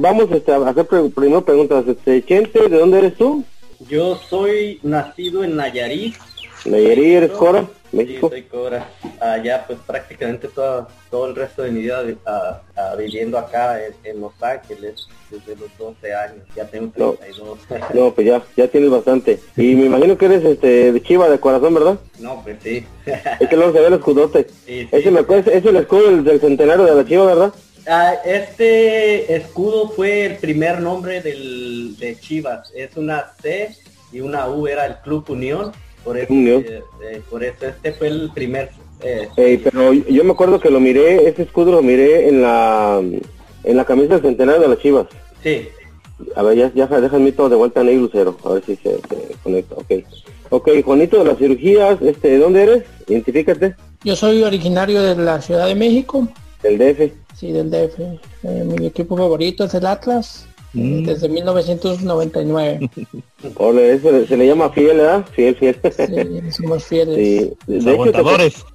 Vamos 0.00 0.30
este, 0.30 0.52
a 0.52 0.68
hacer 0.68 0.86
primero 0.86 1.44
preguntas. 1.44 1.84
Este, 1.86 2.24
Chente, 2.24 2.68
¿de 2.68 2.78
dónde 2.78 2.98
eres 2.98 3.16
tú? 3.16 3.44
Yo 3.88 4.16
soy 4.16 4.80
nacido 4.82 5.44
en 5.44 5.56
Nayarit. 5.56 6.16
Nayarit, 6.64 7.04
¿eres 7.16 7.30
Cora? 7.32 7.64
Sí, 7.90 7.96
México. 7.96 8.28
soy 8.28 8.42
Cora. 8.42 8.86
Allá 9.20 9.64
pues 9.66 9.78
prácticamente 9.86 10.48
todo, 10.48 10.88
todo 11.10 11.26
el 11.26 11.34
resto 11.36 11.62
de 11.62 11.70
mi 11.70 11.80
vida 11.80 12.02
viviendo 12.98 13.38
acá 13.38 13.80
en, 13.84 13.94
en 14.04 14.20
Los 14.20 14.32
Ángeles 14.42 15.08
desde 15.30 15.56
los 15.56 15.70
12 15.78 16.14
años. 16.14 16.44
Ya 16.54 16.66
tengo 16.66 16.92
No. 16.96 17.12
32. 17.14 17.58
No, 17.94 18.12
pues 18.14 18.26
ya, 18.26 18.42
ya 18.56 18.68
tienes 18.68 18.90
bastante. 18.90 19.38
Y 19.56 19.74
me 19.74 19.86
imagino 19.86 20.18
que 20.18 20.26
eres 20.26 20.44
este 20.44 20.92
de 20.92 21.02
Chiva 21.02 21.28
de 21.30 21.40
corazón, 21.40 21.74
¿verdad? 21.74 21.98
No, 22.18 22.42
pues 22.42 22.58
sí. 22.62 22.84
Es 23.40 23.48
que 23.48 23.56
luego 23.56 23.72
se 23.72 23.80
ve 23.80 23.86
el 23.86 23.94
escudote. 23.94 24.46
Sí, 24.66 24.82
sí. 24.82 24.88
Ese, 24.92 25.10
me 25.10 25.20
acuerdo- 25.20 25.50
ese 25.50 25.58
es 25.58 25.64
el 25.66 25.76
escudo 25.76 26.10
del, 26.10 26.24
del 26.24 26.40
centenario 26.40 26.84
de 26.84 26.94
la 26.94 27.06
Chiva, 27.06 27.24
¿verdad? 27.24 27.52
Ah, 27.86 28.12
este 28.22 29.34
escudo 29.34 29.88
fue 29.88 30.26
el 30.26 30.36
primer 30.36 30.78
nombre 30.82 31.22
del, 31.22 31.96
de 31.96 32.20
Chivas. 32.20 32.70
Es 32.76 32.94
una 32.98 33.32
C 33.40 33.74
y 34.12 34.20
una 34.20 34.46
U 34.50 34.66
era 34.66 34.84
el 34.84 34.96
Club 34.96 35.24
Unión. 35.30 35.72
Por 36.04 36.16
eso, 36.18 36.32
Unión. 36.32 36.64
eh, 36.66 36.82
eh, 37.02 37.22
por 37.28 37.42
eso 37.44 37.66
este 37.66 37.92
fue 37.92 38.08
el 38.08 38.30
primer. 38.34 38.70
eh, 39.02 39.28
Ey, 39.36 39.58
pero 39.58 39.92
yo 39.92 40.24
me 40.24 40.32
acuerdo 40.32 40.58
que 40.60 40.70
lo 40.70 40.80
miré, 40.80 41.28
ese 41.28 41.42
escudo 41.42 41.72
lo 41.72 41.82
miré 41.82 42.28
en 42.28 42.42
la 42.42 43.00
en 43.64 43.76
la 43.76 43.84
camisa 43.84 44.14
del 44.14 44.22
centenario 44.22 44.62
de 44.62 44.68
las 44.68 44.78
Chivas. 44.78 45.06
sí. 45.42 45.68
A 46.34 46.42
ver, 46.42 46.56
ya, 46.58 46.72
ya 46.74 46.86
déjame 47.00 47.30
todo 47.30 47.48
de 47.48 47.54
vuelta 47.54 47.80
en 47.80 47.90
el 47.90 48.00
Lucero, 48.00 48.36
a 48.44 48.54
ver 48.54 48.64
si 48.64 48.74
se, 48.74 48.96
se 48.96 49.36
conecta. 49.44 49.76
Ok. 49.76 49.92
Ok, 50.50 50.68
Juanito, 50.84 51.18
de 51.18 51.24
las 51.24 51.38
cirugías, 51.38 52.02
este, 52.02 52.30
¿de 52.30 52.38
dónde 52.38 52.62
eres? 52.64 52.84
Identifícate. 53.06 53.76
Yo 54.02 54.16
soy 54.16 54.42
originario 54.42 55.00
de 55.00 55.14
la 55.14 55.40
Ciudad 55.40 55.68
de 55.68 55.76
México, 55.76 56.26
Del 56.60 56.76
DF. 56.76 57.12
sí, 57.36 57.52
del 57.52 57.70
DF. 57.70 58.00
Eh, 58.00 58.64
mi 58.64 58.86
equipo 58.86 59.16
favorito 59.16 59.62
es 59.62 59.74
el 59.74 59.86
Atlas, 59.86 60.48
Mm. 60.74 61.04
desde 61.04 61.28
1999. 61.28 62.90
Ole, 63.56 63.92
eso 63.94 64.26
se 64.26 64.36
le 64.36 64.46
llama 64.46 64.70
fiel, 64.70 64.98
¿verdad? 64.98 65.24
Fiel, 65.32 65.56
fiel. 65.56 65.76
Sí, 65.82 66.50
somos 66.52 66.84
fieles. 66.84 67.16
Sí, 67.16 67.52
de, 67.66 67.94
hecho, 67.94 68.12
te, 68.12 68.20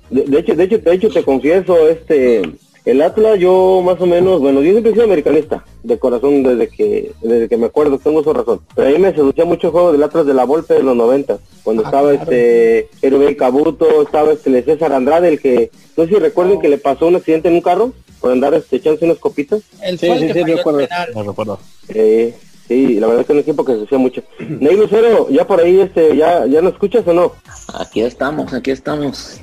de, 0.09 0.23
de 0.25 0.39
hecho, 0.39 0.55
de 0.55 0.63
hecho, 0.63 0.77
de 0.79 0.93
hecho, 0.93 1.09
te 1.09 1.23
confieso, 1.23 1.87
este, 1.87 2.41
el 2.85 3.01
Atlas, 3.01 3.39
yo 3.39 3.81
más 3.85 3.99
o 4.01 4.05
menos, 4.05 4.41
bueno, 4.41 4.61
yo 4.61 4.71
siempre 4.71 4.91
he 4.91 4.93
sido 4.93 5.05
americanista, 5.05 5.63
de 5.83 5.97
corazón, 5.99 6.43
desde 6.43 6.67
que, 6.67 7.11
desde 7.21 7.47
que 7.47 7.57
me 7.57 7.67
acuerdo, 7.67 7.97
tengo 7.99 8.23
su 8.23 8.33
razón. 8.33 8.59
Pero 8.75 8.87
a 8.87 8.91
mí 8.91 8.97
me 8.99 9.13
seducía 9.13 9.45
mucho 9.45 9.67
el 9.67 9.73
juego 9.73 9.91
del 9.91 10.03
Atlas 10.03 10.25
de 10.25 10.33
la 10.33 10.45
Volpe 10.45 10.73
de 10.73 10.83
los 10.83 10.95
90, 10.95 11.37
cuando 11.63 11.83
Ah, 11.83 11.85
estaba 11.85 12.09
claro. 12.11 12.23
este, 12.23 12.89
Hervé 13.01 13.37
Cabuto, 13.37 14.01
estaba 14.01 14.33
este 14.33 14.63
César 14.63 14.91
Andrade, 14.93 15.29
el 15.29 15.39
que, 15.39 15.71
no 15.95 16.03
sé 16.05 16.09
si 16.09 16.15
recuerden 16.15 16.59
que 16.59 16.69
le 16.69 16.77
pasó 16.77 17.07
un 17.07 17.15
accidente 17.15 17.47
en 17.49 17.55
un 17.55 17.61
carro, 17.61 17.93
por 18.23 18.31
andar 18.31 18.53
este, 18.53 18.77
echándose 18.77 19.03
unas 19.03 19.17
copitas. 19.17 19.59
Sí, 19.59 19.79
el 19.81 19.99
sí, 19.99 20.07
sí, 20.31 20.39
el 20.39 20.57
recuerdo. 20.57 20.87
No 21.13 21.23
recuerdo. 21.23 21.59
Eh, 21.89 22.33
sí, 22.69 22.97
la 22.97 23.07
verdad 23.07 23.19
es 23.19 23.27
que 23.27 23.33
es 23.33 23.35
un 23.35 23.41
equipo 23.41 23.65
que 23.65 23.75
se 23.75 23.83
hacía 23.83 23.97
mucho. 23.97 24.23
Ney 24.39 24.77
Lucero, 24.77 25.27
ya 25.29 25.45
por 25.45 25.59
ahí, 25.59 25.81
este, 25.81 26.15
ya, 26.15 26.45
ya 26.45 26.61
no 26.61 26.69
escuchas 26.69 27.05
o 27.05 27.11
no? 27.11 27.33
Aquí 27.73 27.99
estamos, 27.99 28.53
aquí 28.53 28.71
estamos. 28.71 29.41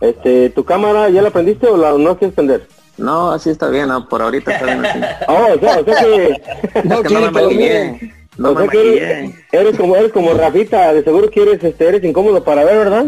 Este, 0.00 0.48
¿tu 0.48 0.64
cámara 0.64 1.10
ya 1.10 1.20
la 1.20 1.28
prendiste 1.28 1.66
o 1.66 1.76
la 1.76 1.92
no 1.92 2.16
quieres 2.16 2.34
prender? 2.34 2.66
No, 2.96 3.32
así 3.32 3.50
está 3.50 3.68
bien, 3.68 3.88
¿no? 3.88 4.08
por 4.08 4.22
ahorita 4.22 4.50
está 4.50 4.64
bien 4.64 4.86
así. 4.86 5.00
Oh, 5.28 5.48
o 5.54 5.60
sea, 5.60 5.80
o 5.80 5.84
sea 5.84 6.00
que, 6.00 6.28
es 6.28 7.00
que 7.02 7.14
no 7.14 7.20
me 7.20 7.30
maquillé. 7.32 8.14
No 8.38 8.50
o 8.50 8.54
me 8.54 8.62
sea 8.62 8.70
que 8.70 8.96
eres, 8.96 9.34
eres 9.52 9.76
como, 9.76 9.94
eres 9.94 10.10
como 10.12 10.32
Rafita, 10.32 10.94
de 10.94 11.04
seguro 11.04 11.30
que 11.30 11.42
eres, 11.42 11.62
este, 11.62 11.86
eres 11.86 12.02
incómodo 12.02 12.42
para 12.42 12.64
ver, 12.64 12.78
¿verdad? 12.78 13.06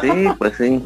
Sí, 0.00 0.08
pues 0.38 0.54
sí. 0.56 0.82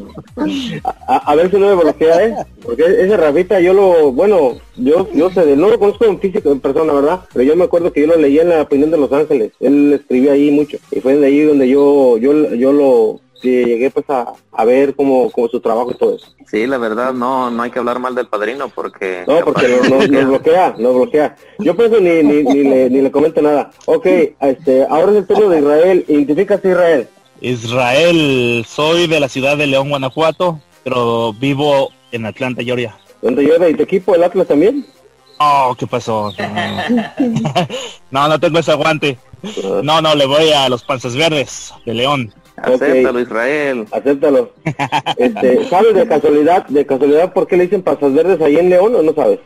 A, 0.83 1.31
a 1.31 1.35
ver 1.35 1.49
si 1.49 1.57
no 1.57 1.67
me 1.67 1.81
bloquea, 1.81 2.25
¿eh? 2.25 2.35
Porque 2.63 2.83
ese 2.83 3.15
Rafita 3.15 3.61
yo 3.61 3.73
lo, 3.73 4.11
bueno, 4.11 4.57
yo, 4.75 5.07
yo 5.13 5.29
sé 5.29 5.45
de, 5.45 5.55
no 5.55 5.69
lo 5.69 5.79
conozco 5.79 6.05
en 6.05 6.19
físico, 6.19 6.51
en 6.51 6.59
persona, 6.59 6.91
¿verdad? 6.91 7.21
Pero 7.31 7.45
yo 7.45 7.55
me 7.55 7.63
acuerdo 7.63 7.93
que 7.93 8.01
yo 8.01 8.07
lo 8.07 8.17
leí 8.17 8.39
en 8.39 8.49
la 8.49 8.63
opinión 8.63 8.91
de 8.91 8.97
Los 8.97 9.11
Ángeles, 9.13 9.53
él 9.61 9.93
escribía 9.93 10.33
ahí 10.33 10.51
mucho, 10.51 10.77
y 10.91 10.99
fue 10.99 11.15
de 11.15 11.27
ahí 11.27 11.41
donde 11.41 11.69
yo, 11.69 12.17
yo, 12.17 12.53
yo 12.53 12.73
lo, 12.73 13.21
que 13.41 13.65
llegué 13.65 13.89
pues 13.89 14.05
a, 14.09 14.33
a 14.51 14.65
ver 14.65 14.95
como, 14.95 15.29
como 15.31 15.47
su 15.47 15.59
trabajo 15.59 15.91
y 15.91 15.95
todo 15.95 16.15
eso. 16.15 16.33
Sí, 16.49 16.67
la 16.67 16.77
verdad, 16.77 17.13
no, 17.13 17.49
no 17.49 17.63
hay 17.63 17.71
que 17.71 17.79
hablar 17.79 17.99
mal 17.99 18.13
del 18.15 18.27
padrino 18.27 18.69
porque... 18.69 19.23
No, 19.27 19.39
porque 19.43 19.67
nos, 19.67 19.89
nos- 19.89 20.09
nos 20.09 20.25
bloquea, 20.27 20.75
nos 20.77 20.93
bloquea. 20.95 21.35
Yo 21.59 21.75
por 21.75 21.85
eso 21.85 21.99
ni, 21.99 22.23
ni, 22.23 22.43
ni, 22.43 22.63
le, 22.63 22.89
ni 22.89 23.01
le 23.01 23.11
comento 23.11 23.41
nada. 23.41 23.71
Ok, 23.85 24.05
este, 24.39 24.85
ahora 24.89 25.11
es 25.11 25.17
el 25.19 25.27
turno 25.27 25.49
de 25.49 25.59
Israel. 25.59 26.05
Identifícate 26.07 26.69
Israel. 26.69 27.07
Israel, 27.41 28.65
soy 28.67 29.07
de 29.07 29.19
la 29.19 29.27
ciudad 29.29 29.57
de 29.57 29.65
León, 29.67 29.89
Guanajuato, 29.89 30.59
pero 30.83 31.33
vivo 31.33 31.89
en 32.11 32.25
Atlanta, 32.25 32.63
Georgia. 32.63 32.95
¿Dónde 33.21 33.43
lleva 33.43 33.67
y 33.69 33.73
tu 33.73 33.83
equipo, 33.83 34.13
el 34.15 34.23
Atlas 34.23 34.47
también? 34.47 34.85
Oh, 35.39 35.75
¿qué 35.77 35.87
pasó? 35.87 36.31
No, 38.11 38.27
no 38.27 38.39
tengo 38.39 38.59
ese 38.59 38.71
aguante. 38.71 39.17
No, 39.83 40.01
no, 40.01 40.13
le 40.15 40.25
voy 40.25 40.51
a 40.51 40.69
los 40.69 40.83
panzas 40.83 41.15
verdes 41.15 41.73
de 41.85 41.93
León. 41.93 42.33
Acéptalo, 42.63 43.19
Israel. 43.19 43.87
Acéptalo. 43.91 44.51
Este, 45.17 45.69
¿Sabes 45.69 45.93
de 45.93 46.07
casualidad, 46.07 46.65
de 46.67 46.85
casualidad 46.85 47.33
por 47.33 47.47
qué 47.47 47.57
le 47.57 47.63
dicen 47.63 47.83
pasas 47.83 48.13
verdes 48.13 48.41
ahí 48.41 48.57
en 48.57 48.69
León 48.69 48.95
o 48.95 49.01
no 49.01 49.13
sabes? 49.13 49.39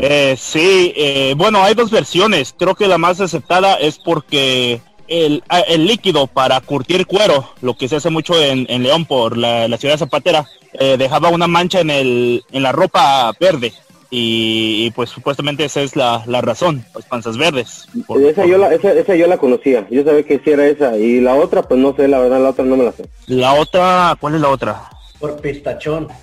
Eh, 0.00 0.34
sí, 0.38 0.92
eh, 0.96 1.34
bueno, 1.36 1.62
hay 1.62 1.74
dos 1.74 1.90
versiones. 1.90 2.54
Creo 2.58 2.74
que 2.74 2.88
la 2.88 2.98
más 2.98 3.20
aceptada 3.20 3.74
es 3.76 3.98
porque 3.98 4.80
el, 5.08 5.42
ah, 5.48 5.60
el 5.60 5.86
líquido 5.86 6.26
para 6.26 6.60
curtir 6.60 7.06
cuero, 7.06 7.50
lo 7.60 7.74
que 7.74 7.88
se 7.88 7.96
hace 7.96 8.10
mucho 8.10 8.40
en, 8.40 8.66
en 8.68 8.82
León 8.82 9.04
por 9.04 9.36
la, 9.36 9.68
la 9.68 9.76
ciudad 9.76 9.98
zapatera, 9.98 10.46
eh, 10.74 10.96
dejaba 10.98 11.28
una 11.28 11.46
mancha 11.46 11.80
en, 11.80 11.90
el, 11.90 12.44
en 12.50 12.62
la 12.62 12.72
ropa 12.72 13.32
verde. 13.38 13.72
Y, 14.14 14.84
y, 14.84 14.90
pues 14.90 15.08
supuestamente 15.08 15.64
esa 15.64 15.80
es 15.80 15.96
la, 15.96 16.22
la 16.26 16.42
razón, 16.42 16.84
pues 16.92 17.06
panzas 17.06 17.38
verdes. 17.38 17.86
Por- 18.06 18.22
esa, 18.22 18.42
por- 18.42 18.50
yo 18.50 18.58
la, 18.58 18.74
esa, 18.74 18.92
esa 18.92 19.16
yo 19.16 19.26
la 19.26 19.38
conocía. 19.38 19.86
Yo 19.90 20.04
sabía 20.04 20.22
que 20.22 20.38
sí 20.38 20.50
era 20.50 20.66
esa. 20.66 20.98
Y 20.98 21.18
la 21.22 21.34
otra, 21.34 21.62
pues 21.62 21.80
no 21.80 21.96
sé, 21.96 22.08
la 22.08 22.18
verdad, 22.18 22.38
la 22.42 22.50
otra 22.50 22.62
no 22.62 22.76
me 22.76 22.84
la 22.84 22.92
sé. 22.92 23.04
La 23.26 23.54
otra, 23.54 24.14
¿cuál 24.20 24.34
es 24.34 24.42
la 24.42 24.50
otra? 24.50 24.82
Por 25.18 25.40
pistachón. 25.40 26.08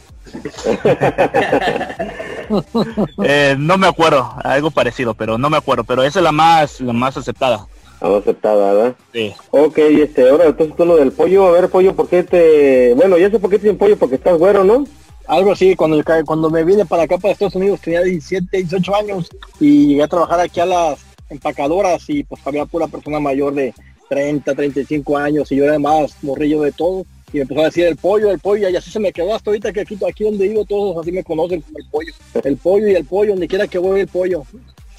Eh, 3.24 3.56
no 3.60 3.78
me 3.78 3.86
acuerdo, 3.88 4.34
algo 4.44 4.72
parecido, 4.72 5.14
pero 5.14 5.38
no 5.38 5.50
me 5.52 5.58
acuerdo, 5.58 5.84
pero 5.84 6.02
esa 6.04 6.20
es 6.20 6.24
la 6.24 6.32
más, 6.32 6.82
la 6.82 6.94
más 6.94 7.16
aceptada. 7.16 7.68
Aceptada, 8.02 8.74
¿verdad? 8.74 8.96
Sí. 9.14 9.34
Ok, 9.52 9.78
este, 9.78 10.28
ahora 10.30 10.46
entonces 10.46 10.76
tú 10.76 10.86
lo 10.86 10.96
del 10.96 11.12
pollo. 11.12 11.46
A 11.48 11.52
ver, 11.52 11.70
pollo, 11.70 11.96
¿por 11.96 12.08
qué 12.08 12.24
te...? 12.24 12.94
Bueno, 12.96 13.18
ya 13.18 13.30
sé 13.30 13.38
por 13.40 13.50
qué 13.50 13.58
te 13.58 13.64
dicen 13.64 13.78
pollo, 13.78 13.98
porque 13.98 14.16
estás 14.16 14.38
güero, 14.38 14.64
¿no? 14.64 14.86
Algo 15.30 15.52
así, 15.52 15.76
cuando, 15.76 16.04
cuando 16.26 16.50
me 16.50 16.64
vine 16.64 16.88
para 16.88 17.04
acá, 17.04 17.20
para 17.20 17.34
Estados 17.34 17.54
Unidos, 17.54 17.80
tenía 17.82 18.02
17, 18.02 18.48
18 18.52 18.96
años 18.96 19.30
y 19.60 19.90
llegué 19.90 20.02
a 20.02 20.08
trabajar 20.08 20.40
aquí 20.40 20.60
a 20.60 20.66
las 20.66 21.00
empacadoras 21.30 22.04
y 22.10 22.24
pues 22.24 22.42
había 22.48 22.66
pura 22.66 22.88
persona 22.88 23.20
mayor 23.20 23.54
de 23.54 23.72
30, 24.10 24.56
35 24.56 25.18
años 25.18 25.52
y 25.52 25.58
yo 25.58 25.66
era 25.66 25.78
más 25.78 26.16
morrillo 26.24 26.64
de 26.64 26.72
todo. 26.72 27.06
Y 27.32 27.38
me 27.38 27.42
empezó 27.42 27.62
a 27.62 27.66
decir 27.66 27.86
el 27.86 27.96
pollo, 27.96 28.32
el 28.32 28.40
pollo, 28.40 28.70
y 28.70 28.76
así 28.76 28.90
se 28.90 29.00
me 29.00 29.14
quedó 29.14 29.36
hasta 29.36 29.52
ahorita 29.52 29.72
que 29.72 29.82
aquí, 29.82 30.00
aquí 30.10 30.24
donde 30.24 30.48
vivo 30.48 30.66
todos 30.66 30.98
así 30.98 31.12
me 31.12 31.24
conocen 31.24 31.62
como 31.62 31.78
el 31.78 31.86
pollo. 31.92 32.14
El 32.44 32.58
pollo 32.58 32.88
y 32.88 32.96
el 32.96 33.06
pollo, 33.06 33.32
donde 33.34 33.48
quiera 33.48 33.68
que 33.68 33.78
voy 33.78 34.00
el 34.00 34.08
pollo. 34.08 34.42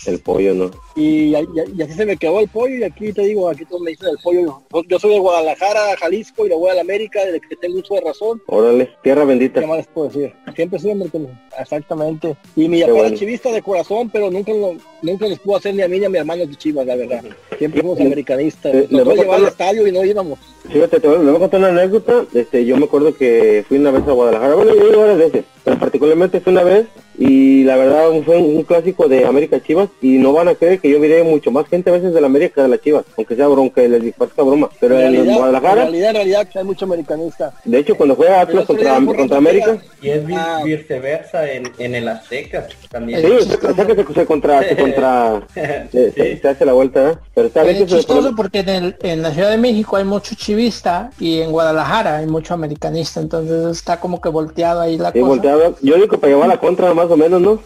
El 0.07 0.21
pollo, 0.21 0.55
¿no? 0.55 0.71
Y, 1.01 1.35
y- 1.35 1.49
y 1.79 1.83
así 1.83 1.95
se 1.95 2.05
me 2.05 2.17
quedó 2.17 2.41
el 2.41 2.49
pollo 2.49 2.75
y 2.77 2.85
aquí 2.85 3.11
te 3.13 3.23
digo, 3.23 3.49
aquí 3.49 3.65
todos 3.65 3.81
me 3.81 3.93
dicen 3.93 4.09
el 4.11 4.19
pollo. 4.23 4.61
Yo, 4.73 4.83
yo 4.87 4.99
soy 4.99 5.15
de 5.15 5.19
Guadalajara, 5.19 5.97
Jalisco 5.99 6.45
y 6.45 6.51
le 6.51 6.55
voy 6.55 6.71
a 6.71 6.75
la 6.75 6.83
América 6.83 7.25
desde 7.25 7.41
que 7.41 7.57
tengo 7.57 7.79
uso 7.79 7.95
de 7.95 8.03
razón. 8.03 8.43
Órale, 8.47 8.91
tierra 9.03 9.25
bendita. 9.25 9.61
¿Qué 9.61 9.67
más 9.67 9.79
les 9.79 9.87
puedo 9.87 10.09
decir? 10.09 10.35
Siempre 10.55 10.79
soy 10.79 10.91
americano. 10.91 11.29
Exactamente. 11.59 12.37
Y 12.55 12.69
mi 12.69 12.81
papá 12.83 12.93
bueno. 12.93 13.17
chivista 13.17 13.51
de 13.51 13.63
corazón, 13.63 14.11
pero 14.11 14.31
nunca 14.31 14.53
lo, 14.53 14.75
nunca 15.03 15.27
les 15.27 15.39
pudo 15.39 15.57
hacer 15.57 15.75
ni 15.75 15.83
a 15.83 15.89
mí 15.89 15.99
ni 15.99 16.05
a 16.05 16.11
mi 16.11 16.19
hermano 16.19 16.45
de 16.47 16.55
chivas, 16.57 16.87
la 16.87 16.97
verdad. 16.97 17.25
Siempre 17.57 17.81
fuimos 17.81 18.01
americanistas. 18.01 18.75
le 18.75 18.87
Nos 18.91 19.05
voy 19.05 19.19
a 19.19 19.23
llevar 19.23 19.41
al 19.41 19.47
estadio 19.47 19.87
y 19.87 19.93
no 19.93 20.05
íbamos. 20.05 20.39
Fíjate, 20.69 21.01
te 21.01 21.09
voy, 21.09 21.35
a 21.35 21.39
contar 21.39 21.61
una 21.61 21.69
anécdota. 21.69 22.27
Este, 22.35 22.65
yo 22.65 22.77
me 22.77 22.85
acuerdo 22.85 23.15
que 23.15 23.65
fui 23.69 23.79
una 23.79 23.91
vez 23.91 24.03
a 24.07 24.13
Guadalajara. 24.13 24.55
Bueno, 24.55 24.75
yo 24.75 24.87
he 24.87 24.91
ido 24.91 25.01
varias 25.01 25.19
veces, 25.19 25.45
pero 25.65 25.79
particularmente 25.79 26.41
fue 26.41 26.53
una 26.53 26.63
vez 26.63 26.87
y 27.19 27.65
la 27.65 27.77
verdad 27.77 28.09
fue 28.25 28.39
un, 28.39 28.57
un 28.57 28.63
clásico 28.63 29.09
de 29.09 29.25
América 29.27 29.63
Chivas 29.63 29.89
y 30.01 30.19
no 30.19 30.33
van 30.33 30.49
a 30.49 30.55
creer 30.55 30.81
que 30.81 30.89
yo 30.91 30.99
miré 31.01 31.23
mucho 31.23 31.51
más 31.51 31.67
gente 31.69 31.91
a 31.91 31.93
veces 31.95 32.13
de 32.15 32.21
la 32.21 32.27
América 32.27 32.55
que 32.57 32.63
de 32.63 32.69
las 32.69 32.81
Chivas, 32.81 33.05
aunque 33.17 33.37
sea 33.37 33.49
bronca, 33.49 33.81
que 33.83 33.89
les 33.89 34.15
parezca 34.15 34.43
broma. 34.43 34.69
Pero 34.81 34.95
En 34.99 35.07
en, 35.07 35.13
realidad, 35.13 35.33
en 35.33 35.39
Guadalajara, 35.39 35.75
realidad, 35.83 36.09
en 36.11 36.15
realidad, 36.17 36.49
hay 36.55 36.65
mucho 36.65 36.85
americanista. 36.85 37.53
de 37.65 37.79
hecho, 37.79 37.97
cuando 37.97 38.17
fue 38.17 38.29
Atlas 38.29 38.65
contra, 38.67 38.95
contra. 39.05 39.37
América, 39.39 39.79
Y 40.03 40.09
es 40.11 40.27
vi- 40.27 40.35
Ah. 40.37 40.61
viceversa 40.65 41.51
en, 41.51 41.65
en 41.79 41.95
el 41.95 42.09
Azteca 42.09 42.67
también. 42.91 43.21
sí, 43.21 43.27
que 43.27 44.05
se, 44.05 44.15
se 44.15 44.27
contra, 44.27 44.63
se 44.69 44.77
contra, 44.77 45.43
se, 45.55 46.11
se- 46.13 46.39
se 46.39 46.49
hace 46.49 46.65
la 46.65 46.73
vuelta, 46.73 47.11
¿eh? 47.13 47.15
Pero 47.35 47.47
está 47.49 47.63
bien 47.63 47.77
Es 47.77 47.91
se 47.91 47.97
chistoso 47.99 48.35
porque 48.35 48.61
en, 48.61 48.69
el- 48.69 48.97
en 49.03 49.23
la 49.23 49.33
Ciudad 49.33 49.51
de 49.51 49.59
México 49.59 49.97
hay 49.97 50.05
mucho 50.05 50.35
chivista 50.35 51.11
y 51.19 51.41
en 51.41 51.51
Guadalajara 51.53 52.17
hay 52.19 52.27
mucho 52.27 52.55
americanista, 52.55 53.21
entonces 53.21 53.77
está 53.77 53.99
como 54.01 54.21
que 54.21 54.29
volteado 54.29 54.81
ahí 54.81 54.97
la 54.99 55.13
Sí, 55.13 55.21
cosa. 55.21 55.29
volteaba. 55.29 55.73
Yo 55.83 55.95
digo 55.97 56.09
que 56.09 56.19
para 56.19 56.33
llevar 56.33 56.49
la 56.49 56.59
contra 56.59 56.93
más 56.95 57.11
o 57.11 57.17
menos, 57.17 57.41
¿no? 57.41 57.61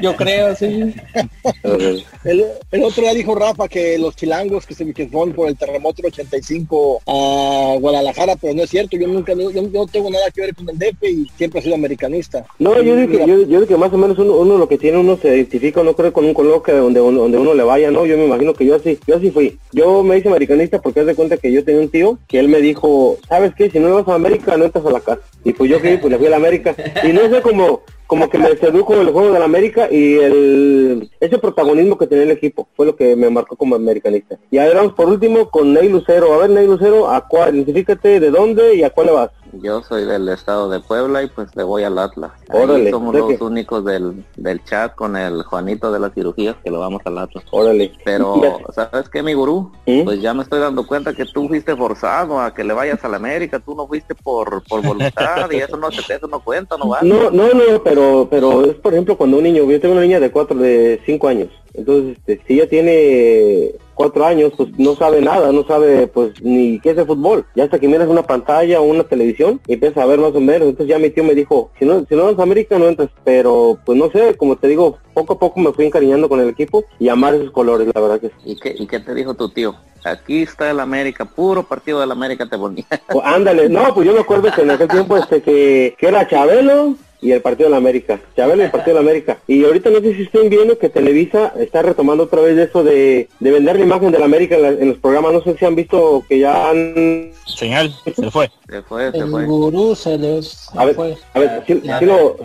Yo 0.00 0.14
creo, 0.16 0.54
sí. 0.56 0.94
El, 2.24 2.44
el 2.70 2.84
otro 2.84 3.02
día 3.02 3.14
dijo 3.14 3.34
Rafa 3.34 3.66
que 3.66 3.98
los 3.98 4.14
chilangos 4.14 4.64
que 4.64 4.74
se 4.74 4.92
que 4.92 5.08
fueron 5.08 5.34
por 5.34 5.48
el 5.48 5.56
terremoto 5.56 6.02
del 6.02 6.12
85 6.12 7.02
a 7.06 7.76
Guadalajara, 7.80 8.36
pero 8.36 8.54
no 8.54 8.62
es 8.62 8.70
cierto, 8.70 8.96
yo 8.96 9.08
nunca, 9.08 9.34
yo, 9.34 9.50
yo 9.50 9.62
no 9.62 9.86
tengo 9.86 10.10
nada 10.10 10.30
que 10.30 10.42
ver 10.42 10.54
con 10.54 10.68
el 10.68 10.78
DF 10.78 11.02
y 11.02 11.28
siempre 11.36 11.60
he 11.60 11.62
sido 11.62 11.74
americanista. 11.74 12.44
No, 12.58 12.80
yo 12.80 12.94
digo 12.94 13.10
que, 13.10 13.18
yo, 13.18 13.38
yo 13.38 13.44
digo 13.44 13.66
que 13.66 13.76
más 13.76 13.92
o 13.92 13.98
menos 13.98 14.18
uno, 14.18 14.36
uno 14.36 14.56
lo 14.56 14.68
que 14.68 14.78
tiene, 14.78 14.98
uno 14.98 15.16
se 15.16 15.34
identifica, 15.34 15.82
no 15.82 15.96
creo 15.96 16.12
con 16.12 16.24
un 16.24 16.34
coloque 16.34 16.72
donde, 16.72 17.00
donde 17.00 17.38
uno 17.38 17.54
le 17.54 17.62
vaya, 17.64 17.90
¿no? 17.90 18.06
Yo 18.06 18.16
me 18.16 18.26
imagino 18.26 18.54
que 18.54 18.66
yo 18.66 18.76
así, 18.76 18.98
yo 19.06 19.16
así 19.16 19.30
fui. 19.30 19.58
Yo 19.72 20.02
me 20.02 20.18
hice 20.18 20.28
americanista 20.28 20.80
porque 20.80 21.00
haz 21.00 21.06
de 21.06 21.14
cuenta 21.14 21.36
que 21.36 21.50
yo 21.50 21.64
tenía 21.64 21.80
un 21.80 21.88
tío 21.88 22.18
que 22.28 22.38
él 22.38 22.48
me 22.48 22.60
dijo, 22.60 23.18
¿sabes 23.28 23.52
qué? 23.56 23.70
Si 23.70 23.80
no 23.80 23.94
vas 23.94 24.06
a 24.06 24.14
América, 24.14 24.56
no 24.56 24.64
entras 24.64 24.86
a 24.86 24.90
la 24.90 25.00
casa. 25.00 25.22
Y 25.44 25.52
pues 25.52 25.70
yo 25.70 25.80
fui, 25.80 25.96
pues 25.96 26.10
le 26.12 26.18
fui 26.18 26.26
a 26.28 26.30
la 26.30 26.36
América. 26.36 26.74
Y 27.02 27.08
no 27.08 27.28
sé 27.28 27.42
cómo, 27.42 27.82
como 28.06 28.28
que 28.28 28.38
me 28.38 28.56
sedujo 28.56 28.94
el 28.94 29.10
juego 29.10 29.32
de 29.32 29.38
la 29.38 29.44
América 29.44 29.88
y 29.90 30.14
el 30.18 31.10
ese 31.20 31.38
protagonismo 31.38 31.98
que 31.98 32.06
tenía 32.06 32.24
el 32.24 32.30
equipo 32.30 32.68
fue 32.76 32.86
lo 32.86 32.96
que 32.96 33.16
me 33.16 33.30
marcó 33.30 33.56
como 33.56 33.74
americanista. 33.74 34.38
Y 34.50 34.58
ahora 34.58 34.80
vamos 34.80 34.94
por 34.94 35.08
último 35.08 35.48
con 35.50 35.72
Ney 35.72 35.88
Lucero. 35.88 36.32
A 36.34 36.38
ver, 36.38 36.50
Ney 36.50 36.66
Lucero, 36.66 37.10
¿a 37.10 37.26
cuál? 37.26 37.54
Identifícate 37.54 38.20
de 38.20 38.30
dónde 38.30 38.74
y 38.74 38.82
a 38.82 38.90
cuál 38.90 39.06
le 39.06 39.12
vas. 39.12 39.30
Yo 39.60 39.82
soy 39.82 40.06
del 40.06 40.26
estado 40.30 40.70
de 40.70 40.80
Puebla 40.80 41.22
y 41.22 41.26
pues 41.26 41.54
le 41.54 41.62
voy 41.62 41.84
al 41.84 41.98
Atlas. 41.98 42.32
Ahí 42.48 42.62
Órale, 42.62 42.90
somos 42.90 43.12
¿de 43.12 43.18
los 43.20 43.28
qué? 43.34 43.44
únicos 43.44 43.84
del, 43.84 44.24
del 44.36 44.64
chat 44.64 44.94
con 44.94 45.14
el 45.14 45.42
Juanito 45.42 45.92
de 45.92 46.00
las 46.00 46.14
cirugías 46.14 46.56
que 46.64 46.70
lo 46.70 46.80
vamos 46.80 47.02
al 47.04 47.18
Atlas. 47.18 47.44
Órale. 47.50 47.92
Pero. 48.02 48.60
¿sabes 48.74 49.10
qué, 49.10 49.22
mi 49.22 49.34
gurú? 49.34 49.70
¿Mm? 49.86 50.04
Pues 50.04 50.22
ya 50.22 50.32
me 50.32 50.42
estoy 50.42 50.60
dando 50.60 50.86
cuenta 50.86 51.12
que 51.12 51.26
tú 51.26 51.48
fuiste 51.48 51.76
forzado 51.76 52.40
a 52.40 52.54
que 52.54 52.64
le 52.64 52.72
vayas 52.72 53.04
a 53.04 53.08
la 53.08 53.18
América, 53.18 53.58
tú 53.58 53.74
no 53.74 53.86
fuiste 53.86 54.14
por, 54.14 54.62
por 54.64 54.82
voluntad 54.82 55.50
y 55.50 55.56
eso 55.56 55.76
no 55.76 55.88
eso 55.88 56.28
no 56.28 56.40
cuenta, 56.40 56.76
no 56.78 56.88
va. 56.88 57.00
No, 57.02 57.30
no, 57.30 57.48
no, 57.52 57.82
pero, 57.84 58.01
pero 58.30 58.64
es 58.64 58.74
por 58.76 58.92
ejemplo 58.92 59.16
cuando 59.16 59.38
un 59.38 59.44
niño, 59.44 59.70
yo 59.70 59.80
tengo 59.80 59.94
una 59.94 60.02
niña 60.02 60.20
de 60.20 60.30
cuatro, 60.30 60.56
de 60.56 61.00
cinco 61.06 61.28
años, 61.28 61.48
entonces 61.74 62.18
este, 62.18 62.40
si 62.46 62.54
ella 62.54 62.68
tiene 62.68 63.72
cuatro 63.94 64.24
años, 64.24 64.52
pues 64.56 64.70
no 64.78 64.94
sabe 64.96 65.20
nada, 65.20 65.52
no 65.52 65.64
sabe 65.64 66.06
pues 66.06 66.42
ni 66.42 66.80
qué 66.80 66.90
es 66.90 66.98
el 66.98 67.06
fútbol. 67.06 67.46
Ya 67.54 67.64
hasta 67.64 67.78
que 67.78 67.88
miras 67.88 68.08
una 68.08 68.22
pantalla 68.22 68.80
o 68.80 68.84
una 68.84 69.04
televisión 69.04 69.60
y 69.66 69.74
empieza 69.74 70.02
a 70.02 70.06
ver 70.06 70.18
más 70.18 70.34
o 70.34 70.40
menos. 70.40 70.68
Entonces 70.68 70.88
ya 70.88 70.98
mi 70.98 71.10
tío 71.10 71.24
me 71.24 71.34
dijo, 71.34 71.70
si 71.78 71.84
no, 71.84 72.04
si 72.06 72.14
no 72.14 72.24
vas 72.24 72.38
a 72.38 72.42
América 72.42 72.78
no 72.78 72.88
entras, 72.88 73.10
pero 73.24 73.78
pues 73.84 73.98
no 73.98 74.10
sé, 74.10 74.36
como 74.36 74.56
te 74.56 74.68
digo, 74.68 74.98
poco 75.14 75.34
a 75.34 75.38
poco 75.38 75.60
me 75.60 75.72
fui 75.72 75.86
encariñando 75.86 76.28
con 76.28 76.40
el 76.40 76.48
equipo 76.48 76.84
y 76.98 77.08
amar 77.08 77.34
esos 77.34 77.50
colores, 77.50 77.88
la 77.94 78.00
verdad 78.00 78.20
que 78.20 78.28
sí. 78.28 78.34
¿Y 78.44 78.56
qué, 78.56 78.74
¿Y 78.78 78.86
qué 78.86 79.00
te 79.00 79.14
dijo 79.14 79.34
tu 79.34 79.48
tío? 79.48 79.74
Aquí 80.04 80.42
está 80.42 80.68
el 80.70 80.80
América, 80.80 81.24
puro 81.24 81.62
partido 81.62 82.00
del 82.00 82.10
América 82.10 82.48
te 82.48 82.58
ponía. 82.58 82.84
Pues, 83.08 83.24
ándale, 83.24 83.68
no, 83.68 83.94
pues 83.94 84.06
yo 84.06 84.12
me 84.12 84.20
acuerdo 84.20 84.50
que 84.52 84.62
en 84.62 84.70
aquel 84.72 84.88
tiempo 84.88 85.16
este 85.16 85.42
que, 85.42 85.94
que 85.96 86.08
era 86.08 86.26
Chabelo 86.26 86.96
y 87.22 87.30
el 87.32 87.40
Partido 87.40 87.68
de 87.68 87.70
la 87.70 87.76
América. 87.78 88.20
Chabelo 88.36 88.62
y 88.62 88.66
el 88.66 88.70
Partido 88.72 88.96
de 88.98 89.02
la 89.04 89.08
América. 89.10 89.38
Y 89.46 89.64
ahorita 89.64 89.88
no 89.90 90.00
sé 90.00 90.14
si 90.14 90.22
estén 90.22 90.50
viendo 90.50 90.76
que 90.78 90.88
Televisa 90.90 91.54
está 91.58 91.80
retomando 91.80 92.24
otra 92.24 92.42
vez 92.42 92.58
eso 92.58 92.82
de, 92.84 93.28
de 93.40 93.50
vender 93.50 93.78
la 93.78 93.84
imagen 93.84 94.10
de 94.10 94.18
la 94.18 94.24
América 94.26 94.56
en, 94.56 94.62
la- 94.62 94.68
en 94.70 94.88
los 94.88 94.98
programas. 94.98 95.32
No 95.32 95.42
sé 95.42 95.56
si 95.56 95.64
han 95.64 95.74
visto 95.76 96.24
que 96.28 96.40
ya 96.40 96.68
han... 96.70 97.30
Señal, 97.46 97.94
se 98.04 98.30
fue. 98.30 98.50
Se 98.68 98.82
fue, 98.82 99.10
se 99.12 99.18
El 99.18 99.30
fue. 99.30 99.44
gurú 99.46 99.94
se 99.94 100.18
les 100.18 100.46
se 100.48 100.78
A 100.78 100.84
ver, 100.84 100.94
fue. 100.94 101.16
a 101.34 101.38
ver, 101.38 101.62
si, 101.66 101.80
si 101.80 102.04
lo, 102.04 102.36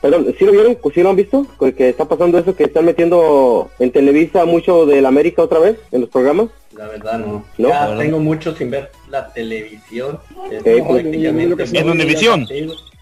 perdón, 0.00 0.34
¿sí 0.38 0.44
lo 0.44 0.52
vieron? 0.52 0.78
¿Sí 0.94 1.02
lo 1.02 1.10
han 1.10 1.16
visto? 1.16 1.46
Que 1.76 1.88
está 1.90 2.04
pasando 2.06 2.38
eso, 2.38 2.54
que 2.56 2.64
están 2.64 2.84
metiendo 2.86 3.70
en 3.78 3.90
Televisa 3.90 4.44
mucho 4.44 4.86
de 4.86 5.02
la 5.02 5.08
América 5.08 5.42
otra 5.42 5.58
vez 5.58 5.76
en 5.92 6.00
los 6.02 6.10
programas. 6.10 6.48
La 6.76 6.86
verdad 6.88 7.18
no. 7.18 7.44
¿No? 7.58 7.68
Ya 7.68 7.80
La 7.80 7.86
verdad. 7.88 8.02
tengo 8.04 8.18
mucho 8.20 8.54
sin 8.54 8.70
ver 8.70 8.90
la 9.10 9.32
televisión. 9.32 10.18
Es 10.50 10.62
Sí, 10.62 10.82
pues, 10.86 11.04
en 11.72 11.90
Univisión. 11.90 12.46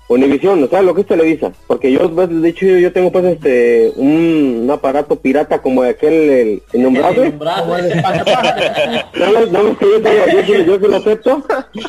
Univisión, 0.07 0.63
o 0.63 0.67
sea, 0.69 0.83
lo 0.83 0.95
que 0.95 1.01
es 1.01 1.07
Televisa, 1.07 1.51
porque 1.67 1.91
yo, 1.91 2.11
pues, 2.15 2.29
de 2.29 2.49
hecho, 2.51 2.67
yo, 2.67 2.79
yo 2.79 2.93
tengo 2.93 3.11
pues 3.11 3.25
este, 3.25 3.91
un, 3.97 4.61
un 4.65 4.71
aparato 4.71 5.17
pirata 5.17 5.63
como 5.63 5.83
aquel, 5.83 6.13
el 6.13 6.63
innombrable, 6.75 7.33
no, 9.19 9.47
no, 9.47 9.63
no, 9.63 9.79
que 9.79 9.87
yo, 9.87 9.99
yo, 10.01 10.43
sí- 10.47 10.65
yo 10.67 10.79
lo 10.89 10.97
acepto, 10.97 11.43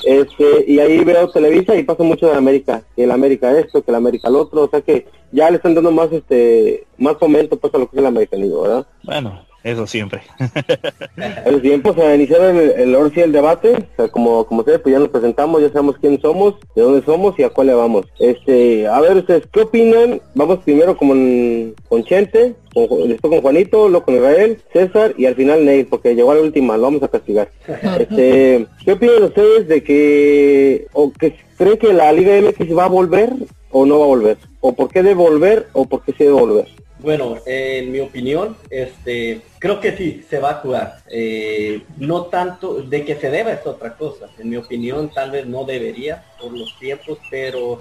este, 0.05 0.45
y 0.65 0.79
ahí 0.79 1.03
veo 1.03 1.29
Televisa 1.29 1.75
y 1.75 1.83
pasa 1.83 2.03
mucho 2.03 2.27
de 2.27 2.31
la 2.33 2.37
América, 2.37 2.83
que 2.95 3.03
el 3.03 3.11
América 3.11 3.57
esto, 3.59 3.83
que 3.83 3.91
el 3.91 3.95
América 3.95 4.29
el 4.29 4.35
otro, 4.35 4.63
o 4.63 4.69
sea 4.69 4.79
que 4.81 5.07
ya 5.33 5.49
le 5.49 5.57
están 5.57 5.75
dando 5.75 5.91
más, 5.91 6.09
este, 6.13 6.85
más 6.97 7.17
fomento 7.17 7.57
pues 7.57 7.73
a 7.73 7.77
lo 7.79 7.89
que 7.89 7.97
es 7.97 7.99
el 7.99 8.05
americanismo, 8.05 8.61
¿verdad? 8.61 8.85
Bueno, 9.03 9.41
eso 9.65 9.87
siempre. 9.87 10.21
El 11.45 11.59
tiempo 11.59 11.91
se 11.93 11.99
va 11.99 12.09
a 12.09 12.15
iniciar 12.15 12.41
el, 12.41 12.71
el, 12.77 12.95
ahora 12.95 13.09
sí 13.11 13.19
el 13.19 13.31
debate, 13.31 13.71
o 13.73 13.95
sea, 13.95 14.07
como, 14.09 14.45
como 14.45 14.59
ustedes, 14.59 14.79
pues 14.79 14.93
ya 14.93 14.99
nos 14.99 15.09
presentamos, 15.09 15.59
ya 15.59 15.69
sabemos 15.69 15.95
quién 15.99 16.21
somos, 16.21 16.53
de 16.75 16.83
dónde 16.83 17.03
somos 17.03 17.37
y 17.39 17.43
a 17.43 17.49
cuál 17.49 17.67
le 17.67 17.73
vamos. 17.73 18.05
Este, 18.19 18.87
a 18.87 19.01
ver 19.01 19.17
ustedes, 19.17 19.47
¿qué 19.51 19.61
opinan? 19.61 20.21
Vamos 20.35 20.59
primero 20.59 20.95
con, 20.95 21.73
con 21.89 22.03
Chente, 22.03 22.53
con, 22.75 23.07
después 23.09 23.31
con 23.31 23.41
Juanito, 23.41 23.89
luego 23.89 24.05
con 24.05 24.15
Israel, 24.15 24.61
César 24.71 25.15
y 25.17 25.25
al 25.25 25.33
final 25.33 25.65
Neil, 25.65 25.87
porque 25.87 26.13
llegó 26.13 26.31
a 26.31 26.35
la 26.35 26.41
última, 26.41 26.77
lo 26.77 26.83
vamos 26.83 27.03
a 27.03 27.07
castigar. 27.07 27.49
Este, 27.99 28.67
¿qué 28.83 28.91
opinan 28.91 29.23
ustedes 29.23 29.67
de 29.67 29.83
que, 29.83 30.87
o 30.93 31.11
que 31.11 31.35
creen 31.57 31.77
que 31.77 31.91
la 31.91 32.11
Liga 32.11 32.39
MX 32.39 32.77
va 32.77 32.85
a 32.85 32.89
volver 32.89 33.33
o 33.71 33.85
no 33.87 33.97
va 33.97 34.05
a 34.05 34.09
volver? 34.09 34.37
¿O 34.59 34.73
por 34.73 34.89
qué 34.89 35.01
debe 35.01 35.15
volver 35.15 35.67
o 35.73 35.85
por 35.85 36.03
qué 36.03 36.11
se 36.13 36.25
debe 36.25 36.35
volver? 36.35 36.67
Bueno, 36.99 37.37
en 37.45 37.91
mi 37.91 37.99
opinión, 37.99 38.57
este, 38.69 39.41
creo 39.65 39.79
que 39.79 39.97
sí, 39.97 40.23
se 40.29 40.37
va 40.37 40.51
a 40.51 40.53
jugar. 40.55 40.99
Eh, 41.09 41.81
no 41.97 42.25
tanto, 42.25 42.83
de 42.83 43.03
que 43.03 43.15
se 43.15 43.31
deba 43.31 43.51
es 43.51 43.65
otra 43.65 43.95
cosa. 43.95 44.27
En 44.37 44.51
mi 44.51 44.57
opinión, 44.57 45.09
tal 45.09 45.31
vez 45.31 45.47
no 45.47 45.63
debería 45.63 46.23
por 46.39 46.51
los 46.51 46.77
tiempos, 46.77 47.17
pero 47.31 47.79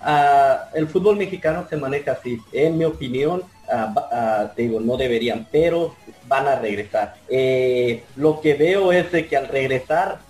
ah, 0.00 0.70
el 0.72 0.88
fútbol 0.88 1.16
mexicano 1.16 1.66
se 1.68 1.76
maneja 1.76 2.12
así. 2.12 2.38
En 2.50 2.78
mi 2.78 2.86
opinión, 2.86 3.42
ah, 3.70 4.08
ah, 4.10 4.52
digo, 4.56 4.80
no 4.80 4.96
deberían, 4.96 5.46
pero 5.52 5.94
van 6.26 6.48
a 6.48 6.58
regresar. 6.58 7.16
Eh, 7.28 8.04
lo 8.16 8.40
que 8.40 8.54
veo 8.54 8.90
es 8.90 9.12
de 9.12 9.26
que 9.26 9.36
al 9.36 9.48
regresar, 9.48 10.20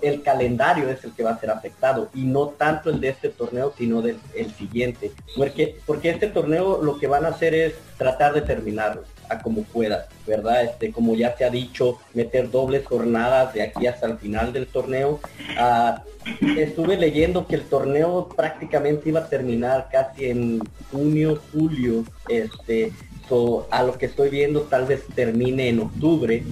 el 0.00 0.22
calendario 0.22 0.88
es 0.88 1.04
el 1.04 1.12
que 1.12 1.24
va 1.24 1.32
a 1.32 1.40
ser 1.40 1.50
afectado 1.50 2.08
y 2.14 2.22
no 2.22 2.46
tanto 2.46 2.88
el 2.88 2.98
de 2.98 3.10
este 3.10 3.28
torneo, 3.28 3.74
sino 3.76 4.00
del 4.00 4.18
el 4.34 4.54
siguiente. 4.54 5.12
Porque, 5.36 5.76
porque 5.84 6.08
este 6.08 6.28
torneo 6.28 6.80
lo 6.82 6.98
que 6.98 7.08
van 7.08 7.26
a 7.26 7.28
hacer 7.28 7.52
es 7.52 7.74
tratar 7.98 8.32
de 8.32 8.40
terminarlo 8.40 9.02
a 9.30 9.38
como 9.38 9.62
pueda, 9.62 10.08
¿verdad? 10.26 10.64
Este, 10.64 10.92
como 10.92 11.14
ya 11.14 11.36
se 11.36 11.44
ha 11.44 11.50
dicho, 11.50 11.98
meter 12.14 12.50
dobles 12.50 12.84
jornadas 12.84 13.54
de 13.54 13.62
aquí 13.62 13.86
hasta 13.86 14.06
el 14.06 14.18
final 14.18 14.52
del 14.52 14.66
torneo. 14.66 15.20
Ah, 15.56 16.02
estuve 16.56 16.96
leyendo 16.96 17.46
que 17.46 17.54
el 17.54 17.62
torneo 17.62 18.28
prácticamente 18.36 19.08
iba 19.08 19.20
a 19.20 19.28
terminar 19.28 19.88
casi 19.90 20.26
en 20.26 20.60
junio, 20.90 21.40
julio, 21.52 22.04
este, 22.28 22.92
a 23.70 23.82
lo 23.82 23.96
que 23.96 24.06
estoy 24.06 24.28
viendo 24.28 24.62
tal 24.62 24.86
vez 24.86 25.04
termine 25.14 25.68
en 25.68 25.80
octubre, 25.80 26.42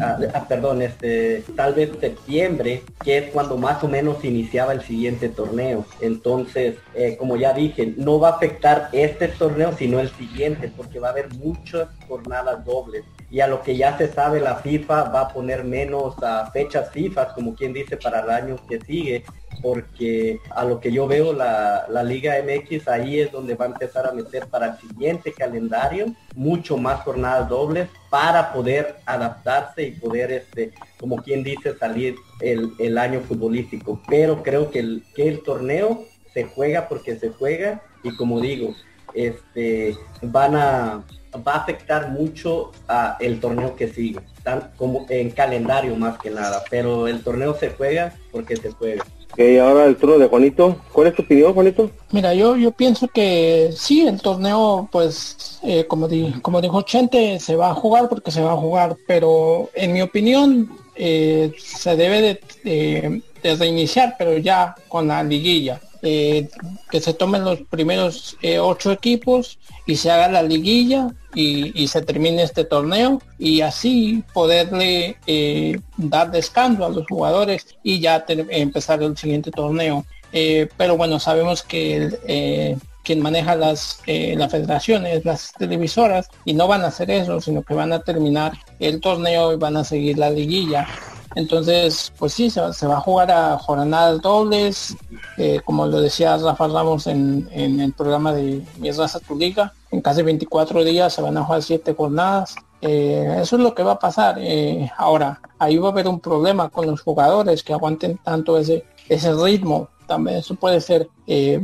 ah, 0.00 0.18
ah, 0.32 0.46
perdón, 0.48 0.82
este, 0.82 1.42
tal 1.56 1.74
vez 1.74 1.90
septiembre, 2.00 2.82
que 3.04 3.18
es 3.18 3.30
cuando 3.32 3.56
más 3.56 3.82
o 3.82 3.88
menos 3.88 4.24
iniciaba 4.24 4.72
el 4.72 4.82
siguiente 4.82 5.28
torneo. 5.28 5.84
Entonces, 6.00 6.76
eh, 6.94 7.16
como 7.18 7.36
ya 7.36 7.52
dije, 7.52 7.94
no 7.96 8.20
va 8.20 8.28
a 8.28 8.36
afectar 8.36 8.90
este 8.92 9.28
torneo, 9.28 9.72
sino 9.76 9.98
el 9.98 10.10
siguiente, 10.10 10.72
porque 10.76 11.00
va 11.00 11.08
a 11.08 11.10
haber 11.10 11.34
muchas 11.34 11.88
jornadas 12.06 12.64
dobles. 12.64 13.04
Y 13.34 13.40
a 13.40 13.48
lo 13.48 13.62
que 13.62 13.76
ya 13.76 13.98
se 13.98 14.06
sabe, 14.06 14.38
la 14.38 14.54
FIFA 14.54 15.08
va 15.08 15.22
a 15.22 15.28
poner 15.28 15.64
menos 15.64 16.14
ah, 16.22 16.48
fechas 16.52 16.92
FIFA, 16.92 17.34
como 17.34 17.56
quien 17.56 17.72
dice, 17.72 17.96
para 17.96 18.20
el 18.20 18.30
año 18.30 18.56
que 18.68 18.78
sigue, 18.80 19.24
porque 19.60 20.38
a 20.50 20.62
lo 20.62 20.78
que 20.78 20.92
yo 20.92 21.08
veo 21.08 21.32
la, 21.32 21.84
la 21.88 22.04
Liga 22.04 22.36
MX 22.40 22.86
ahí 22.86 23.18
es 23.18 23.32
donde 23.32 23.56
va 23.56 23.64
a 23.64 23.70
empezar 23.70 24.06
a 24.06 24.12
meter 24.12 24.46
para 24.46 24.66
el 24.66 24.78
siguiente 24.78 25.32
calendario 25.32 26.14
mucho 26.36 26.76
más 26.76 27.00
jornadas 27.00 27.48
dobles 27.48 27.88
para 28.08 28.52
poder 28.52 28.98
adaptarse 29.04 29.82
y 29.82 29.90
poder 29.90 30.30
este 30.30 30.70
como 31.00 31.16
quien 31.16 31.42
dice 31.42 31.76
salir 31.76 32.14
el, 32.40 32.70
el 32.78 32.96
año 32.98 33.18
futbolístico. 33.18 34.00
Pero 34.06 34.44
creo 34.44 34.70
que 34.70 35.00
que 35.12 35.26
el 35.26 35.42
torneo 35.42 36.04
se 36.32 36.44
juega 36.44 36.88
porque 36.88 37.16
se 37.16 37.30
juega 37.30 37.82
y 38.04 38.14
como 38.14 38.40
digo 38.40 38.76
este 39.14 39.96
van 40.22 40.54
a 40.56 41.04
va 41.46 41.52
a 41.54 41.56
afectar 41.58 42.10
mucho 42.10 42.70
a 42.88 43.16
el 43.20 43.40
torneo 43.40 43.74
que 43.74 43.88
sigue 43.88 44.20
tan 44.42 44.70
como 44.76 45.06
en 45.08 45.30
calendario 45.30 45.96
más 45.96 46.18
que 46.18 46.30
nada 46.30 46.62
pero 46.70 47.08
el 47.08 47.22
torneo 47.22 47.56
se 47.58 47.70
juega 47.70 48.14
porque 48.30 48.56
se 48.56 48.70
juega 48.70 49.04
Ok, 49.32 49.40
ahora 49.60 49.86
el 49.86 49.96
turno 49.96 50.16
de 50.16 50.28
Juanito. 50.28 50.76
¿Cuál 50.92 51.08
es 51.08 51.14
tu 51.16 51.22
opinión, 51.22 51.52
Juanito? 51.54 51.90
Mira, 52.12 52.32
yo, 52.34 52.54
yo 52.56 52.70
pienso 52.70 53.08
que 53.08 53.70
sí, 53.76 54.06
el 54.06 54.22
torneo, 54.22 54.88
pues, 54.92 55.58
eh, 55.64 55.86
como, 55.88 56.06
di- 56.06 56.34
como 56.40 56.60
dijo 56.60 56.82
Chente, 56.82 57.40
se 57.40 57.56
va 57.56 57.70
a 57.70 57.74
jugar 57.74 58.08
porque 58.08 58.30
se 58.30 58.42
va 58.42 58.52
a 58.52 58.56
jugar, 58.56 58.96
pero 59.08 59.70
en 59.74 59.92
mi 59.92 60.02
opinión 60.02 60.68
eh, 60.94 61.52
se 61.58 61.96
debe 61.96 62.20
de, 62.22 62.40
de- 62.62 63.22
de 63.42 63.56
reiniciar, 63.56 64.14
pero 64.16 64.38
ya 64.38 64.76
con 64.86 65.08
la 65.08 65.20
liguilla. 65.24 65.80
Eh, 66.06 66.50
que 66.90 67.00
se 67.00 67.14
tomen 67.14 67.44
los 67.44 67.62
primeros 67.62 68.36
eh, 68.42 68.58
ocho 68.58 68.92
equipos 68.92 69.58
y 69.86 69.96
se 69.96 70.10
haga 70.10 70.28
la 70.28 70.42
liguilla 70.42 71.14
y, 71.34 71.88
se 71.88 72.02
termine 72.02 72.42
este 72.42 72.64
torneo 72.64 73.22
y 73.38 73.62
así 73.62 74.22
poderle 74.34 75.16
eh, 75.26 75.80
dar 75.96 76.30
descanso 76.30 76.84
a 76.84 76.90
los 76.90 77.06
jugadores 77.06 77.74
y 77.82 78.00
ya 78.00 78.22
empezar 78.28 79.02
el 79.02 79.16
siguiente 79.16 79.50
torneo. 79.50 80.04
Pero 80.30 80.96
bueno, 80.98 81.18
sabemos 81.18 81.62
que 81.62 82.76
quien 83.02 83.20
maneja 83.20 83.56
las 83.56 84.00
las 84.06 84.50
federaciones, 84.50 85.24
las 85.24 85.52
televisoras, 85.52 86.28
y 86.44 86.52
no 86.52 86.68
van 86.68 86.82
a 86.82 86.88
hacer 86.88 87.10
eso, 87.10 87.40
sino 87.40 87.62
que 87.62 87.72
van 87.72 87.92
a 87.94 88.00
terminar 88.00 88.52
el 88.78 89.00
torneo 89.00 89.54
y 89.54 89.56
van 89.56 89.78
a 89.78 89.84
seguir 89.84 90.18
la 90.18 90.28
liguilla. 90.28 90.86
Entonces, 91.34 92.12
pues 92.18 92.32
sí, 92.32 92.50
se, 92.50 92.60
va 92.60 92.96
a 92.96 93.00
jugar 93.00 93.30
a 93.30 93.58
jornadas 93.58 94.20
dobles, 94.20 94.96
eh, 95.36 95.60
como 95.64 95.86
lo 95.86 96.00
decía 96.00 96.36
Rafa 96.36 96.68
Ramos 96.68 97.06
en, 97.06 97.48
el 97.52 97.92
programa 97.92 98.32
de 98.32 98.62
Mi 98.78 98.90
Raza 98.90 99.20
Tu 99.20 99.36
Liga. 99.36 99.72
En 99.90 100.00
casi 100.00 100.22
24 100.22 100.84
días 100.84 101.12
se 101.12 101.22
van 101.22 101.36
a 101.36 101.44
jugar 101.44 101.62
7 101.62 101.94
jornadas. 101.94 102.54
Eh, 102.80 103.38
eso 103.40 103.56
es 103.56 103.62
lo 103.62 103.74
que 103.74 103.82
va 103.82 103.92
a 103.92 103.98
pasar. 103.98 104.36
Eh, 104.38 104.90
ahora, 104.96 105.40
ahí 105.58 105.76
va 105.76 105.88
a 105.88 105.92
haber 105.92 106.06
un 106.06 106.20
problema 106.20 106.68
con 106.68 106.86
los 106.86 107.00
jugadores 107.00 107.62
que 107.62 107.72
aguanten 107.72 108.18
tanto 108.18 108.58
ese, 108.58 108.84
ese 109.08 109.32
ritmo 109.34 109.88
también 110.06 110.38
eso 110.38 110.54
puede 110.54 110.80
ser 110.80 111.08
eh, 111.26 111.60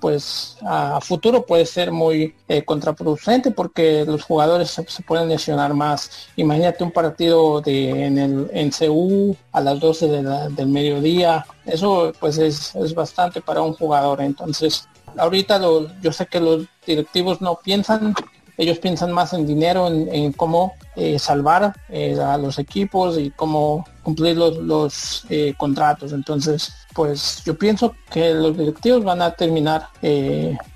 pues 0.00 0.58
a 0.62 1.00
futuro 1.00 1.44
puede 1.44 1.66
ser 1.66 1.90
muy 1.90 2.34
eh, 2.46 2.64
contraproducente 2.64 3.50
porque 3.50 4.04
los 4.04 4.22
jugadores 4.22 4.70
se, 4.70 5.02
pueden 5.02 5.28
lesionar 5.28 5.74
más. 5.74 6.28
Imagínate 6.36 6.84
un 6.84 6.90
partido 6.90 7.60
de 7.60 8.06
en 8.06 8.18
el 8.18 8.50
en 8.52 8.70
CU 8.70 9.36
a 9.52 9.60
las 9.60 9.80
12 9.80 10.08
del 10.08 10.68
mediodía. 10.68 11.46
Eso 11.64 12.12
pues 12.20 12.38
es, 12.38 12.74
es 12.74 12.94
bastante 12.94 13.40
para 13.40 13.62
un 13.62 13.74
jugador. 13.74 14.20
Entonces 14.20 14.86
ahorita 15.16 15.60
yo 16.02 16.12
sé 16.12 16.26
que 16.26 16.40
los 16.40 16.66
directivos 16.86 17.40
no 17.40 17.56
piensan 17.56 18.14
ellos 18.58 18.80
piensan 18.80 19.12
más 19.12 19.32
en 19.32 19.46
dinero, 19.46 19.86
en, 19.86 20.32
cómo 20.32 20.74
eh, 20.96 21.20
salvar 21.20 21.74
a 21.92 22.36
los 22.36 22.58
equipos 22.58 23.16
y 23.16 23.30
cómo 23.30 23.86
cumplir 24.02 24.36
los, 24.36 25.24
eh, 25.30 25.54
contratos. 25.56 26.12
Entonces, 26.12 26.72
pues 26.98 27.44
yo 27.44 27.56
pienso 27.56 27.94
que 28.10 28.34
los 28.34 28.58
directivos 28.58 29.04
van 29.04 29.22
a 29.22 29.32
terminar 29.32 29.86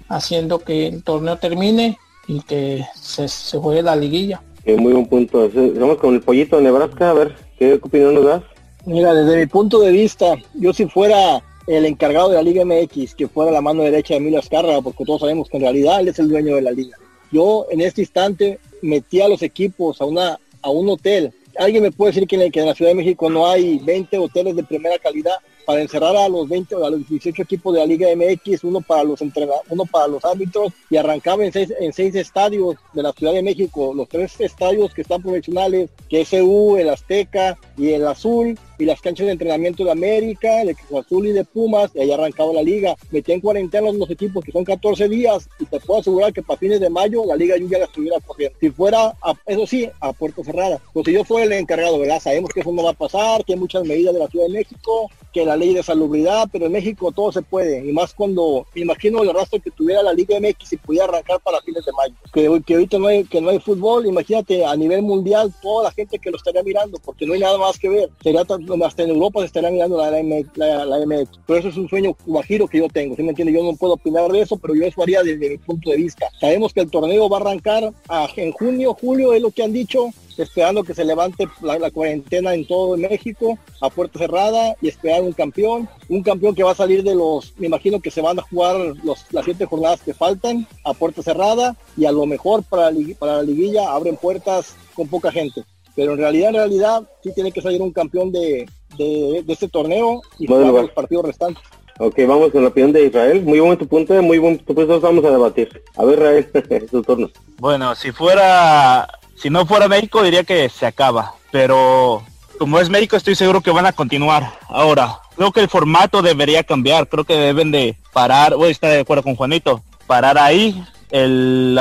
haciendo 0.09 0.61
que 0.61 0.87
el 0.87 1.03
torneo 1.03 1.37
termine 1.37 1.99
y 2.29 2.41
que 2.43 2.87
se, 2.95 3.27
juegue 3.59 3.83
la 3.83 3.97
liguilla. 3.97 4.41
muy 4.65 4.93
buen 4.93 5.07
punto. 5.07 5.51
Vamos 5.53 5.99
con 5.99 6.15
el 6.15 6.21
pollito 6.21 6.59
de 6.59 6.63
Nebraska, 6.63 7.11
a 7.11 7.15
ver, 7.15 7.35
¿qué 7.59 7.75
opinión 7.75 8.15
nos 8.15 8.25
das? 8.25 8.43
Mira, 8.87 9.13
desde 9.15 9.37
mi 9.37 9.47
punto 9.47 9.81
de 9.81 9.91
vista, 9.91 10.37
yo 10.55 10.73
si 10.73 10.87
fuera 10.87 11.43
el 11.67 11.87
encargado 11.87 12.29
de 12.29 12.37
la 12.37 12.43
Liga 12.45 12.65
MX, 12.65 13.17
que 13.17 13.27
fuera 13.27 13.51
la 13.51 13.61
mano 13.61 13.83
derecha 13.83 14.15
de 14.15 14.19
Emilio 14.19 14.39
Azcárraga, 14.39 14.81
porque 14.81 15.05
todos 15.05 15.23
sabemos 15.23 15.49
que 15.49 15.57
en 15.57 15.65
realidad 15.65 16.03
él 16.03 16.07
es 16.07 16.21
el 16.21 16.29
dueño 16.29 16.55
de 16.55 16.63
la 16.63 16.71
liga. 16.71 16.97
Yo 17.33 17.67
en 17.69 17.81
este 17.81 18.03
instante 18.03 18.61
metí 18.81 19.21
a 19.21 19.27
los 19.27 19.43
equipos 19.43 20.01
a, 20.01 20.05
una, 20.05 20.39
a 20.63 20.71
un 20.71 20.89
hotel. 20.89 21.33
¿Alguien 21.59 21.83
me 21.83 21.91
puede 21.91 22.13
decir 22.13 22.29
que 22.29 22.37
en, 22.37 22.53
que 22.53 22.61
en 22.61 22.67
la 22.67 22.77
Ciudad 22.77 22.93
de 22.93 22.97
México 22.97 23.29
no 23.29 23.49
hay 23.49 23.81
20 23.81 24.19
hoteles 24.19 24.55
de 24.55 24.63
primera 24.63 24.97
calidad? 25.01 25.35
Para 25.65 25.81
encerrar 25.81 26.17
a 26.17 26.29
los 26.29 26.49
20 26.49 26.75
o 26.75 26.85
a 26.85 26.91
los 26.91 27.09
18 27.09 27.43
equipos 27.43 27.75
de 27.75 27.81
la 27.81 27.87
Liga 27.87 28.09
MX, 28.15 28.65
uno 28.65 28.81
para 28.81 29.05
los 29.05 29.21
uno 29.21 29.85
para 29.87 30.09
los 30.09 30.25
árbitros 30.25 30.73
y 30.91 30.97
arrancaba 30.97 31.45
en 31.45 31.53
seis, 31.53 32.15
estadios 32.15 32.77
de 32.93 33.03
la 33.03 33.13
Ciudad 33.13 33.33
de 33.33 33.43
México, 33.43 33.93
los 33.95 34.09
tres 34.09 34.41
estadios 34.41 34.93
que 34.93 35.03
están 35.03 35.23
profesionales, 35.23 35.91
que 36.09 36.23
es 36.23 36.33
EU, 36.33 36.77
el 36.77 36.91
Azteca 36.91 37.59
y 37.77 37.91
el 37.91 38.07
Azul, 38.07 38.59
y 38.83 38.85
las 38.85 39.01
canchas 39.01 39.27
de 39.27 39.33
entrenamiento 39.33 39.85
de 39.85 39.93
América, 39.93 40.65
de 40.65 40.77
Azul 40.99 41.27
y 41.29 41.33
de 41.33 41.45
Pumas, 41.45 41.93
y 41.95 42.01
ahí 42.01 42.11
arrancaba 42.11 42.53
la 42.53 42.63
liga. 42.63 42.97
Metí 43.11 43.33
en 43.33 43.41
cuarentena 43.41 43.91
los 43.93 44.11
equipos 44.11 44.45
que 44.45 44.51
son 44.51 44.65
14 44.65 45.09
días 45.09 45.49
y 45.61 45.67
te 45.67 45.79
puedo 45.79 46.01
asegurar 46.01 46.33
que 46.33 46.43
para 46.43 46.59
fines 46.59 46.81
de 46.81 46.91
mayo 46.91 47.25
la 47.25 47.37
liga 47.37 47.55
ya 47.59 47.79
la 47.79 47.85
estuviera 47.85 48.19
corriendo. 48.21 48.59
Si 48.61 48.71
fuera, 48.71 49.15
eso 49.47 49.67
sí, 49.67 49.89
a 50.01 50.13
puerta 50.13 50.43
cerrada. 50.43 50.81
Pues 50.93 51.07
si 51.07 51.13
yo 51.13 51.25
fuera 51.25 51.47
el 51.47 51.53
encargado, 51.53 51.99
¿verdad? 51.99 52.21
Sabemos 52.21 52.51
que 52.53 52.61
eso 52.61 52.73
no 52.73 52.83
va 52.83 52.91
a 52.91 52.95
pasar, 52.95 53.45
que 53.45 53.53
hay 53.53 53.59
muchas 53.59 53.85
medidas 53.85 54.15
de 54.15 54.21
la 54.21 54.29
Ciudad 54.29 54.47
de 54.47 54.53
México, 54.53 55.11
que 55.33 55.45
la 55.45 55.52
ley 55.57 55.75
de 55.75 55.83
salubridad, 55.83 56.49
pero 56.51 56.67
en 56.67 56.73
México 56.73 57.13
todo 57.13 57.33
se 57.33 57.43
puede. 57.43 57.87
Y 57.87 57.93
más 57.93 58.15
cuando, 58.15 58.67
me 58.75 58.83
imagino 58.83 59.23
el 59.23 59.33
rastro 59.33 59.61
que 59.61 59.71
tuviera 59.71 60.03
la 60.03 60.13
Liga 60.13 60.39
MX 60.39 60.73
y 60.73 60.77
pudiera 60.77 61.07
arrancar 61.07 61.41
para 61.41 61.61
fines 61.61 61.85
de 61.85 61.93
mayo. 61.93 62.15
Que, 62.33 62.63
que 62.65 62.75
ahorita 62.75 62.99
no 62.99 63.07
hay, 63.07 63.25
que 63.25 63.41
no 63.41 63.51
hay 63.51 63.59
fútbol, 63.59 64.07
imagínate 64.07 64.65
a 64.65 64.77
nivel 64.77 65.03
mundial 65.03 65.53
toda 65.63 65.85
la 65.85 65.93
gente 65.93 66.19
que 66.19 66.31
lo 66.31 66.37
estaría 66.37 66.63
mirando, 66.63 66.99
porque 67.05 67.27
no 67.27 67.35
hay 67.35 67.41
nada 67.41 67.59
más 67.59 67.79
que 67.79 67.89
ver. 67.89 68.11
Sería 68.23 68.43
hasta 68.43 69.03
en 69.03 69.11
Europa 69.11 69.41
se 69.41 69.47
estará 69.47 69.71
mirando 69.71 69.97
la, 69.97 70.11
MX, 70.23 70.57
la, 70.57 71.27
Pero 71.47 71.59
eso 71.59 71.69
es 71.69 71.77
un 71.77 71.89
sueño 71.89 72.17
guajiro 72.27 72.67
que 72.67 72.79
yo 72.79 72.89
tengo, 72.89 73.17
¿sí 73.17 73.23
me 73.23 73.31
entiende? 73.31 73.53
Yo 73.53 73.63
no 73.63 73.77
puedo 73.77 73.95
opinar 73.95 74.31
de 74.31 74.41
eso, 74.41 74.57
pero 74.57 74.75
yo 74.75 74.85
eso 74.85 75.03
haría 75.03 75.23
desde 75.23 75.51
mi 75.51 75.59
punto 75.59 75.91
de 75.91 75.97
vista. 75.97 76.27
Sabemos 76.41 76.73
que 76.73 76.81
el 76.81 76.91
torneo 76.91 77.29
va 77.29 77.39
a 77.39 77.41
arrancar 77.41 77.93
en 78.37 78.53
junio, 78.53 78.97
julio, 79.01 79.33
es 79.33 79.43
lo 79.43 79.51
que 79.51 79.63
han 79.63 79.73
dicho, 79.73 80.09
esperando 80.43 80.85
que 80.85 80.95
se 80.95 81.05
levante 81.05 81.49
la, 81.61 81.91
cuarentena 81.91 82.55
en 82.55 82.67
todo 82.67 82.97
México 82.97 83.59
a 83.81 83.91
puerta 83.91 84.19
cerrada 84.19 84.75
y 84.81 84.89
esperar 84.89 85.23
un 85.23 85.33
campeón, 85.33 85.89
un 86.09 86.23
campeón 86.23 86.55
que 86.55 86.63
va 86.63 86.73
a 86.73 86.77
salir 86.77 87.03
de 87.03 87.15
los, 87.15 87.55
me 87.59 87.67
imagino 87.67 88.01
que 88.01 88.11
se 88.11 88.21
van 88.21 88.39
a 88.39 88.43
jugar 88.43 88.77
los, 89.03 89.27
las 89.31 89.45
siete 89.45 89.67
jornadas 89.67 90.03
que 90.03 90.15
faltan 90.15 90.67
a 90.85 90.95
puerta 90.95 91.23
cerrada 91.23 91.77
y 91.97 92.05
a 92.05 92.13
lo 92.13 92.27
mejor 92.27 92.63
para 92.65 92.91
para 93.19 93.37
la 93.39 93.43
liguilla 93.43 93.93
abren 93.93 94.17
puertas 94.17 94.77
con 94.95 95.09
poca 95.09 95.33
gente 95.33 95.65
pero 95.95 96.13
en 96.13 96.19
realidad, 96.19 96.49
en 96.51 96.55
realidad, 96.55 97.03
sí 97.23 97.33
tiene 97.35 97.53
que 97.53 97.61
salir 97.61 97.83
un 97.83 97.93
campeón 97.93 98.33
de, 98.33 98.69
de, 98.97 99.45
este 99.49 99.69
torneo 99.69 100.23
y 100.39 100.47
jugar 100.47 100.73
los 100.73 100.91
partidos 100.91 101.27
restantes. 101.27 101.63
Ok, 101.99 102.19
vamos 102.27 102.51
con 102.51 102.63
la 102.63 102.69
opinión 102.69 102.93
de 102.93 103.07
Israel. 103.07 103.43
Muy 103.43 103.61
buen 103.61 103.79
tu 103.79 103.87
punto, 103.87 104.21
muy 104.23 104.39
buen 104.39 104.59
tu 104.59 104.75
punto, 104.75 105.01
vamos 105.01 105.25
a 105.25 105.31
debatir. 105.31 105.83
A 105.97 106.05
ver, 106.05 106.47
Israel, 106.55 106.89
su 106.91 107.03
turno. 107.03 107.31
Bueno, 107.59 107.95
si 107.95 108.11
fuera, 108.11 109.07
si 109.43 109.51
no 109.51 109.67
fuera 109.67 109.89
México, 109.89 110.23
diría 110.23 110.45
que 110.45 110.69
se 110.69 110.87
acaba, 110.87 111.35
pero 111.51 112.23
como 112.59 112.79
es 112.79 112.89
México, 112.89 113.17
estoy 113.17 113.35
seguro 113.35 113.61
que 113.61 113.73
van 113.73 113.87
a 113.87 113.93
continuar. 113.93 114.53
Ahora, 114.69 115.19
creo 115.37 115.51
que 115.51 115.61
el 115.61 115.69
formato 115.69 116.23
debería 116.23 116.63
cambiar, 116.63 117.09
creo 117.09 117.25
que 117.25 117.35
deben 117.35 117.73
de 117.73 117.97
parar, 118.13 118.55
voy 118.55 118.69
a 118.69 118.71
estar 118.71 118.91
de 118.91 119.01
acuerdo 119.01 119.25
con 119.25 119.35
Juanito, 119.35 119.83
parar 120.07 120.39
ahí 120.39 120.85
el, 121.11 121.77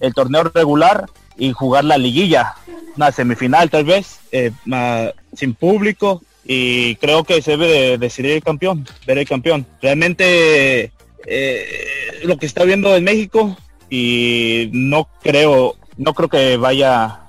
el 0.00 0.14
torneo 0.14 0.44
regular 0.44 1.06
y 1.38 1.52
jugar 1.52 1.84
la 1.84 1.98
liguilla, 1.98 2.56
una 2.96 3.12
semifinal 3.12 3.70
tal 3.70 3.84
vez, 3.84 4.18
eh, 4.32 4.50
sin 5.34 5.54
público 5.54 6.20
y 6.44 6.96
creo 6.96 7.22
que 7.22 7.40
se 7.42 7.52
debe 7.52 7.68
de 7.68 7.98
decidir 7.98 8.32
el 8.32 8.42
campeón, 8.42 8.86
ver 9.06 9.18
el 9.18 9.28
campeón. 9.28 9.66
Realmente 9.80 10.90
eh, 11.26 11.66
lo 12.24 12.36
que 12.38 12.46
está 12.46 12.64
viendo 12.64 12.96
en 12.96 13.04
México 13.04 13.56
y 13.88 14.68
no 14.72 15.08
creo, 15.22 15.76
no 16.02 16.14
creo 16.14 16.28
que 16.28 16.56
vaya 16.56 17.20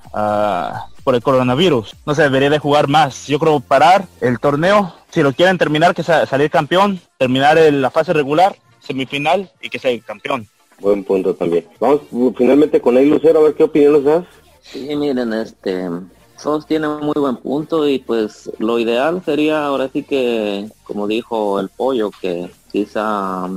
por 1.02 1.14
el 1.14 1.22
coronavirus. 1.22 1.94
No 2.06 2.14
se 2.14 2.22
debería 2.22 2.50
de 2.50 2.58
jugar 2.58 2.88
más. 2.88 3.26
Yo 3.26 3.38
creo 3.38 3.60
parar 3.60 4.06
el 4.20 4.38
torneo. 4.38 4.94
Si 5.10 5.22
lo 5.22 5.32
quieren 5.32 5.58
terminar, 5.58 5.94
que 5.94 6.02
salir 6.02 6.50
campeón, 6.50 7.00
terminar 7.18 7.56
la 7.56 7.90
fase 7.90 8.12
regular, 8.12 8.56
semifinal 8.80 9.50
y 9.60 9.70
que 9.70 9.78
sea 9.78 9.90
el 9.90 10.04
campeón. 10.04 10.46
Buen 10.80 11.04
punto 11.04 11.34
también. 11.34 11.66
Vamos 11.78 12.02
finalmente 12.36 12.80
con 12.80 12.96
el 12.96 13.08
Lucero 13.08 13.40
a 13.40 13.42
ver 13.44 13.54
qué 13.54 13.64
opinión 13.64 13.92
nos 13.92 14.04
das. 14.04 14.24
Sí, 14.62 14.94
miren, 14.96 15.32
este, 15.32 15.88
Sos 16.36 16.66
tiene 16.66 16.88
un 16.88 17.04
muy 17.04 17.14
buen 17.16 17.36
punto 17.36 17.88
y 17.88 18.00
pues 18.00 18.50
lo 18.58 18.78
ideal 18.78 19.22
sería 19.24 19.66
ahora 19.66 19.88
sí 19.92 20.02
que, 20.02 20.68
como 20.82 21.06
dijo 21.06 21.60
el 21.60 21.68
pollo, 21.68 22.10
que 22.20 22.50
quizá 22.72 23.48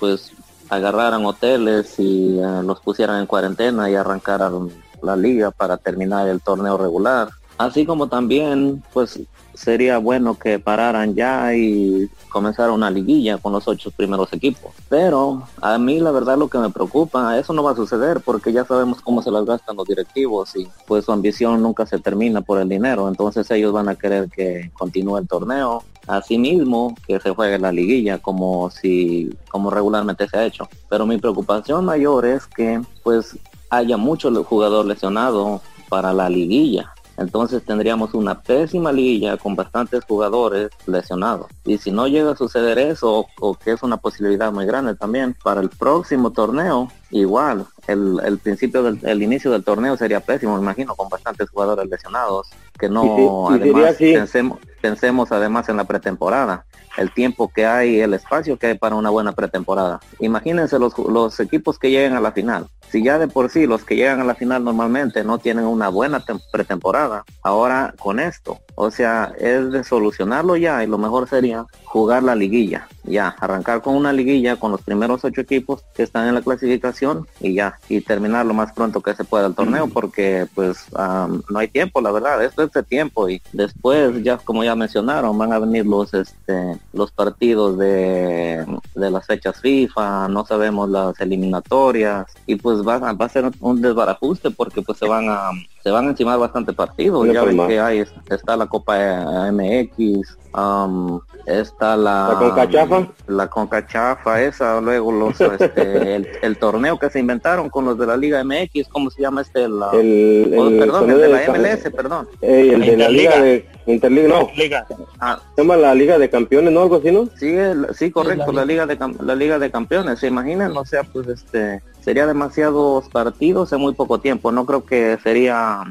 pues 0.00 0.32
agarraran 0.70 1.26
hoteles 1.26 1.98
y 1.98 2.38
eh, 2.38 2.62
los 2.64 2.80
pusieran 2.80 3.20
en 3.20 3.26
cuarentena 3.26 3.90
y 3.90 3.96
arrancaran 3.96 4.68
la 5.02 5.16
liga 5.16 5.50
para 5.50 5.76
terminar 5.76 6.28
el 6.28 6.40
torneo 6.40 6.78
regular. 6.78 7.28
Así 7.58 7.84
como 7.84 8.08
también 8.08 8.82
pues 8.92 9.20
sería 9.52 9.98
bueno 9.98 10.38
que 10.38 10.58
pararan 10.58 11.14
ya 11.14 11.54
y 11.54 12.08
comenzara 12.30 12.72
una 12.72 12.90
liguilla 12.90 13.36
con 13.36 13.52
los 13.52 13.68
ocho 13.68 13.90
primeros 13.90 14.32
equipos. 14.32 14.72
Pero 14.88 15.42
a 15.60 15.76
mí 15.76 16.00
la 16.00 16.12
verdad 16.12 16.38
lo 16.38 16.48
que 16.48 16.56
me 16.56 16.70
preocupa, 16.70 17.38
eso 17.38 17.52
no 17.52 17.62
va 17.62 17.72
a 17.72 17.76
suceder 17.76 18.20
porque 18.20 18.52
ya 18.52 18.64
sabemos 18.64 19.02
cómo 19.02 19.20
se 19.20 19.30
las 19.30 19.44
gastan 19.44 19.76
los 19.76 19.86
directivos 19.86 20.56
y 20.56 20.66
pues 20.86 21.04
su 21.04 21.12
ambición 21.12 21.62
nunca 21.62 21.84
se 21.84 21.98
termina 21.98 22.40
por 22.40 22.60
el 22.60 22.68
dinero. 22.68 23.08
Entonces 23.08 23.50
ellos 23.50 23.72
van 23.72 23.90
a 23.90 23.96
querer 23.96 24.30
que 24.30 24.70
continúe 24.72 25.18
el 25.18 25.28
torneo. 25.28 25.82
Asimismo, 26.16 26.94
que 27.06 27.20
se 27.20 27.30
juegue 27.30 27.58
la 27.58 27.72
liguilla 27.72 28.18
como 28.18 28.70
si, 28.70 29.30
como 29.50 29.70
regularmente 29.70 30.28
se 30.28 30.38
ha 30.38 30.44
hecho. 30.44 30.68
Pero 30.88 31.06
mi 31.06 31.18
preocupación 31.18 31.84
mayor 31.84 32.26
es 32.26 32.46
que 32.46 32.80
pues 33.02 33.38
haya 33.70 33.96
mucho 33.96 34.32
jugador 34.44 34.86
lesionado 34.86 35.60
para 35.88 36.12
la 36.12 36.28
liguilla 36.28 36.92
entonces 37.20 37.62
tendríamos 37.62 38.14
una 38.14 38.40
pésima 38.40 38.90
liga 38.90 39.36
con 39.36 39.54
bastantes 39.54 40.02
jugadores 40.06 40.70
lesionados. 40.86 41.48
Y 41.66 41.76
si 41.76 41.90
no 41.90 42.08
llega 42.08 42.32
a 42.32 42.36
suceder 42.36 42.78
eso, 42.78 43.26
o, 43.38 43.54
que 43.54 43.72
es 43.72 43.82
una 43.82 43.98
posibilidad 43.98 44.50
muy 44.50 44.64
grande 44.64 44.94
también, 44.94 45.36
para 45.44 45.60
el 45.60 45.68
próximo 45.68 46.30
torneo, 46.30 46.90
igual, 47.10 47.66
el, 47.86 48.38
principio 48.42 48.82
del 48.82 48.98
el 49.02 49.22
inicio 49.22 49.50
del 49.50 49.64
torneo 49.64 49.96
sería 49.96 50.20
pésimo, 50.20 50.56
me 50.56 50.62
imagino, 50.62 50.94
con 50.94 51.08
bastantes 51.08 51.50
jugadores 51.50 51.88
lesionados, 51.88 52.50
que 52.78 52.88
no, 52.88 53.50
además, 53.50 53.96
pensemos, 53.98 54.58
pensemos 54.80 55.32
además 55.32 55.68
en 55.68 55.76
la 55.76 55.84
pretemporada 55.84 56.64
el 56.96 57.12
tiempo 57.12 57.50
que 57.54 57.66
hay, 57.66 58.00
el 58.00 58.14
espacio 58.14 58.58
que 58.58 58.68
hay 58.68 58.78
para 58.78 58.96
una 58.96 59.10
buena 59.10 59.32
pretemporada. 59.32 60.00
Imagínense 60.18 60.78
los, 60.78 60.98
los 60.98 61.38
equipos 61.40 61.78
que 61.78 61.90
lleguen 61.90 62.14
a 62.14 62.20
la 62.20 62.32
final. 62.32 62.68
Si 62.90 63.02
ya 63.04 63.18
de 63.18 63.28
por 63.28 63.50
sí 63.50 63.66
los 63.66 63.84
que 63.84 63.96
llegan 63.96 64.20
a 64.20 64.24
la 64.24 64.34
final 64.34 64.64
normalmente 64.64 65.22
no 65.22 65.38
tienen 65.38 65.64
una 65.64 65.88
buena 65.88 66.24
pretemporada, 66.52 67.24
ahora 67.42 67.94
con 67.98 68.18
esto 68.18 68.58
O 68.74 68.90
sea, 68.90 69.32
es 69.38 69.70
de 69.70 69.84
solucionarlo 69.84 70.56
ya 70.56 70.82
y 70.82 70.86
lo 70.86 70.98
mejor 70.98 71.28
sería 71.28 71.66
jugar 71.84 72.22
la 72.22 72.34
liguilla. 72.34 72.88
Ya, 73.02 73.28
arrancar 73.40 73.80
con 73.82 73.96
una 73.96 74.12
liguilla 74.12 74.56
con 74.56 74.70
los 74.70 74.82
primeros 74.82 75.24
ocho 75.24 75.40
equipos 75.40 75.82
que 75.94 76.02
están 76.02 76.28
en 76.28 76.34
la 76.34 76.42
clasificación 76.42 77.26
y 77.40 77.54
ya, 77.54 77.78
y 77.88 78.00
terminar 78.02 78.44
lo 78.46 78.54
más 78.54 78.72
pronto 78.72 79.00
que 79.00 79.14
se 79.14 79.24
pueda 79.24 79.46
el 79.46 79.54
torneo 79.54 79.88
porque 79.88 80.46
pues 80.54 80.86
no 80.92 81.58
hay 81.58 81.68
tiempo, 81.68 82.00
la 82.00 82.12
verdad, 82.12 82.44
esto 82.44 82.62
es 82.62 82.72
de 82.72 82.82
tiempo 82.82 83.28
y 83.28 83.40
después 83.52 84.22
ya 84.22 84.36
como 84.36 84.62
ya 84.62 84.74
mencionaron 84.74 85.36
van 85.36 85.52
a 85.52 85.58
venir 85.58 85.86
los 85.86 86.12
este 86.12 86.78
los 86.92 87.10
partidos 87.10 87.78
de, 87.78 88.66
de 88.94 89.10
las 89.10 89.26
fechas 89.26 89.60
FIFA, 89.60 90.28
no 90.28 90.44
sabemos 90.44 90.88
las 90.90 91.18
eliminatorias 91.20 92.26
y 92.46 92.56
pues 92.56 92.86
va, 92.86 92.98
va 92.98 93.26
a 93.26 93.28
ser 93.28 93.50
un 93.60 93.80
desbarajuste 93.80 94.50
porque 94.50 94.82
pues 94.82 94.98
se 94.98 95.08
van 95.08 95.28
a 95.28 95.50
se 95.82 95.90
van 95.90 96.06
a 96.06 96.10
encimar 96.10 96.38
bastante 96.38 96.72
partidos. 96.72 97.26
Ya 97.32 97.42
ven 97.42 97.66
que 97.66 97.80
hay, 97.80 98.04
está 98.28 98.56
la 98.60 98.66
Copa 98.66 99.50
MX, 99.50 100.49
um, 100.54 101.20
está 101.46 101.96
la... 101.96 102.28
La 102.32 102.38
Concachafa. 102.38 103.08
La 103.26 103.46
Concachafa, 103.48 104.42
esa, 104.42 104.80
luego 104.80 105.12
los, 105.12 105.40
este, 105.40 106.16
el, 106.42 106.58
torneo 106.58 106.98
que 106.98 107.10
se 107.10 107.18
inventaron 107.18 107.70
con 107.70 107.84
los 107.84 107.98
de 107.98 108.06
la 108.06 108.16
Liga 108.16 108.42
MX, 108.44 108.88
¿cómo 108.88 109.10
se 109.10 109.22
llama 109.22 109.42
este? 109.42 109.68
La, 109.68 109.90
el, 109.92 110.54
oh, 110.56 110.70
perdón, 110.78 111.10
el 111.10 111.20
de 111.20 111.28
la 111.28 111.52
MLS, 111.52 111.90
perdón. 111.94 112.28
el 112.40 112.80
de 112.80 112.96
la 112.96 113.08
Liga 113.08 113.40
de... 113.40 113.66
Interliga, 113.86 114.28
no. 114.28 114.50
Liga. 114.56 114.86
Ah. 115.18 115.40
Se 115.54 115.62
llama 115.62 115.76
la 115.76 115.94
Liga 115.94 116.18
de 116.18 116.30
Campeones, 116.30 116.72
¿no? 116.72 116.82
Algo 116.82 116.96
así, 116.96 117.10
¿no? 117.10 117.28
Sí, 117.36 117.56
sí, 117.94 118.10
correcto, 118.10 118.52
la, 118.52 118.64
Liga 118.64 118.86
de 118.86 118.98
la 119.22 119.34
Liga 119.34 119.58
de 119.58 119.70
Campeones. 119.70 120.20
¿Se 120.20 120.28
imaginan? 120.28 120.76
O 120.76 120.84
sea, 120.84 121.02
pues 121.02 121.26
este 121.28 121.82
sería 122.00 122.26
demasiados 122.26 123.08
partidos 123.08 123.72
en 123.72 123.80
muy 123.80 123.94
poco 123.94 124.20
tiempo. 124.20 124.52
No 124.52 124.64
creo 124.66 124.84
que 124.84 125.18
sería, 125.22 125.82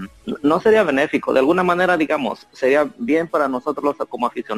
no 0.42 0.60
sería 0.60 0.84
benéfico. 0.84 1.34
De 1.34 1.40
alguna 1.40 1.64
manera, 1.64 1.98
digamos, 1.98 2.48
sería 2.52 2.90
bien 2.98 3.28
para 3.28 3.48
nosotros 3.48 3.96
como 4.08 4.28
aficionados 4.28 4.49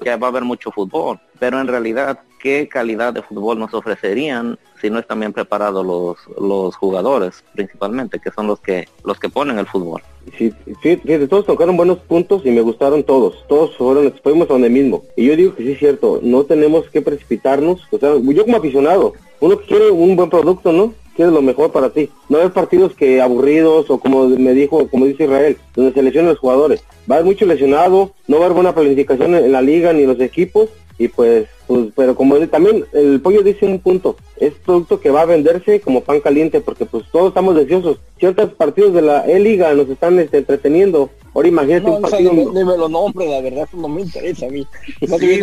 que 0.00 0.16
va 0.16 0.26
a 0.28 0.30
haber 0.30 0.44
mucho 0.44 0.70
fútbol, 0.70 1.18
pero 1.38 1.60
en 1.60 1.66
realidad, 1.66 2.20
¿qué 2.40 2.68
calidad 2.68 3.12
de 3.12 3.22
fútbol 3.22 3.58
nos 3.58 3.74
ofrecerían 3.74 4.58
si 4.80 4.90
no 4.90 4.98
están 4.98 5.20
bien 5.20 5.32
preparados 5.32 5.84
los, 5.84 6.16
los 6.40 6.76
jugadores, 6.76 7.44
principalmente, 7.54 8.20
que 8.20 8.30
son 8.30 8.46
los 8.46 8.60
que, 8.60 8.88
los 9.04 9.18
que 9.18 9.28
ponen 9.28 9.58
el 9.58 9.66
fútbol? 9.66 10.02
Sí, 10.36 10.52
sí, 10.82 11.00
todos 11.28 11.46
tocaron 11.46 11.76
buenos 11.76 11.98
puntos 11.98 12.42
y 12.44 12.50
me 12.50 12.60
gustaron 12.60 13.02
todos. 13.02 13.44
Todos 13.48 13.76
fueron, 13.76 14.12
fuimos 14.22 14.48
donde 14.48 14.68
mismo. 14.68 15.02
Y 15.16 15.26
yo 15.26 15.36
digo 15.36 15.54
que 15.54 15.62
sí 15.64 15.72
es 15.72 15.78
cierto, 15.78 16.20
no 16.22 16.44
tenemos 16.44 16.88
que 16.90 17.02
precipitarnos. 17.02 17.80
O 17.90 17.98
sea, 17.98 18.14
yo 18.16 18.44
como 18.44 18.56
aficionado, 18.56 19.14
uno 19.40 19.58
quiere 19.58 19.90
un 19.90 20.16
buen 20.16 20.30
producto, 20.30 20.72
¿no? 20.72 20.92
Quiere 21.18 21.32
lo 21.32 21.42
mejor 21.42 21.72
para 21.72 21.90
ti. 21.90 22.10
No 22.28 22.38
hay 22.38 22.48
partidos 22.50 22.94
que 22.94 23.20
aburridos 23.20 23.90
o 23.90 23.98
como 23.98 24.28
me 24.28 24.54
dijo, 24.54 24.86
como 24.86 25.04
dice 25.04 25.24
Israel, 25.24 25.56
donde 25.74 25.92
se 25.92 26.00
lesionan 26.00 26.30
los 26.30 26.38
jugadores. 26.38 26.84
Va 27.10 27.16
haber 27.16 27.26
mucho 27.26 27.44
lesionado, 27.44 28.12
no 28.28 28.36
va 28.36 28.42
a 28.42 28.44
haber 28.44 28.54
buena 28.54 28.72
planificación 28.72 29.34
en 29.34 29.50
la 29.50 29.60
liga 29.60 29.92
ni 29.92 30.02
en 30.02 30.10
los 30.10 30.20
equipos 30.20 30.68
y 30.96 31.08
pues, 31.08 31.48
pues 31.66 31.88
pero 31.96 32.14
como 32.14 32.38
también 32.46 32.84
el 32.92 33.20
pollo 33.20 33.42
dice 33.42 33.66
un 33.66 33.80
punto, 33.80 34.14
es 34.36 34.52
producto 34.64 35.00
que 35.00 35.10
va 35.10 35.22
a 35.22 35.26
venderse 35.26 35.80
como 35.80 36.02
pan 36.02 36.20
caliente 36.20 36.60
porque 36.60 36.84
pues 36.84 37.04
todos 37.10 37.30
estamos 37.30 37.56
deseosos. 37.56 37.98
Ciertos 38.20 38.52
partidos 38.52 38.94
de 38.94 39.02
la 39.02 39.26
E-Liga 39.26 39.74
nos 39.74 39.88
están 39.88 40.20
este, 40.20 40.38
entreteniendo. 40.38 41.10
Ahora 41.38 41.48
imagínate 41.48 41.88
un 41.88 42.02
partido... 42.02 42.32
No, 42.32 42.52
me 42.52 42.76
lo 42.76 42.88
nombre, 42.88 43.24
la 43.28 43.40
verdad, 43.40 43.62
eso 43.68 43.76
no 43.76 43.86
me 43.86 44.02
interesa 44.02 44.46
a 44.46 44.48
mí. 44.48 44.66
No 45.08 45.18
sí, 45.18 45.38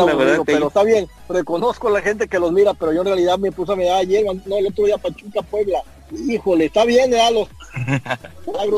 pero 0.45 0.67
está 0.67 0.83
bien, 0.83 1.07
reconozco 1.29 1.87
a 1.87 1.91
la 1.91 2.01
gente 2.01 2.27
que 2.27 2.37
los 2.37 2.51
mira, 2.51 2.73
pero 2.73 2.91
yo 2.91 2.99
en 2.99 3.07
realidad 3.07 3.39
me 3.39 3.53
puse 3.53 3.71
a 3.71 3.77
mirar 3.77 3.99
ayer, 3.99 4.25
no, 4.25 4.57
el 4.57 4.67
otro 4.67 4.83
día 4.83 4.97
Pachuca, 4.97 5.41
Puebla. 5.41 5.81
Híjole, 6.11 6.65
está 6.65 6.83
bien, 6.83 7.11
ya 7.11 7.31
los... 7.31 7.47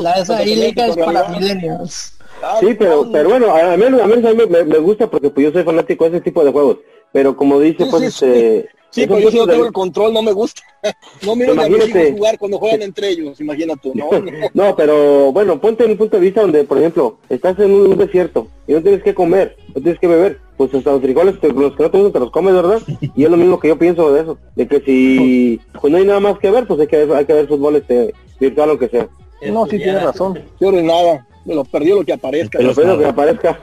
la 0.03 0.13
es 0.13 0.95
para 0.95 1.27
millennials. 1.29 2.13
Sí, 2.59 2.75
pero, 2.77 3.09
pero 3.11 3.29
bueno, 3.29 3.55
a 3.55 3.75
mí, 3.75 3.85
a 3.85 3.89
mí, 3.89 4.43
me, 4.47 4.77
gusta 4.77 5.09
porque 5.09 5.31
pues 5.31 5.47
yo 5.47 5.51
soy 5.51 5.63
fanático 5.63 6.03
de 6.03 6.17
ese 6.17 6.21
tipo 6.21 6.45
de 6.45 6.51
juegos. 6.51 6.77
Pero 7.17 7.35
como 7.35 7.59
dice, 7.59 7.83
pues, 7.89 8.03
este... 8.03 8.69
Sí, 8.91 9.07
pero 9.07 9.19
yo 9.19 9.31
si 9.31 9.37
no 9.37 9.47
tengo 9.47 9.65
el 9.65 9.73
control, 9.73 10.13
no 10.13 10.21
me 10.21 10.33
gusta. 10.33 10.61
No 11.25 11.35
miro 11.35 11.53
imagínate, 11.53 12.09
a 12.09 12.11
jugar 12.11 12.37
cuando 12.37 12.59
juegan 12.59 12.83
entre 12.83 13.09
ellos, 13.09 13.41
imagínate 13.41 13.91
¿no? 13.95 14.09
no, 14.53 14.75
pero 14.75 15.31
bueno, 15.31 15.59
ponte 15.59 15.83
en 15.83 15.91
un 15.91 15.97
punto 15.97 16.17
de 16.17 16.21
vista 16.21 16.41
donde, 16.41 16.63
por 16.63 16.77
ejemplo, 16.77 17.17
estás 17.27 17.57
en 17.57 17.71
un 17.71 17.97
desierto 17.97 18.49
y 18.67 18.73
no 18.73 18.83
tienes 18.83 19.01
que 19.01 19.15
comer, 19.15 19.57
no 19.73 19.81
tienes 19.81 19.99
que 19.99 20.07
beber. 20.07 20.39
Pues 20.57 20.71
hasta 20.75 20.91
los 20.91 21.01
frijoles, 21.01 21.33
los 21.41 21.75
que 21.75 21.83
no 21.83 21.89
te 21.89 21.97
gustan, 21.97 22.13
te 22.13 22.19
los 22.19 22.31
comes, 22.31 22.53
¿verdad? 22.53 22.81
Y 23.15 23.23
es 23.23 23.31
lo 23.31 23.37
mismo 23.37 23.59
que 23.59 23.69
yo 23.69 23.79
pienso 23.79 24.13
de 24.13 24.21
eso. 24.21 24.37
De 24.55 24.67
que 24.67 24.79
si 24.81 25.59
pues 25.81 25.91
no 25.91 25.97
hay 25.97 26.05
nada 26.05 26.19
más 26.19 26.37
que 26.37 26.51
ver, 26.51 26.67
pues 26.67 26.79
hay 26.79 26.87
que, 26.87 26.97
hay 26.97 27.25
que 27.25 27.33
ver 27.33 27.47
fútbol 27.47 27.77
este, 27.77 28.13
virtual, 28.39 28.69
o 28.69 28.77
que 28.77 28.89
sea. 28.89 29.07
No, 29.51 29.65
sí 29.65 29.77
tienes 29.79 30.03
razón. 30.03 30.39
Yo 30.61 30.71
de 30.71 30.83
nada 30.83 31.25
me 31.47 31.55
lo 31.55 31.63
perdió 31.63 31.95
lo 31.95 32.03
que 32.03 32.13
aparezca. 32.13 32.59
Lo 32.59 32.75
perdió 32.75 32.95
lo 32.95 32.99
que 32.99 33.05
aparezca. 33.05 33.57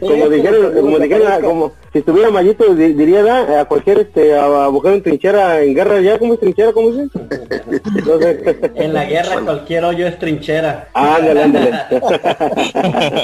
como 0.00 0.28
dijeron, 0.28 0.74
como 0.74 0.98
dijeron, 0.98 1.42
como 1.42 1.72
si 1.92 2.00
estuviera 2.00 2.30
Mallito, 2.30 2.74
diría 2.74 3.60
a 3.60 3.64
cualquier 3.64 4.00
este 4.00 4.38
a 4.38 4.68
buscar 4.68 4.92
en 4.94 5.02
trinchera 5.02 5.62
en 5.62 5.74
guerra 5.74 6.00
ya, 6.00 6.18
¿cómo 6.18 6.34
es 6.34 6.40
trinchera? 6.40 6.72
¿Cómo 6.72 6.90
es 6.90 7.08
en 8.74 8.92
la 8.92 9.04
guerra 9.04 9.40
cualquier 9.40 9.84
hoyo 9.84 10.06
es 10.06 10.18
trinchera. 10.18 10.88
Ándale, 10.92 11.42
ándale. 11.42 11.70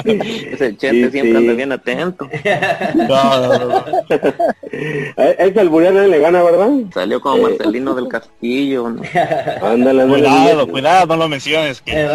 Ese 0.52 0.76
chente 0.76 1.10
siempre 1.10 1.38
anda 1.38 1.52
bien 1.52 1.72
atento. 1.72 2.28
no, 2.94 3.58
no, 3.58 3.58
no. 3.58 3.84
Ese 5.16 5.60
alburiano 5.60 6.02
le 6.06 6.18
gana, 6.18 6.42
¿verdad? 6.42 6.70
Salió 6.92 7.20
como 7.20 7.42
Marcelino 7.42 7.94
del 7.94 8.08
Castillo. 8.08 8.90
¿no? 8.90 9.02
Ándale, 9.62 10.02
ándale. 10.02 10.22
Cuidado, 10.24 10.66
cuidado, 10.66 11.06
no 11.06 11.16
lo 11.16 11.28
menciones. 11.28 11.80
Que... 11.80 12.08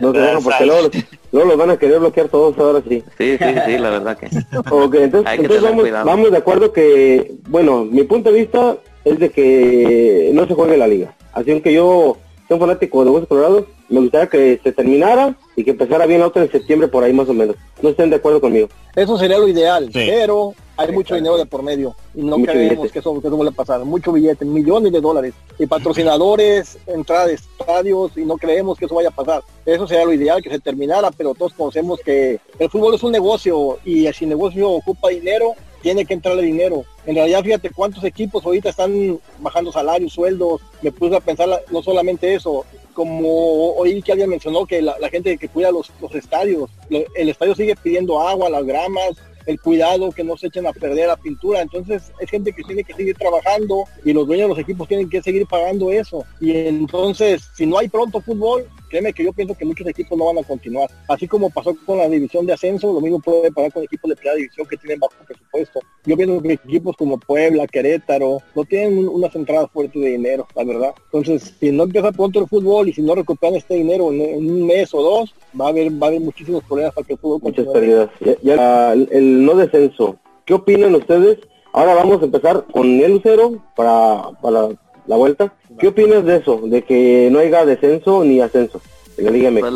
No, 0.00 0.12
no, 0.12 0.40
porque 0.42 0.66
luego 0.66 0.90
luego 1.32 1.48
los 1.48 1.58
van 1.58 1.70
a 1.70 1.76
querer 1.76 1.98
bloquear 2.00 2.28
todos 2.28 2.56
ahora 2.58 2.82
sí. 2.88 3.02
Sí, 3.18 3.36
sí, 3.38 3.54
sí, 3.66 3.78
la 3.78 3.90
verdad 3.90 4.18
que. 4.18 4.26
Ok, 4.70 4.94
entonces, 4.96 5.32
entonces 5.38 5.62
vamos, 5.62 5.90
vamos, 5.90 6.30
de 6.30 6.36
acuerdo 6.36 6.72
que, 6.72 7.34
bueno, 7.48 7.84
mi 7.84 8.02
punto 8.04 8.30
de 8.30 8.40
vista 8.40 8.76
es 9.04 9.18
de 9.18 9.30
que 9.30 10.30
no 10.32 10.46
se 10.46 10.54
juegue 10.54 10.76
la 10.76 10.88
liga. 10.88 11.14
Así 11.32 11.60
que 11.60 11.72
yo 11.72 12.16
soy 12.48 12.54
un 12.54 12.60
fanático 12.60 13.04
de 13.04 13.10
Huesos 13.10 13.28
Colorados, 13.28 13.64
me 13.88 14.00
gustaría 14.00 14.28
que 14.28 14.60
se 14.62 14.72
terminara 14.72 15.36
y 15.54 15.64
que 15.64 15.70
empezara 15.72 16.06
bien 16.06 16.20
la 16.20 16.28
otra 16.28 16.42
en 16.42 16.50
septiembre 16.50 16.88
por 16.88 17.04
ahí 17.04 17.12
más 17.12 17.28
o 17.28 17.34
menos. 17.34 17.56
No 17.82 17.90
estén 17.90 18.10
de 18.10 18.16
acuerdo 18.16 18.40
conmigo. 18.40 18.68
Eso 18.94 19.18
sería 19.18 19.38
lo 19.38 19.48
ideal, 19.48 19.90
pero 19.92 20.54
hay 20.76 20.92
mucho 20.92 21.14
dinero 21.14 21.36
de 21.36 21.46
por 21.46 21.62
medio 21.62 21.94
y 22.14 22.22
no 22.22 22.36
creemos 22.36 22.92
que 22.92 22.98
eso, 22.98 23.20
que 23.20 23.26
eso 23.26 23.36
vuelva 23.36 23.52
a 23.52 23.56
pasar. 23.56 23.84
Mucho 23.84 24.12
billete, 24.12 24.44
millones 24.44 24.92
de 24.92 25.00
dólares 25.00 25.34
y 25.58 25.66
patrocinadores, 25.66 26.78
entrada 26.86 27.26
de 27.26 27.34
estadios 27.34 28.12
y 28.16 28.24
no 28.24 28.36
creemos 28.36 28.78
que 28.78 28.84
eso 28.84 28.94
vaya 28.94 29.08
a 29.08 29.12
pasar. 29.12 29.42
Eso 29.64 29.86
sería 29.86 30.04
lo 30.04 30.12
ideal, 30.12 30.42
que 30.42 30.50
se 30.50 30.60
terminara, 30.60 31.10
pero 31.10 31.34
todos 31.34 31.54
conocemos 31.54 32.00
que 32.00 32.40
el 32.58 32.70
fútbol 32.70 32.94
es 32.94 33.02
un 33.02 33.12
negocio 33.12 33.78
y 33.84 34.10
si 34.12 34.24
el 34.24 34.30
negocio 34.30 34.70
ocupa 34.70 35.08
dinero, 35.08 35.54
tiene 35.82 36.04
que 36.04 36.14
entrarle 36.14 36.42
dinero. 36.42 36.84
En 37.06 37.14
realidad, 37.14 37.42
fíjate 37.42 37.70
cuántos 37.70 38.02
equipos 38.04 38.44
ahorita 38.44 38.70
están 38.70 39.20
bajando 39.38 39.72
salarios, 39.72 40.12
sueldos. 40.12 40.60
Me 40.82 40.90
puse 40.90 41.16
a 41.16 41.20
pensar 41.20 41.48
no 41.70 41.82
solamente 41.82 42.34
eso, 42.34 42.64
como 42.92 43.74
oí 43.74 44.02
que 44.02 44.12
alguien 44.12 44.30
mencionó 44.30 44.66
que 44.66 44.82
la, 44.82 44.96
gente 45.10 45.36
que 45.38 45.48
cuida 45.48 45.70
los, 45.70 45.92
los 46.00 46.14
estadios, 46.14 46.70
el 46.90 47.28
estadio 47.28 47.54
sigue 47.54 47.76
pidiendo 47.76 48.20
agua, 48.20 48.50
las 48.50 48.64
gramas, 48.64 49.16
el 49.46 49.60
cuidado, 49.60 50.10
que 50.10 50.24
no 50.24 50.36
se 50.36 50.48
echen 50.48 50.66
a 50.66 50.72
perder 50.72 51.08
la 51.08 51.16
pintura. 51.16 51.62
Entonces 51.62 52.12
es 52.20 52.30
gente 52.30 52.52
que 52.52 52.62
tiene 52.62 52.84
que 52.84 52.94
seguir 52.94 53.16
trabajando 53.16 53.84
y 54.04 54.12
los 54.12 54.26
dueños 54.26 54.44
de 54.44 54.48
los 54.50 54.58
equipos 54.58 54.88
tienen 54.88 55.08
que 55.08 55.22
seguir 55.22 55.46
pagando 55.46 55.90
eso. 55.90 56.24
Y 56.40 56.52
entonces, 56.52 57.48
si 57.54 57.66
no 57.66 57.78
hay 57.78 57.88
pronto 57.88 58.20
fútbol, 58.20 58.68
créeme 58.96 59.12
que 59.12 59.24
yo 59.24 59.32
pienso 59.34 59.54
que 59.54 59.66
muchos 59.66 59.86
equipos 59.86 60.16
no 60.16 60.24
van 60.24 60.38
a 60.38 60.42
continuar. 60.42 60.88
Así 61.06 61.28
como 61.28 61.50
pasó 61.50 61.76
con 61.84 61.98
la 61.98 62.08
división 62.08 62.46
de 62.46 62.54
ascenso, 62.54 62.94
lo 62.94 63.00
mismo 63.02 63.20
puede 63.20 63.52
pasar 63.52 63.70
con 63.74 63.82
equipos 63.82 64.08
de 64.08 64.16
primera 64.16 64.36
división 64.36 64.66
que 64.66 64.78
tienen 64.78 64.98
bajo 64.98 65.12
presupuesto. 65.26 65.80
Yo 66.06 66.16
pienso 66.16 66.40
que 66.40 66.52
equipos 66.54 66.96
como 66.96 67.18
Puebla, 67.18 67.66
Querétaro, 67.66 68.38
no 68.54 68.64
tienen 68.64 69.06
unas 69.06 69.34
entradas 69.36 69.70
fuertes 69.70 70.00
de 70.00 70.08
dinero, 70.08 70.46
la 70.54 70.64
verdad. 70.64 70.94
Entonces, 71.12 71.54
si 71.60 71.70
no 71.72 71.82
empieza 71.82 72.10
pronto 72.10 72.40
el 72.40 72.46
fútbol 72.46 72.88
y 72.88 72.94
si 72.94 73.02
no 73.02 73.14
recuperan 73.14 73.56
este 73.56 73.74
dinero 73.74 74.10
en, 74.10 74.20
un 74.36 74.66
mes 74.66 74.94
o 74.94 75.02
dos, 75.02 75.34
va 75.60 75.66
a 75.66 75.68
haber, 75.68 75.92
va 75.92 76.06
a 76.06 76.08
haber 76.08 76.20
muchísimos 76.20 76.64
problemas 76.64 76.94
para 76.94 77.06
que 77.06 77.12
el 77.12 77.18
fútbol 77.18 77.40
Muchas 77.42 77.66
pérdidas. 77.66 78.08
Ya, 78.42 78.94
el 78.94 79.44
no 79.44 79.56
descenso. 79.56 80.16
¿Qué 80.46 80.54
opinan 80.54 80.94
ustedes? 80.94 81.38
Ahora 81.74 81.94
vamos 81.94 82.22
a 82.22 82.24
empezar 82.24 82.64
con 82.72 82.86
el 82.86 83.12
Lucero 83.12 83.62
para, 83.76 84.30
para 84.40 84.68
la 85.06 85.16
vuelta. 85.16 85.52
¿Qué 85.78 85.88
opinas 85.88 86.24
de 86.24 86.36
eso? 86.36 86.60
De 86.64 86.82
que 86.82 87.28
no 87.30 87.38
haya 87.38 87.64
descenso 87.64 88.24
ni 88.24 88.40
ascenso 88.40 88.80
en 89.16 89.24
la 89.24 89.30
Liga 89.30 89.50
pues 89.60 89.72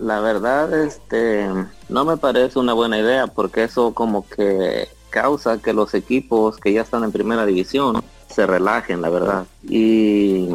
la, 0.00 0.20
verdad, 0.20 0.84
este, 0.84 1.46
no 1.88 2.04
me 2.04 2.16
parece 2.16 2.58
una 2.58 2.72
buena 2.72 2.98
idea 2.98 3.26
porque 3.26 3.64
eso 3.64 3.94
como 3.94 4.26
que 4.28 4.88
causa 5.10 5.58
que 5.58 5.72
los 5.72 5.94
equipos 5.94 6.56
que 6.56 6.72
ya 6.72 6.82
están 6.82 7.04
en 7.04 7.12
primera 7.12 7.46
división 7.46 8.02
se 8.28 8.46
relajen, 8.46 9.02
la 9.02 9.10
verdad. 9.10 9.46
Y 9.68 10.48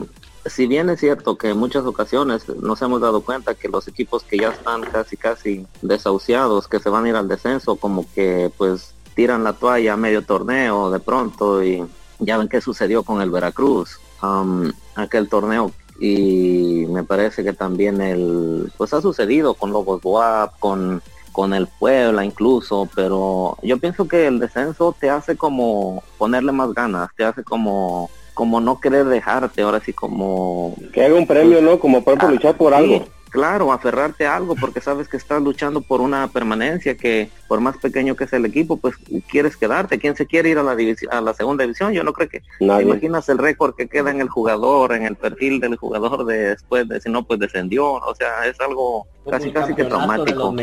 si 0.46 0.68
bien 0.68 0.90
es 0.90 1.00
cierto 1.00 1.38
que 1.38 1.50
en 1.50 1.58
muchas 1.58 1.86
ocasiones 1.86 2.50
nos 2.50 2.82
hemos 2.82 3.02
dado 3.02 3.22
cuenta 3.22 3.54
que 3.54 3.70
los 3.70 3.88
equipos 3.88 4.24
que 4.24 4.38
ya 4.38 4.50
están 4.50 4.82
casi 4.82 5.16
casi 5.16 5.66
desahuciados, 5.82 6.68
que 6.68 6.80
se 6.80 6.90
van 6.90 7.06
a 7.06 7.10
ir 7.10 7.16
al 7.16 7.28
descenso, 7.28 7.76
como 7.76 8.06
que 8.14 8.52
pues 8.58 8.94
tiran 9.16 9.44
la 9.44 9.54
toalla 9.54 9.94
a 9.94 9.98
medio 9.98 10.24
torneo 10.24 10.92
de 10.92 11.00
pronto 11.00 11.64
y 11.64 11.86
ya 12.20 12.38
ven 12.38 12.48
qué 12.48 12.62
sucedió 12.62 13.04
con 13.04 13.22
el 13.22 13.30
Veracruz, 13.30 14.00
um, 14.22 14.72
aquel 14.96 15.30
torneo 15.30 15.72
y 16.00 16.86
me 16.90 17.04
parece 17.04 17.44
que 17.44 17.54
también 17.54 18.02
el 18.02 18.72
pues 18.78 18.94
ha 18.94 19.02
sucedido 19.02 19.56
con 19.56 19.72
Lobos 19.72 20.02
Boab, 20.02 20.58
con 20.60 21.02
con 21.32 21.54
el 21.54 21.68
Puebla 21.68 22.26
incluso, 22.26 22.90
pero 22.96 23.58
yo 23.62 23.78
pienso 23.78 24.08
que 24.08 24.26
el 24.26 24.40
descenso 24.40 24.96
te 25.00 25.12
hace 25.12 25.38
como 25.38 26.04
ponerle 26.18 26.52
más 26.52 26.74
ganas, 26.74 27.10
te 27.16 27.24
hace 27.24 27.44
como 27.44 28.10
como 28.34 28.62
no 28.62 28.80
querer 28.80 29.06
dejarte, 29.06 29.64
ahora 29.64 29.80
sí 29.80 29.94
como... 29.94 30.76
Que 30.94 31.04
haga 31.04 31.16
un 31.16 31.26
premio, 31.26 31.60
¿no? 31.60 31.80
Como 31.80 32.04
por 32.04 32.14
ejemplo 32.14 32.28
ah, 32.28 32.32
luchar 32.34 32.56
por 32.56 32.72
algo. 32.72 33.04
Claro, 33.30 33.72
aferrarte 33.72 34.26
a 34.26 34.36
algo 34.36 34.56
porque 34.56 34.82
sabes 34.82 35.08
que 35.08 35.18
estás 35.18 35.42
luchando 35.42 35.82
por 35.82 36.02
una 36.02 36.28
permanencia 36.28 36.96
que 36.96 37.30
por 37.48 37.60
más 37.60 37.78
pequeño 37.78 38.16
que 38.16 38.28
sea 38.28 38.40
el 38.40 38.46
equipo, 38.46 38.78
pues 38.78 38.96
quieres 39.30 39.58
quedarte. 39.58 40.00
¿Quién 40.00 40.16
se 40.16 40.26
quiere 40.26 40.50
ir 40.50 40.58
a 40.58 40.64
la 40.64 40.76
división, 40.76 41.14
a 41.14 41.22
la 41.22 41.34
segunda 41.34 41.64
división? 41.64 41.94
Yo 41.94 42.04
no 42.04 42.14
creo 42.14 42.30
que. 42.30 42.42
imaginas 42.60 43.28
el 43.30 43.38
récord 43.38 43.76
que 43.76 43.88
queda 43.88 44.12
en 44.12 44.22
el 44.22 44.30
jugador, 44.30 44.94
en 44.94 45.04
el 45.04 45.16
perfil 45.16 45.60
del 45.60 45.76
jugador 45.76 46.26
de 46.26 46.50
después 46.50 46.88
de 46.88 47.02
si 47.02 47.10
no 47.10 47.24
pues 47.24 47.40
descendió, 47.40 47.86
o 47.94 48.16
sea, 48.16 48.46
es 48.48 48.60
algo 48.62 49.08
casi 49.30 49.52
casi 49.52 49.76
que 49.76 49.84
traumático. 49.84 50.54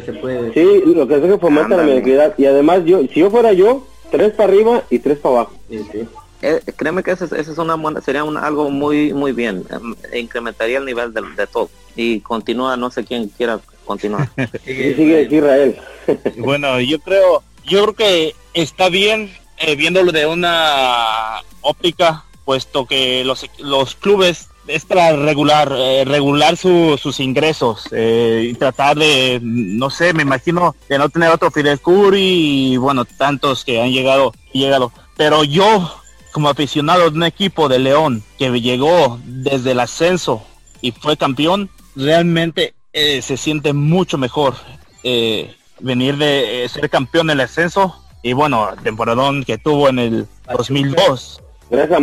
se 0.00 0.12
puede. 0.12 0.52
Sí, 0.52 0.82
lo 0.94 1.06
que 1.06 1.14
hace 1.14 1.28
que 1.28 1.38
fomenta 1.38 1.76
la 1.76 1.84
mediocridad 1.84 2.34
y 2.36 2.46
además 2.46 2.84
yo 2.84 3.00
si 3.02 3.20
yo 3.20 3.30
fuera 3.30 3.52
yo, 3.52 3.86
tres 4.10 4.32
para 4.32 4.52
arriba 4.52 4.82
y 4.90 4.98
tres 4.98 5.18
para 5.18 5.36
abajo. 5.36 5.52
Sí, 5.68 5.86
sí. 5.90 6.08
Eh, 6.42 6.60
créeme 6.76 7.02
que 7.02 7.10
esa 7.10 7.24
es 7.36 7.58
una 7.58 7.76
sería 8.00 8.22
algo 8.22 8.70
muy 8.70 9.12
muy 9.12 9.32
bien, 9.32 9.64
em, 9.70 9.94
incrementaría 10.18 10.78
el 10.78 10.86
nivel 10.86 11.12
de, 11.12 11.22
de 11.36 11.46
todo 11.46 11.68
y 11.96 12.20
continúa, 12.20 12.76
no 12.76 12.90
sé 12.90 13.04
quién 13.04 13.28
quiera 13.28 13.60
continuar. 13.84 14.30
sigue 14.64 15.28
Israel. 15.30 15.76
bueno, 16.38 16.80
yo 16.80 16.98
creo, 17.00 17.42
yo 17.64 17.82
creo 17.82 17.94
que 17.94 18.34
está 18.54 18.88
bien 18.88 19.30
eh, 19.58 19.76
viéndolo 19.76 20.12
de 20.12 20.26
una 20.26 21.42
óptica, 21.60 22.24
puesto 22.44 22.86
que 22.86 23.24
los, 23.24 23.46
los 23.58 23.94
clubes 23.94 24.48
es 24.66 24.84
para 24.84 25.16
regular 25.16 25.72
eh, 25.76 26.04
regular 26.06 26.56
sus 26.56 27.20
ingresos 27.20 27.88
eh, 27.92 28.48
y 28.50 28.54
tratar 28.54 28.96
de 28.96 29.40
no 29.42 29.90
sé 29.90 30.12
me 30.12 30.22
imagino 30.22 30.76
de 30.88 30.98
no 30.98 31.08
tener 31.08 31.30
otro 31.30 31.50
Fidel 31.50 31.80
Curry 31.80 32.72
y 32.72 32.76
bueno 32.76 33.04
tantos 33.04 33.64
que 33.64 33.80
han 33.80 33.90
llegado 33.90 34.32
llegado 34.52 34.92
pero 35.16 35.44
yo 35.44 35.99
como 36.32 36.48
aficionado 36.48 37.10
de 37.10 37.16
un 37.16 37.24
equipo 37.24 37.68
de 37.68 37.78
León 37.78 38.22
que 38.38 38.50
llegó 38.60 39.18
desde 39.24 39.72
el 39.72 39.80
ascenso 39.80 40.42
y 40.80 40.92
fue 40.92 41.16
campeón 41.16 41.70
realmente 41.96 42.74
eh, 42.92 43.22
se 43.22 43.36
siente 43.36 43.72
mucho 43.72 44.18
mejor 44.18 44.54
eh, 45.02 45.54
venir 45.80 46.16
de 46.16 46.64
eh, 46.64 46.68
ser 46.68 46.90
campeón 46.90 47.28
del 47.28 47.40
ascenso 47.40 47.94
y 48.22 48.32
bueno, 48.32 48.68
temporadón 48.82 49.44
que 49.44 49.58
tuvo 49.58 49.88
en 49.88 49.98
el 49.98 50.26
2002. 50.56 51.40
Gracias, 51.70 52.00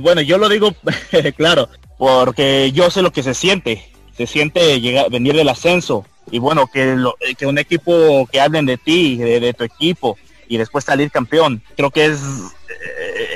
bueno, 0.00 0.20
yo 0.22 0.38
lo 0.38 0.48
digo 0.48 0.74
claro, 1.36 1.68
porque 1.98 2.72
yo 2.72 2.90
sé 2.90 3.02
lo 3.02 3.12
que 3.12 3.22
se 3.22 3.34
siente. 3.34 3.86
Se 4.16 4.26
siente 4.26 4.80
llegar, 4.80 5.10
venir 5.10 5.34
del 5.36 5.48
ascenso. 5.48 6.04
Y 6.30 6.38
bueno, 6.38 6.66
que, 6.66 6.96
que 7.38 7.46
un 7.46 7.58
equipo 7.58 8.26
que 8.30 8.40
hablen 8.40 8.66
de 8.66 8.76
ti, 8.76 9.16
de, 9.16 9.52
tu 9.54 9.64
equipo 9.64 10.16
y 10.50 10.58
después 10.58 10.84
salir 10.84 11.10
campeón, 11.10 11.62
creo 11.76 11.90
que 11.90 12.06
es, 12.06 12.20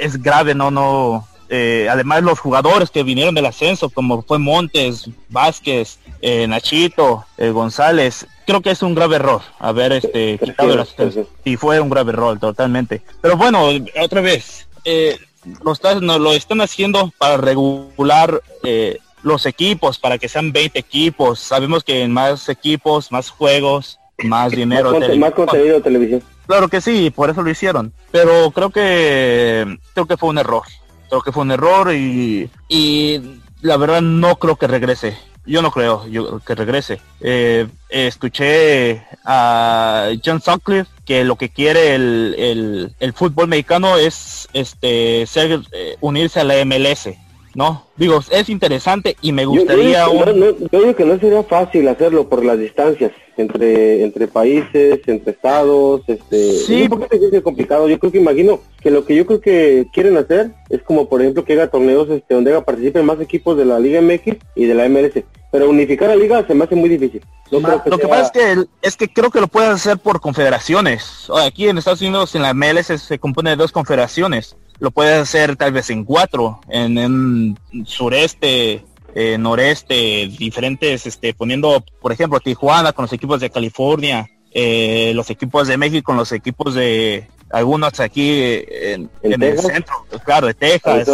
es 0.03 0.21
grave, 0.21 0.55
no, 0.55 0.71
no, 0.71 1.27
eh, 1.49 1.87
además 1.89 2.25
los 2.25 2.41
jugadores 2.41 2.91
que 2.91 3.05
vinieron 3.05 3.35
del 3.35 3.47
ascenso, 3.47 3.89
como 3.89 4.23
fue 4.23 4.41
Montes, 4.41 5.09
Vázquez, 5.29 6.01
eh, 6.21 6.49
Nachito, 6.49 7.25
eh, 7.39 7.51
González, 7.51 8.27
creo 8.45 8.61
que 8.61 8.73
es 8.73 8.83
un 8.83 8.97
grave 8.97 9.17
error 9.17 9.43
haber 9.61 9.93
este 9.93 10.39
quitado 10.43 10.73
el 10.73 10.81
ascenso. 10.81 11.29
Y 11.45 11.57
fue 11.57 11.79
un 11.79 11.91
grave 11.91 12.11
error, 12.11 12.41
totalmente. 12.41 13.03
Pero 13.21 13.37
bueno, 13.37 13.69
otra 14.03 14.21
vez, 14.21 14.67
lo, 15.63 16.19
lo 16.19 16.33
están 16.33 16.61
haciendo 16.61 17.13
para 17.19 17.37
regular 17.37 18.41
los 19.23 19.47
equipos, 19.47 20.01
para 20.01 20.19
que 20.19 20.29
sean 20.29 20.53
20 20.53 20.77
equipos. 20.77 21.39
Sabemos 21.39 21.85
que 21.85 22.03
en 22.03 22.11
más 22.11 22.49
equipos, 22.49 23.13
más 23.13 23.31
juegos, 23.31 24.01
más 24.25 24.51
dinero. 24.51 24.99
más, 25.17 25.33
contenido 25.33 25.77
de 25.77 25.81
televisión. 25.81 26.23
Claro 26.47 26.69
que 26.69 26.81
sí, 26.81 27.11
por 27.11 27.31
eso 27.31 27.43
lo 27.43 27.51
hicieron. 27.51 27.93
Pero 28.11 28.51
creo 28.51 28.71
que 28.71 29.79
creo 29.95 30.07
que 30.07 30.17
fue 30.17 30.29
un 30.29 30.39
error 30.39 30.65
creo 31.09 31.23
que 31.23 31.33
fue 31.33 31.43
un 31.43 31.53
error 31.53 31.95
y, 31.95 32.51
y 32.69 33.41
la 33.61 33.77
verdad 33.77 34.03
no 34.03 34.37
creo 34.37 34.57
que 34.57 34.67
regrese. 34.67 35.17
Yo 35.47 35.61
no 35.61 35.71
creo 35.71 36.07
que 36.45 36.55
regrese. 36.55 37.01
Eh, 37.21 37.69
escuché 37.91 39.07
a 39.25 40.09
John 40.25 40.41
Sutcliffe 40.41 40.91
que 41.05 41.23
lo 41.23 41.37
que 41.37 41.51
quiere 41.51 41.95
el, 41.95 42.95
el, 42.99 43.13
fútbol 43.13 43.49
mexicano 43.49 43.99
es 43.99 44.49
este 44.55 45.27
ser 45.27 45.61
eh, 45.73 45.97
unirse 46.01 46.41
a 46.41 46.45
la 46.45 46.65
MLS. 46.65 47.11
¿No? 47.55 47.87
Digo, 47.97 48.21
es 48.31 48.49
interesante 48.49 49.17
y 49.21 49.33
me 49.33 49.45
gustaría... 49.45 50.07
Yo, 50.07 50.81
digo 50.81 50.97
que 50.97 51.05
no 51.05 51.19
sería 51.19 51.43
fácil 51.45 51.87
hacerlo 51.89 52.29
por 52.29 52.45
las 52.45 52.59
distancias 52.59 53.13
entre 53.37 54.05
entre 54.05 54.29
países, 54.29 55.01
entre 55.07 55.33
estados, 55.33 56.03
este... 56.07 56.53
Sí. 56.53 56.83
un 56.83 56.89
poquito 56.89 57.17
es 57.37 57.43
complicado. 57.43 57.89
Yo 57.89 57.99
creo 57.99 58.13
que 58.13 58.19
imagino 58.19 58.61
que 58.81 58.91
lo 58.91 59.05
que 59.05 59.15
yo 59.17 59.27
creo 59.27 59.41
que 59.41 59.87
quieren 59.93 60.17
hacer 60.17 60.51
es 60.71 60.83
como, 60.83 61.09
por 61.09 61.21
ejemplo, 61.21 61.45
que 61.45 61.55
haga 61.55 61.71
torneos 61.71 62.09
este, 62.11 62.35
donde 62.35 62.61
participen 62.63 63.07
más 63.07 63.21
equipos 63.21 63.57
de 63.57 63.65
la 63.65 63.79
Liga 63.79 64.01
MX 64.01 64.37
y 64.55 64.67
de 64.67 64.75
la 64.75 64.89
MLS. 64.89 65.25
Pero 65.51 65.71
unificar 65.71 66.09
la 66.09 66.17
liga 66.17 66.45
se 66.47 66.55
me 66.55 66.65
hace 66.65 66.75
muy 66.75 66.89
difícil. 66.89 67.23
lo 67.51 67.61
que 67.99 68.09
pasa 68.09 68.23
es 68.23 68.31
que, 68.33 68.65
es 68.83 68.97
que 68.97 69.09
creo 69.09 69.31
que 69.31 69.41
lo 69.41 69.47
pueden 69.47 69.71
hacer 69.71 69.99
por 69.99 70.21
confederaciones. 70.21 71.29
Aquí 71.45 71.69
en 71.69 71.79
Estados 71.79 72.03
Unidos, 72.03 72.35
en 72.35 72.43
la 72.43 72.55
MLS, 72.55 72.87
se 73.01 73.19
compone 73.21 73.51
de 73.51 73.57
dos 73.57 73.71
confederaciones 73.71 74.57
lo 74.79 74.91
puedes 74.91 75.21
hacer 75.21 75.57
tal 75.57 75.73
vez 75.73 75.91
en 75.91 76.05
cuatro, 76.05 76.61
en, 76.69 76.99
en 76.99 77.59
sureste, 77.87 78.85
eh, 79.15 79.39
noreste, 79.39 80.29
diferentes, 80.39 81.07
este, 81.07 81.35
poniendo, 81.35 81.85
por 82.01 82.13
ejemplo, 82.13 82.41
Tijuana 82.41 82.93
con 82.93 83.05
los 83.05 83.13
equipos 83.13 83.41
de 83.41 83.51
California, 83.51 84.29
eh, 84.53 85.13
los 85.15 85.31
equipos 85.31 85.69
de 85.69 85.77
México 85.77 86.07
con 86.07 86.17
los 86.17 86.33
equipos 86.33 86.75
de 86.75 87.29
algunos 87.51 88.01
aquí 88.01 88.41
en, 88.41 89.09
el 89.23 89.59
centro, 89.61 89.95
claro, 90.25 90.49
de 90.49 90.55
Texas. 90.55 91.09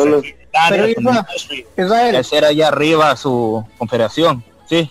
Israel, 1.77 2.17
hacer 2.17 2.45
allá 2.45 2.69
arriba 2.69 3.15
su 3.17 3.65
confederación, 3.77 4.43
sí, 4.69 4.91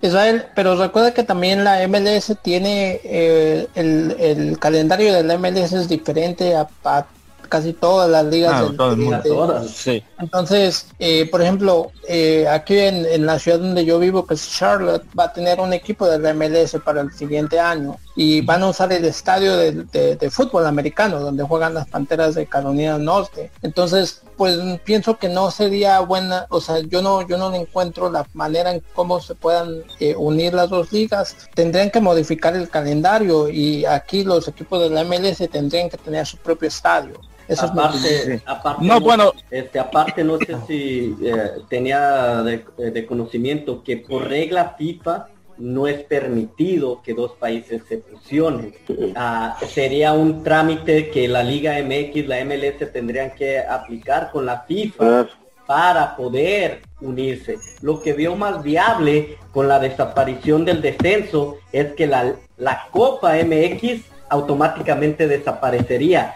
Israel, 0.00 0.46
pero 0.54 0.76
recuerda 0.76 1.12
que 1.12 1.24
también 1.24 1.64
la 1.64 1.86
MLS 1.86 2.36
tiene 2.42 3.00
eh, 3.04 3.66
el, 3.74 4.16
el, 4.18 4.58
calendario 4.58 5.12
de 5.12 5.22
la 5.24 5.36
MLS 5.36 5.72
es 5.72 5.88
diferente 5.88 6.54
a, 6.54 6.68
a 6.84 7.06
casi 7.48 7.72
todas 7.72 8.10
las 8.10 8.24
ligas 8.26 8.52
ah, 8.78 8.94
del, 8.94 10.02
entonces 10.18 10.86
eh, 10.98 11.28
por 11.30 11.42
ejemplo 11.42 11.92
eh, 12.08 12.46
aquí 12.48 12.78
en, 12.78 13.26
la 13.26 13.38
ciudad 13.38 13.58
donde 13.58 13.84
yo 13.84 13.98
vivo 13.98 14.26
que 14.26 14.34
es 14.34 14.50
Charlotte 14.50 15.04
va 15.18 15.24
a 15.24 15.32
tener 15.32 15.60
un 15.60 15.72
equipo 15.72 16.06
de 16.06 16.18
la 16.18 16.34
MLS 16.34 16.76
para 16.84 17.02
el 17.02 17.12
siguiente 17.12 17.60
año 17.60 17.96
y 18.16 18.40
van 18.40 18.62
a 18.62 18.68
usar 18.68 18.92
el 18.92 19.04
estadio 19.04 19.56
de, 19.56 20.30
fútbol 20.30 20.66
americano 20.66 21.20
donde 21.20 21.44
juegan 21.44 21.74
las 21.74 21.88
panteras 21.88 22.34
de 22.34 22.46
Carolina 22.46 22.98
Norte. 22.98 23.50
Entonces 23.62 24.22
pues 24.36 24.58
pienso 24.84 25.18
que 25.18 25.28
no 25.28 25.50
sería 25.50 26.00
buena 26.00 26.46
o 26.50 26.60
sea 26.60 26.80
yo 26.80 27.02
no 27.02 27.26
yo 27.26 27.38
no 27.38 27.54
encuentro 27.54 28.10
la 28.10 28.26
manera 28.34 28.72
en 28.72 28.82
cómo 28.94 29.20
se 29.20 29.34
puedan 29.34 29.82
eh, 30.00 30.14
unir 30.16 30.54
las 30.54 30.70
dos 30.70 30.92
ligas. 30.92 31.36
Tendrían 31.54 31.90
que 31.90 32.00
modificar 32.00 32.56
el 32.56 32.68
calendario 32.68 33.48
y 33.48 33.84
aquí 33.84 34.24
los 34.24 34.48
equipos 34.48 34.80
de 34.80 34.90
la 34.90 35.04
MLS 35.04 35.48
tendrían 35.50 35.88
que 35.88 35.96
tener 35.96 36.26
su 36.26 36.36
propio 36.38 36.68
estadio. 36.68 37.20
Aparte, 37.56 38.42
aparte, 38.44 38.84
no, 38.84 39.00
bueno, 39.00 39.32
este, 39.50 39.78
aparte 39.78 40.07
no 40.24 40.38
sé 40.38 40.56
si 40.66 41.16
eh, 41.22 41.34
tenía 41.68 42.42
de, 42.42 43.06
conocimiento 43.06 43.82
que 43.82 43.98
por 43.98 44.28
regla 44.28 44.74
FIFA 44.78 45.28
no 45.58 45.86
es 45.88 46.04
permitido 46.04 47.02
que 47.02 47.14
dos 47.14 47.32
países 47.32 47.82
se 47.88 47.98
fusionen. 47.98 48.74
Ah, 49.16 49.56
sería 49.66 50.12
un 50.12 50.44
trámite 50.44 51.10
que 51.10 51.26
la 51.26 51.42
Liga 51.42 51.74
MX, 51.82 52.28
la 52.28 52.44
MLS 52.44 52.92
tendrían 52.92 53.32
que 53.34 53.58
aplicar 53.58 54.30
con 54.30 54.46
la 54.46 54.60
FIFA 54.62 55.28
para 55.66 56.16
poder 56.16 56.80
unirse. 57.00 57.58
Lo 57.82 58.00
que 58.00 58.12
vio 58.12 58.36
más 58.36 58.62
viable 58.62 59.36
con 59.52 59.66
la 59.66 59.80
desaparición 59.80 60.64
del 60.64 60.80
descenso 60.80 61.56
es 61.72 61.92
que 61.94 62.06
la, 62.06 62.36
la 62.56 62.86
Copa 62.92 63.34
MX 63.34 64.02
automáticamente 64.30 65.26
desaparecería 65.26 66.34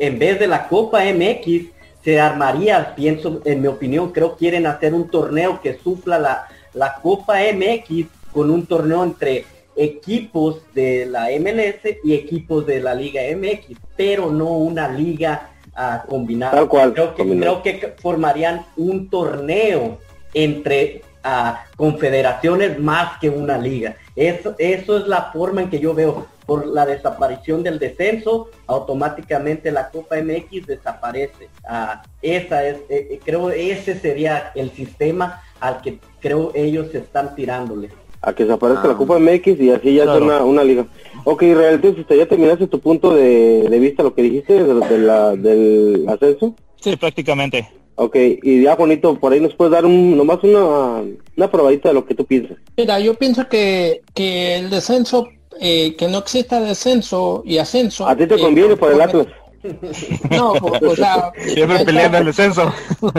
en 0.00 0.18
vez 0.18 0.38
de 0.38 0.46
la 0.46 0.68
Copa 0.68 1.02
MX, 1.04 1.66
se 2.02 2.20
armaría, 2.20 2.94
pienso, 2.94 3.40
en 3.44 3.60
mi 3.60 3.68
opinión, 3.68 4.12
creo 4.12 4.36
quieren 4.36 4.66
hacer 4.66 4.94
un 4.94 5.08
torneo 5.08 5.60
que 5.60 5.78
supla 5.78 6.18
la, 6.18 6.46
la 6.74 6.94
Copa 7.02 7.38
MX 7.52 8.06
con 8.32 8.50
un 8.50 8.66
torneo 8.66 9.04
entre 9.04 9.44
equipos 9.76 10.62
de 10.74 11.06
la 11.06 11.28
MLS 11.38 11.96
y 12.04 12.14
equipos 12.14 12.66
de 12.66 12.80
la 12.80 12.94
Liga 12.94 13.22
MX, 13.36 13.78
pero 13.96 14.30
no 14.30 14.46
una 14.58 14.88
liga 14.88 15.50
uh, 15.76 16.08
combinada. 16.08 16.68
creo, 16.68 17.14
que, 17.14 17.24
creo 17.24 17.62
que 17.62 17.94
formarían 18.00 18.66
un 18.76 19.08
torneo 19.08 19.98
entre 20.34 21.02
a 21.22 21.66
confederaciones 21.76 22.78
más 22.78 23.18
que 23.18 23.28
una 23.28 23.58
liga. 23.58 23.96
Eso, 24.16 24.54
eso 24.58 24.98
es 24.98 25.06
la 25.06 25.30
forma 25.32 25.62
en 25.62 25.70
que 25.70 25.78
yo 25.78 25.94
veo. 25.94 26.26
Por 26.50 26.66
la 26.66 26.84
desaparición 26.84 27.62
del 27.62 27.78
descenso, 27.78 28.48
automáticamente 28.66 29.70
la 29.70 29.88
Copa 29.88 30.16
MX 30.20 30.66
desaparece. 30.66 31.48
Ah, 31.64 32.02
esa 32.22 32.66
es, 32.66 32.78
eh, 32.88 33.06
eh, 33.12 33.20
creo 33.24 33.50
ese 33.50 33.94
sería 33.96 34.50
el 34.56 34.72
sistema 34.72 35.40
al 35.60 35.80
que 35.80 36.00
creo 36.18 36.50
ellos 36.56 36.92
están 36.92 37.36
tirándole. 37.36 37.90
a 38.22 38.32
que 38.34 38.44
se 38.46 38.52
aparezca 38.52 38.88
la 38.88 38.94
Ah. 38.94 38.96
Copa 38.96 39.18
MX 39.20 39.60
y 39.60 39.70
así 39.70 39.94
ya 39.94 40.02
Claro. 40.02 40.18
es 40.18 40.22
una, 40.24 40.44
una 40.44 40.64
liga. 40.64 40.86
Ok, 41.22 41.42
Israel, 41.44 41.76
entonces 41.76 42.00
este, 42.00 42.16
ya 42.18 42.26
terminaste 42.26 42.66
tu 42.66 42.80
punto 42.80 43.14
de, 43.14 43.68
de 43.70 43.78
vista, 43.78 44.02
lo 44.02 44.12
que 44.12 44.22
dijiste 44.22 44.54
de, 44.64 44.74
de 44.74 44.98
la, 44.98 45.36
del 45.36 46.04
ascenso. 46.08 46.56
Sí, 46.80 46.96
prácticamente. 46.96 47.66
Ok, 47.94 48.16
y 48.42 48.62
ya 48.64 48.74
bonito, 48.74 49.14
por 49.20 49.32
ahí 49.32 49.38
nos 49.40 49.54
puedes 49.54 49.70
dar 49.70 49.86
un, 49.86 50.16
nomás 50.16 50.42
una, 50.42 51.02
una 51.36 51.48
probadita 51.50 51.90
de 51.90 51.94
lo 51.94 52.04
que 52.04 52.14
tú 52.16 52.24
piensas. 52.26 52.58
Mira, 52.76 52.98
yo 52.98 53.14
pienso 53.14 53.48
que, 53.48 54.02
que 54.14 54.56
el 54.56 54.68
descenso, 54.70 55.28
eh, 55.58 55.96
que 55.96 56.08
no 56.08 56.18
exista 56.18 56.60
descenso 56.60 57.42
y 57.44 57.58
ascenso. 57.58 58.06
A 58.06 58.16
ti 58.16 58.26
te 58.26 58.34
eh, 58.34 58.40
conviene 58.40 58.76
por 58.76 58.92
el 58.92 59.00
Atlas. 59.00 59.26
No, 60.30 60.52
o, 60.52 60.90
o 60.90 60.96
sea, 60.96 61.32
Siempre 61.36 61.84
peleando 61.84 62.16
el 62.18 62.24
descenso. 62.26 62.72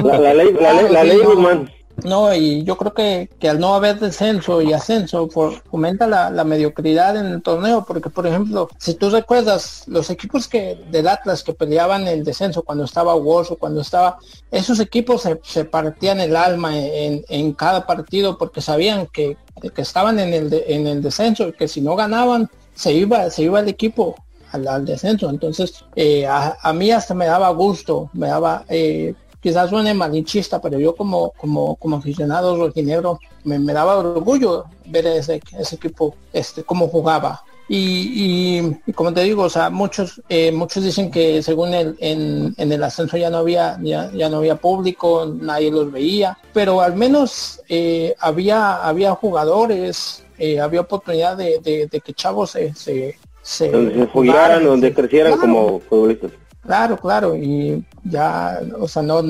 La, 0.04 0.18
la 0.18 0.34
ley, 0.34 0.52
la, 0.60 0.74
ley, 0.74 0.92
la 0.92 1.04
ley 1.04 1.18
Guzmán. 1.20 1.70
No, 2.04 2.34
y 2.34 2.64
yo 2.64 2.78
creo 2.78 2.94
que, 2.94 3.30
que 3.40 3.50
al 3.50 3.60
no 3.60 3.76
haber 3.76 4.00
descenso 4.00 4.62
y 4.62 4.74
ascenso 4.74 5.28
for- 5.30 5.62
fomenta 5.70 6.08
la, 6.08 6.44
mediocridad 6.44 7.16
en 7.18 7.26
el 7.28 7.42
torneo, 7.42 7.86
porque 7.86 8.10
por 8.10 8.26
ejemplo, 8.26 8.70
si 8.78 8.96
tú 8.96 9.10
recuerdas 9.10 9.84
los 9.88 10.10
equipos 10.10 10.48
que 10.48 10.84
del 10.90 11.08
Atlas 11.08 11.44
que 11.44 11.54
peleaban 11.54 12.08
el 12.08 12.24
descenso 12.24 12.64
cuando 12.64 12.86
estaba 12.86 13.14
Wolves 13.14 13.52
o 13.52 13.56
cuando 13.58 13.82
estaba, 13.82 14.18
esos 14.50 14.80
equipos 14.80 15.22
se, 15.22 15.40
se 15.44 15.66
partían 15.66 16.20
el 16.20 16.36
alma 16.36 16.78
en, 16.78 17.24
en 17.30 17.54
cada 17.54 17.86
partido 17.86 18.38
porque 18.38 18.62
sabían 18.62 19.08
que, 19.08 19.38
que 19.76 19.82
estaban 19.82 20.20
en 20.20 20.34
el, 20.34 20.64
en 20.68 20.88
el 20.88 21.02
descenso 21.02 21.48
y 21.50 21.54
que 21.54 21.68
si 21.68 21.82
no 21.82 21.96
ganaban 21.96 22.50
se 22.74 22.94
iba, 22.94 23.30
se 23.30 23.44
iba 23.44 23.60
el 23.60 23.70
equipo 23.70 24.16
al, 24.52 24.68
al 24.68 24.86
descenso. 24.86 25.30
Entonces, 25.30 25.86
eh, 25.96 26.26
a, 26.26 26.58
a 26.62 26.74
mí 26.74 26.90
hasta 26.92 27.14
me 27.14 27.26
daba 27.26 27.50
gusto, 27.52 28.10
me 28.14 28.28
daba, 28.28 28.66
eh, 28.70 29.14
quizás 29.42 29.70
suene 29.70 29.94
malinchista, 29.94 30.62
pero 30.62 30.80
yo 30.80 30.96
como, 30.96 31.32
como, 31.32 31.76
como 31.76 31.98
aficionado 31.98 32.56
rojinegro 32.56 33.20
me, 33.44 33.58
me 33.60 33.74
daba 33.74 33.98
orgullo 33.98 34.66
ver 34.86 35.08
ese, 35.08 35.42
ese 35.58 35.76
equipo, 35.76 36.16
este, 36.32 36.64
cómo 36.64 36.88
jugaba. 36.88 37.44
Y, 37.68 38.58
y- 38.60 38.78
y 38.86 38.92
como 38.92 39.14
te 39.14 39.22
digo, 39.24 39.44
o 39.44 39.50
sea, 39.50 39.70
muchos, 39.70 40.22
eh, 40.28 40.52
muchos 40.52 40.84
dicen 40.84 41.10
que 41.10 41.42
según 41.42 41.74
el, 41.74 41.96
en, 42.00 42.54
en 42.58 42.72
el 42.72 42.84
ascenso 42.84 43.16
ya 43.16 43.30
no 43.30 43.38
había, 43.38 43.80
ya, 43.82 44.12
ya 44.14 44.28
no 44.30 44.38
había 44.38 44.58
público, 44.58 45.26
nadie 45.40 45.72
los 45.72 45.90
veía, 45.90 46.38
pero 46.54 46.82
al 46.82 46.96
menos 46.96 47.62
eh, 47.70 48.14
había, 48.20 48.76
había 48.86 49.12
jugadores, 49.16 50.24
eh, 50.38 50.60
había 50.60 50.82
oportunidad 50.82 51.38
de, 51.38 51.60
de- 51.64 51.88
de 51.88 52.02
que 52.02 52.14
chavos 52.14 52.52
se, 52.52 52.74
se, 52.76 53.16
se 53.42 53.72
Donde 53.72 53.96
se 53.96 54.06
jugaran, 54.08 54.66
donde 54.66 54.94
crecieran 54.94 55.34
Claro. 55.38 55.42
como 55.54 55.80
futbolistas. 55.80 56.32
Claro, 56.62 56.96
claro, 56.98 57.36
y 57.36 57.84
ya, 58.04 58.62
o 58.80 58.88
sea, 58.88 59.02
no, 59.02 59.22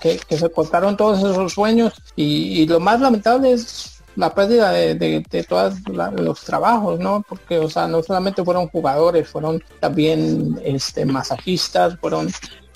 que, 0.00 0.18
que 0.28 0.36
se 0.36 0.50
cortaron 0.50 0.96
todos 0.96 1.18
esos 1.18 1.52
sueños 1.52 1.94
y, 2.16 2.60
y 2.62 2.66
lo 2.66 2.80
más 2.80 3.00
lamentable 3.00 3.52
es 3.52 4.02
la 4.16 4.32
pérdida 4.34 4.70
de, 4.70 4.94
de, 4.94 5.24
de 5.28 5.42
todos 5.44 5.74
la- 5.88 6.10
los 6.10 6.40
trabajos, 6.42 7.00
¿no? 7.00 7.24
Porque, 7.28 7.58
o 7.58 7.68
sea, 7.70 7.88
no 7.88 8.02
solamente 8.02 8.44
fueron 8.44 8.68
jugadores, 8.68 9.26
fueron 9.28 9.62
también 9.80 10.60
este 10.64 11.04
masajistas, 11.06 11.96
fueron 11.98 12.28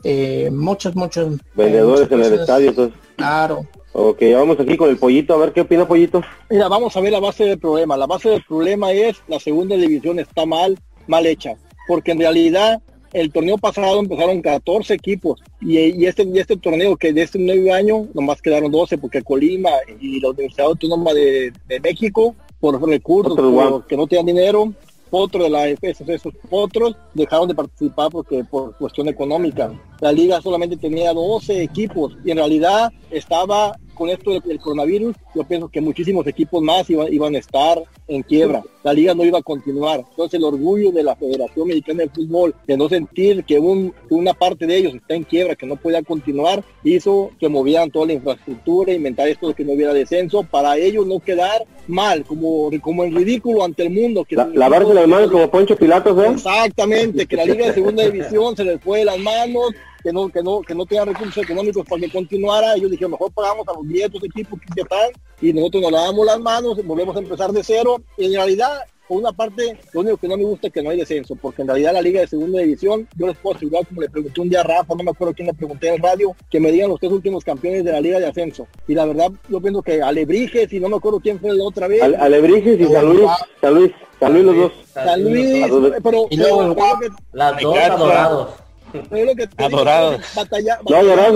eh, 0.03 0.51
muchos, 0.51 0.97
muchos 0.97 1.35
eh, 1.35 1.39
Vendedores 1.55 2.11
en 2.11 2.23
el 2.25 2.41
estadio, 2.41 2.71
entonces. 2.71 2.99
Claro, 3.17 3.67
Ok, 3.93 4.23
vamos 4.35 4.61
aquí 4.61 4.77
con 4.77 4.91
el 4.91 4.97
pollito, 4.97 5.35
a 5.35 5.39
ver 5.39 5.53
qué 5.53 5.63
opina 5.63 5.89
pollito. 5.89 6.23
Mira, 6.51 6.69
vamos 6.69 6.97
a 6.97 7.01
ver 7.01 7.11
la 7.11 7.19
base 7.21 7.45
del 7.45 7.59
problema. 7.59 7.97
La 7.97 8.07
base 8.07 8.29
del 8.29 8.45
problema 8.45 8.93
es 8.93 9.17
la 9.27 9.41
segunda 9.41 9.75
división 9.77 10.21
está 10.21 10.47
mal, 10.47 10.79
mal 11.09 11.27
hecha. 11.27 11.55
Porque 11.89 12.13
en 12.13 12.21
realidad 12.21 12.81
el 13.13 13.33
torneo 13.33 13.59
pasado 13.59 14.01
empezaron 14.01 14.43
14 14.43 14.95
equipos 14.95 15.41
y, 15.61 15.79
y 15.79 16.07
este, 16.07 16.25
y 16.25 16.39
este 16.39 16.57
torneo 16.57 16.97
que 16.97 17.13
de 17.13 17.23
este 17.23 17.39
nuevo 17.39 17.73
año 17.73 18.07
nomás 18.15 18.43
quedaron 18.43 18.71
12 18.71 18.99
porque 18.99 19.23
Colima 19.23 19.71
y 20.01 20.21
la 20.21 20.31
Universidad 20.31 20.67
Autónoma 20.67 21.13
de, 21.13 21.53
de 21.67 21.81
México 21.81 22.35
por 22.61 22.81
recursos, 22.87 23.33
Otros 23.33 23.53
por 23.53 23.87
que 23.87 23.97
no 23.97 24.07
tenían 24.07 24.27
dinero, 24.27 24.73
otro 25.11 25.45
de 25.45 25.51
la 25.51 25.63
AFS, 25.63 26.03
esos 26.09 26.35
otros 26.51 26.97
dejaron 27.15 27.49
de 27.49 27.55
participar 27.55 28.11
porque 28.11 28.45
por 28.45 28.77
cuestión 28.77 29.09
económica. 29.09 29.73
La 30.01 30.13
liga 30.13 30.41
solamente 30.41 30.77
tenía 30.77 31.13
12 31.13 31.63
equipos 31.63 32.17
y 32.25 32.31
en 32.31 32.39
realidad 32.39 32.93
estaba 33.11 33.77
con 33.99 34.09
esto 34.09 34.31
del, 34.31 34.41
del 34.43 34.61
coronavirus, 34.61 35.17
yo 35.35 35.43
pienso 35.45 35.69
que 35.69 35.81
muchísimos 35.81 36.27
equipos 36.27 36.63
más 36.63 36.89
iban, 36.89 37.13
iban 37.13 37.35
a 37.35 37.39
estar 37.39 37.83
en 38.07 38.23
quiebra. 38.23 38.63
La 38.85 38.93
liga 38.95 39.13
no 39.15 39.25
iba 39.25 39.39
a 39.39 39.43
continuar. 39.43 40.03
Entonces 40.09 40.39
el 40.39 40.45
orgullo 40.45 40.93
de 40.93 41.03
la 41.03 41.15
Federación 41.17 41.69
Mexicana 41.69 42.05
de 42.05 42.09
Fútbol 42.09 42.55
de 42.67 42.77
no 42.77 42.89
sentir 42.89 43.45
que 43.45 43.59
un- 43.59 43.93
una 44.09 44.33
parte 44.33 44.67
de 44.67 44.77
ellos 44.79 44.95
está 44.95 45.15
en 45.15 45.25
quiebra, 45.25 45.57
que 45.57 45.67
no 45.67 45.77
podía 45.77 46.03
continuar, 46.03 46.65
hizo 46.85 47.31
que 47.39 47.49
movieran 47.49 47.91
toda 47.91 48.07
la 48.07 48.13
infraestructura, 48.15 48.95
inventar 48.95 49.29
esto 49.29 49.49
de 49.49 49.55
que 49.55 49.65
no 49.65 49.73
hubiera 49.73 49.93
descenso, 49.93 50.43
para 50.45 50.79
ellos 50.79 51.07
no 51.07 51.19
quedar 51.21 51.67
mal, 51.87 52.25
como, 52.25 52.71
como 52.81 53.05
en 53.05 53.15
ridículo 53.15 53.65
ante 53.65 53.83
el 53.83 53.91
mundo. 53.91 54.25
Que 54.25 54.37
La, 54.37 54.47
lavarse 54.55 54.95
las 54.95 55.09
manos 55.09 55.31
como 55.31 55.51
Poncho 55.51 55.77
Pilatos, 55.77 56.17
¿eh? 56.25 56.31
Exactamente, 56.33 57.27
que 57.27 57.37
la 57.37 57.45
Liga 57.45 57.67
de 57.67 57.75
Segunda 57.75 58.05
División 58.05 58.57
se 58.57 58.65
les 58.65 58.81
fue 58.81 59.01
de 59.01 59.05
las 59.07 59.19
manos, 59.19 59.73
que 60.09 60.13
no, 60.15 60.29
que 60.31 60.43
no, 60.43 60.61
que 60.63 60.75
no 60.75 60.87
tenía 60.87 61.05
recursos 61.05 61.37
económicos 61.45 61.85
para 61.87 62.01
que 62.01 62.11
continuara. 62.11 62.75
Ellos 62.75 62.91
dijeron, 62.91 63.11
mejor 63.13 63.31
pagamos 63.33 63.67
a 63.69 63.75
los 63.75 63.87
10 63.87 64.11
dos 64.11 64.25
equipos 64.25 64.59
que 64.75 64.81
están 64.81 65.11
y 65.43 65.53
nosotros 65.53 65.83
nos 65.83 65.93
lavamos 65.93 66.25
las 66.27 66.41
manos, 66.41 66.85
volvemos 66.85 67.15
a 67.15 67.19
empezar 67.19 67.53
de 67.53 67.63
cero. 67.63 67.97
Y 68.17 68.25
en 68.27 68.33
realidad, 68.33 68.81
por 69.07 69.19
una 69.19 69.33
parte, 69.33 69.79
lo 69.93 70.01
único 70.01 70.17
que 70.17 70.29
no 70.29 70.37
me 70.39 70.45
gusta 70.45 70.67
es 70.69 70.73
que 70.73 70.83
no 70.83 70.91
hay 70.91 70.99
descenso, 70.99 71.37
porque 71.37 71.63
en 71.63 71.69
realidad 71.69 71.93
la 71.93 72.01
Liga 72.03 72.21
de 72.21 72.27
Segunda 72.27 72.61
División, 72.61 73.07
yo 73.17 73.27
les 73.27 73.37
puedo 73.39 73.57
asegurar, 73.57 73.87
como 73.87 74.01
le 74.03 74.09
pregunté 74.11 74.41
un 74.41 74.49
día 74.51 74.61
a 74.61 74.65
Rafa, 74.65 74.95
no 74.95 75.03
me 75.05 75.11
acuerdo 75.11 75.35
quién 75.35 75.47
le 75.49 75.55
pregunté 75.55 75.89
en 75.89 75.95
el 75.97 76.03
radio, 76.03 76.35
que 76.51 76.61
me 76.61 76.71
digan 76.73 76.89
los 76.91 77.01
tres 77.01 77.13
últimos 77.13 77.45
campeones 77.45 77.85
de 77.85 77.93
la 77.93 78.01
Liga 78.01 78.19
de 78.19 78.27
Ascenso. 78.27 78.67
Y 78.87 78.95
la 78.95 79.05
verdad, 79.07 79.31
yo 79.49 79.61
pienso 79.61 79.83
que 79.83 80.01
Alebrijes, 80.03 80.73
y 80.73 80.81
no 80.81 80.89
me 80.89 80.97
acuerdo 80.97 81.21
quién 81.21 81.39
fue 81.41 81.55
la 81.55 81.65
otra 81.65 81.87
vez. 81.89 82.03
Ale- 82.03 82.17
Alebrijes 82.17 82.81
y 82.81 82.85
San 82.87 83.05
Luis, 83.07 83.31
San 83.61 83.75
Luis, 83.75 83.93
San 84.21 84.33
Luis 84.33 84.45
los 84.45 84.57
dos. 84.57 84.73
San 84.93 85.23
Luis, 85.25 85.65
pero, 86.03 86.27
Y 86.31 86.37
luego 86.37 86.59
pero- 86.59 86.71
el 86.71 86.75
pero 86.77 86.89
lo 86.95 86.99
que- 86.99 87.17
Las 87.33 88.31
dos. 88.31 88.49
Es 88.95 89.27
lo 89.27 89.35
que 89.35 89.47
te 89.47 89.65
digo, 89.65 89.77
Adorados. 89.79 90.21
batalla- 90.35 90.79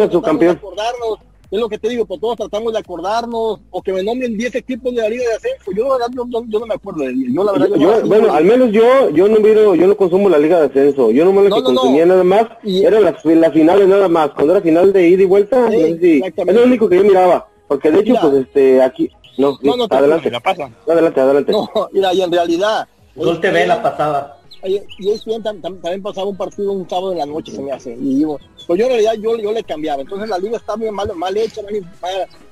No, 0.09 0.23
campeón. 0.23 0.57
acordarnos, 0.57 1.19
es 1.51 1.61
lo 1.61 1.69
que 1.69 1.79
te 1.79 1.89
digo, 1.91 2.07
pues 2.07 2.19
todos 2.21 2.37
tratamos 2.37 2.73
de 2.73 2.79
acordarnos, 2.79 3.61
o 3.71 3.83
que 3.83 3.93
me 3.93 4.03
nombren 4.03 4.37
10 4.39 4.55
equipos 4.55 4.95
de 4.95 5.03
la 5.03 5.09
Liga 5.09 5.25
de 5.29 5.35
Ascenso. 5.35 5.71
Yo 5.77 5.85
la 5.89 5.95
verdad, 5.95 6.07
yo, 6.15 6.25
yo- 6.31 6.45
yo 6.49 6.61
no 6.61 6.67
me 6.67 6.75
acuerdo 6.75 7.03
de 7.03 7.13
10. 7.13 7.33
Yo 7.35 7.45
la 7.45 7.53
verdad, 7.53 7.67
Yo- 7.69 7.77
yo, 7.77 7.81
yo- 7.81 8.01
no- 8.01 8.07
bueno, 8.09 8.33
al 8.33 8.45
menos 8.45 8.73
yo, 8.73 9.11
yo 9.11 9.29
no 9.29 9.39
miro, 9.41 9.75
yo 9.75 9.87
no 9.87 9.97
consumo 9.97 10.29
la 10.31 10.39
Liga 10.39 10.61
de 10.61 10.67
Ascenso. 10.67 11.11
Yo 11.11 11.25
nomás 11.25 11.45
lo 11.45 11.51
No, 11.51 11.57
que 11.57 11.63
no, 11.63 11.69
no. 11.73 11.77
consumía 11.81 12.07
nada 12.07 12.25
más 12.25 12.47
Y- 12.63 12.85
eran 12.85 13.05
las, 13.05 13.25
las 13.25 13.53
finales 13.53 13.87
nada 13.87 14.09
más. 14.09 14.31
Cuando 14.31 14.55
era 14.55 14.63
final 14.63 14.93
de 14.93 15.09
ida 15.09 15.23
y 15.23 15.27
vuelta, 15.27 15.71
Sí, 15.71 15.77
no 15.77 15.81
sé 15.83 15.99
si- 16.01 16.23
es 16.25 16.55
lo 16.55 16.65
único 16.65 16.89
que 16.89 16.97
yo 16.97 17.05
miraba. 17.05 17.47
Porque 17.69 17.91
de 17.91 18.01
hecho, 18.01 18.09
Mira. 18.13 18.21
pues 18.23 18.35
este, 18.35 18.83
aquí, 18.83 19.11
no, 19.39 19.59
No, 19.63 19.77
no, 19.77 19.89
te- 19.89 19.97
adelante, 19.97 20.31
la 20.31 20.41
pasan. 20.41 20.75
adelante, 20.87 21.21
adelante. 21.21 21.53
No, 21.75 21.89
mira, 21.93 22.13
y 22.15 22.23
en 22.23 22.33
realidad... 22.33 22.87
Gol 23.15 23.41
TV 23.43 23.67
la 23.67 23.83
pasaba. 23.83 24.39
Y 24.65 24.77
ESPN 25.11 25.43
tam- 25.43 25.61
tam- 25.61 25.81
también 25.81 26.03
pasaba 26.03 26.29
un 26.29 26.37
partido 26.37 26.73
un 26.73 26.89
sábado 26.89 27.13
en 27.13 27.19
la 27.19 27.27
noche, 27.27 27.53
se 27.53 27.61
me 27.63 27.73
hace. 27.73 27.93
Y 27.95 28.17
digo, 28.17 28.39
pues 28.67 28.79
yo 28.79 28.87
en 28.87 28.93
realidad 28.93 29.15
yo, 29.21 29.37
yo 29.37 29.53
le 29.53 29.65
cambiaba. 29.65 30.03
Entonces 30.03 30.29
la 30.29 30.39
liga 30.39 30.57
está 30.57 30.77
bien 30.77 30.95
mal, 30.95 31.11
mal 31.17 31.37
hecha, 31.37 31.63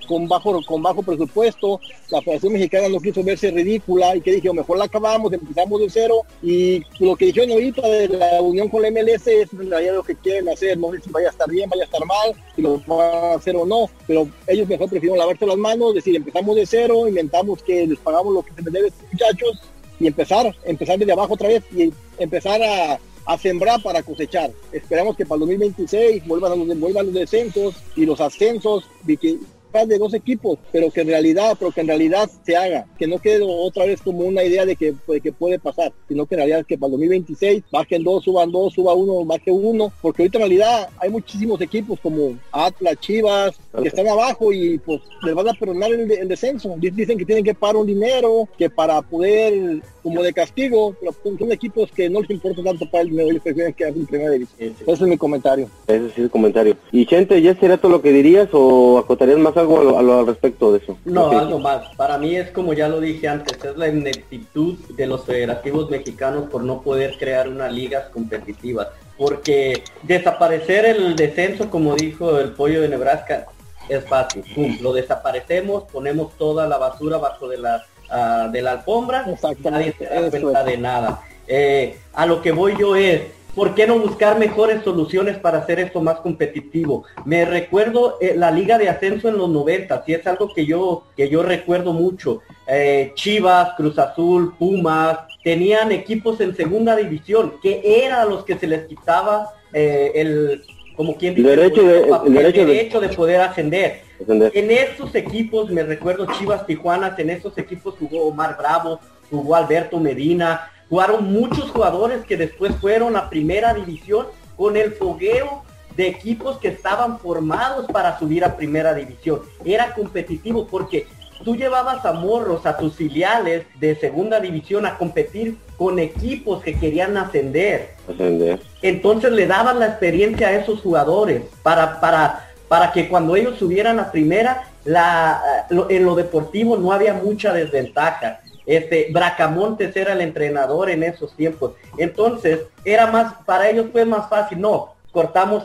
con 0.08 0.26
bajo 0.26 0.60
con 0.66 0.82
bajo 0.82 1.02
presupuesto. 1.02 1.80
La 2.10 2.20
Federación 2.20 2.54
Mexicana 2.54 2.88
no 2.88 2.98
quiso 2.98 3.22
verse 3.22 3.50
ridícula 3.52 4.16
y 4.16 4.20
que 4.20 4.32
dije, 4.32 4.52
mejor 4.52 4.78
la 4.78 4.86
acabamos, 4.86 5.32
empezamos 5.32 5.80
de 5.80 5.88
cero. 5.88 6.22
Y 6.42 6.82
lo 6.98 7.14
que 7.14 7.26
dijeron 7.26 7.52
ahorita 7.52 7.86
de 7.86 8.08
la 8.08 8.42
unión 8.42 8.68
con 8.68 8.82
la 8.82 8.90
MLS 8.90 9.28
es 9.28 9.52
en 9.52 9.70
realidad 9.70 9.94
lo 9.94 10.02
que 10.02 10.16
quieren 10.16 10.48
hacer. 10.48 10.76
No 10.78 10.90
sé 10.90 11.00
si 11.02 11.10
vaya 11.10 11.28
a 11.28 11.30
estar 11.30 11.48
bien, 11.48 11.70
vaya 11.70 11.82
a 11.82 11.86
estar 11.86 12.04
mal, 12.04 12.32
si 12.56 12.62
lo 12.62 12.80
van 12.88 13.00
a 13.14 13.34
hacer 13.34 13.54
o 13.54 13.64
no. 13.64 13.88
Pero 14.08 14.26
ellos 14.48 14.68
mejor 14.68 14.88
prefirieron 14.90 15.18
lavarse 15.18 15.46
las 15.46 15.56
manos, 15.56 15.94
decir, 15.94 16.16
empezamos 16.16 16.56
de 16.56 16.66
cero, 16.66 17.06
inventamos 17.06 17.62
que 17.62 17.86
les 17.86 17.98
pagamos 18.00 18.34
lo 18.34 18.42
que 18.42 18.52
se 18.54 18.62
les 18.62 18.72
debe 18.72 18.86
a 18.86 18.88
estos 18.88 19.12
muchachos 19.12 19.62
y 20.00 20.06
empezar, 20.06 20.56
empezar 20.64 20.98
desde 20.98 21.12
abajo 21.12 21.34
otra 21.34 21.48
vez 21.48 21.62
y 21.76 21.92
empezar 22.18 22.60
a, 22.62 22.98
sembrar 23.38 23.80
para 23.80 24.02
cosechar. 24.02 24.50
Esperamos 24.72 25.16
que 25.16 25.24
para 25.24 25.36
el 25.36 25.40
2026 25.42 26.26
vuelvan, 26.26 26.58
los, 26.58 26.80
vuelvan 26.80 27.06
los 27.06 27.14
descensos 27.14 27.76
y 27.94 28.04
los 28.04 28.20
ascensos 28.20 28.82
y 29.06 29.16
que 29.16 29.38
de 29.72 29.98
dos 29.98 30.14
equipos, 30.14 30.58
pero 30.72 30.90
que 30.90 31.02
en 31.02 31.08
realidad, 31.08 31.56
pero 31.58 31.70
que 31.70 31.80
en 31.80 31.86
realidad 31.86 32.28
se 32.44 32.56
haga, 32.56 32.86
que 32.98 33.06
no 33.06 33.18
quede 33.18 33.40
otra 33.42 33.86
vez 33.86 34.00
como 34.02 34.20
una 34.20 34.42
idea 34.44 34.66
de 34.66 34.76
que, 34.76 34.94
de 35.06 35.20
que 35.20 35.32
puede 35.32 35.58
pasar, 35.58 35.92
sino 36.08 36.26
que 36.26 36.34
en 36.34 36.40
realidad 36.40 36.66
que 36.66 36.76
para 36.76 36.88
el 36.88 36.92
2026 36.92 37.64
bajen 37.70 38.02
dos, 38.02 38.24
suban 38.24 38.50
dos, 38.50 38.74
suba 38.74 38.94
uno, 38.94 39.24
baje 39.24 39.50
uno, 39.50 39.92
porque 40.02 40.22
ahorita 40.22 40.38
en 40.38 40.42
realidad 40.42 40.88
hay 40.98 41.10
muchísimos 41.10 41.60
equipos 41.60 41.98
como 42.00 42.36
Atlas, 42.52 42.96
Chivas, 43.00 43.58
que 43.80 43.88
están 43.88 44.08
abajo 44.08 44.52
y 44.52 44.78
pues 44.78 45.00
les 45.22 45.34
van 45.34 45.48
a 45.48 45.54
perdonar 45.54 45.92
el, 45.92 46.10
el 46.10 46.28
descenso. 46.28 46.74
Dicen 46.78 47.18
que 47.18 47.24
tienen 47.24 47.44
que 47.44 47.54
pagar 47.54 47.76
un 47.76 47.86
dinero, 47.86 48.48
que 48.58 48.68
para 48.68 49.00
poder, 49.02 49.82
como 50.02 50.22
de 50.22 50.32
castigo, 50.32 50.94
pero 51.00 51.14
son 51.38 51.52
equipos 51.52 51.90
que 51.92 52.08
no 52.08 52.20
les 52.20 52.30
importa 52.30 52.62
tanto 52.62 52.90
para 52.90 53.02
el 53.02 53.10
dinero, 53.10 53.30
ellos 53.30 53.42
prefieren 53.42 53.72
quedarse 53.72 53.98
en 53.98 54.06
primera 54.06 54.30
división. 54.30 54.74
Ese 54.80 54.92
es 54.92 55.00
mi 55.00 55.16
comentario. 55.16 55.68
Ese 55.86 56.06
es 56.06 56.18
el 56.18 56.30
comentario. 56.30 56.76
Y 56.92 57.06
Chente, 57.06 57.40
¿ya 57.40 57.54
sería 57.54 57.78
todo 57.78 57.92
lo 57.92 58.02
que 58.02 58.12
dirías 58.12 58.48
o 58.52 58.98
acotarías 58.98 59.38
más 59.38 59.56
algo 59.60 59.80
a 59.80 59.84
lo- 59.84 59.98
a 59.98 60.02
lo- 60.02 60.18
al 60.20 60.26
respecto 60.26 60.72
de 60.72 60.78
eso? 60.78 60.98
No, 61.04 61.30
algo 61.30 61.58
más. 61.58 61.94
Para 61.96 62.18
mí 62.18 62.34
es 62.36 62.50
como 62.50 62.72
ya 62.72 62.88
lo 62.88 63.00
dije 63.00 63.28
antes, 63.28 63.62
es 63.64 63.76
la 63.76 63.88
ineptitud 63.88 64.74
de 64.90 65.06
los 65.06 65.24
federativos 65.24 65.88
mexicanos 65.90 66.50
por 66.50 66.62
no 66.64 66.82
poder 66.82 67.16
crear 67.18 67.48
unas 67.48 67.72
ligas 67.72 68.06
competitivas. 68.12 68.88
Porque 69.16 69.84
desaparecer 70.02 70.84
el 70.86 71.14
descenso, 71.16 71.68
como 71.70 71.94
dijo 71.94 72.38
el 72.38 72.50
pollo 72.52 72.80
de 72.82 72.88
Nebraska, 72.88 73.46
es 73.88 74.04
fácil. 74.06 74.42
Pum, 74.54 74.78
lo 74.80 74.92
desaparecemos, 74.92 75.84
ponemos 75.92 76.36
toda 76.36 76.66
la 76.66 76.78
basura 76.78 77.18
bajo 77.18 77.48
de 77.48 77.58
las 77.58 77.82
ah, 78.12 78.48
de 78.50 78.60
la 78.60 78.72
alfombra, 78.72 79.24
nadie 79.70 79.94
se 79.96 80.04
da 80.04 80.30
cuenta 80.30 80.64
de 80.64 80.76
nada. 80.78 81.22
Eh, 81.46 81.96
a 82.12 82.26
lo 82.26 82.42
que 82.42 82.50
voy 82.52 82.74
yo 82.78 82.96
es, 82.96 83.22
¿por 83.54 83.74
qué 83.74 83.86
no 83.86 83.98
buscar 83.98 84.38
mejores 84.38 84.82
soluciones 84.82 85.38
para 85.38 85.58
hacer 85.58 85.80
esto 85.80 86.00
más 86.00 86.20
competitivo? 86.20 87.04
Me 87.24 87.44
recuerdo 87.44 88.18
eh, 88.20 88.34
la 88.36 88.50
liga 88.50 88.78
de 88.78 88.88
ascenso 88.88 89.28
en 89.28 89.38
los 89.38 89.48
90, 89.48 90.04
y 90.06 90.14
es 90.14 90.26
algo 90.26 90.52
que 90.52 90.66
yo, 90.66 91.04
que 91.16 91.28
yo 91.28 91.42
recuerdo 91.42 91.92
mucho. 91.92 92.40
Eh, 92.66 93.12
Chivas, 93.14 93.74
Cruz 93.76 93.98
Azul, 93.98 94.54
Pumas, 94.58 95.18
tenían 95.42 95.92
equipos 95.92 96.40
en 96.40 96.56
segunda 96.56 96.96
división, 96.96 97.54
que 97.62 98.04
era 98.04 98.22
a 98.22 98.26
los 98.26 98.44
que 98.44 98.58
se 98.58 98.66
les 98.66 98.86
quitaba 98.86 99.52
el, 99.72 100.62
como 101.00 101.16
quien 101.16 101.34
dice, 101.34 101.48
derecho, 101.48 101.82
de, 101.82 102.00
el 102.26 102.34
derecho, 102.34 103.00
de, 103.00 103.08
poder 103.08 103.40
ascender. 103.40 104.02
En 104.28 104.70
esos 104.70 105.14
equipos, 105.14 105.70
me 105.70 105.82
recuerdo 105.82 106.26
Chivas 106.38 106.66
Tijuanas, 106.66 107.18
en 107.18 107.30
esos 107.30 107.56
equipos 107.56 107.94
jugó 107.98 108.26
Omar 108.26 108.58
Bravo, 108.58 109.00
jugó 109.30 109.56
Alberto 109.56 109.98
Medina, 109.98 110.70
jugaron 110.90 111.32
muchos 111.32 111.70
jugadores 111.70 112.26
que 112.26 112.36
después 112.36 112.74
fueron 112.76 113.16
a 113.16 113.30
primera 113.30 113.72
división 113.72 114.26
con 114.56 114.76
el 114.76 114.92
fogueo 114.92 115.62
de 115.96 116.08
equipos 116.08 116.58
que 116.58 116.68
estaban 116.68 117.18
formados 117.18 117.86
para 117.86 118.18
subir 118.18 118.44
a 118.44 118.56
primera 118.56 118.92
división. 118.92 119.40
Era 119.64 119.94
competitivo 119.94 120.66
porque 120.66 121.06
tú 121.44 121.56
llevabas 121.56 122.04
a 122.04 122.12
morros, 122.12 122.66
a 122.66 122.76
tus 122.76 122.96
filiales 122.96 123.64
de 123.78 123.96
segunda 123.96 124.40
división 124.40 124.84
a 124.84 124.98
competir 124.98 125.56
con 125.78 125.98
equipos 125.98 126.62
que 126.62 126.78
querían 126.78 127.16
ascender. 127.16 127.94
ascender. 128.08 128.60
Entonces 128.82 129.32
le 129.32 129.46
daban 129.46 129.78
la 129.78 129.86
experiencia 129.86 130.48
a 130.48 130.52
esos 130.52 130.80
jugadores 130.80 131.42
para, 131.62 132.00
para, 132.00 132.50
para 132.68 132.92
que 132.92 133.08
cuando 133.08 133.36
ellos 133.36 133.58
subieran 133.58 133.98
a 133.98 134.10
primera, 134.10 134.68
la, 134.84 135.66
en 135.70 136.04
lo 136.04 136.14
deportivo 136.14 136.76
no 136.76 136.92
había 136.92 137.14
mucha 137.14 137.52
desventaja. 137.52 138.40
Este, 138.70 139.08
Bracamontes 139.10 139.96
era 139.96 140.12
el 140.12 140.20
entrenador 140.20 140.90
en 140.90 141.02
esos 141.02 141.34
tiempos. 141.34 141.72
Entonces, 141.98 142.60
era 142.84 143.08
más, 143.08 143.34
para 143.44 143.68
ellos 143.68 143.86
fue 143.90 144.04
más 144.04 144.28
fácil. 144.28 144.60
No, 144.60 144.94
cortamos 145.10 145.64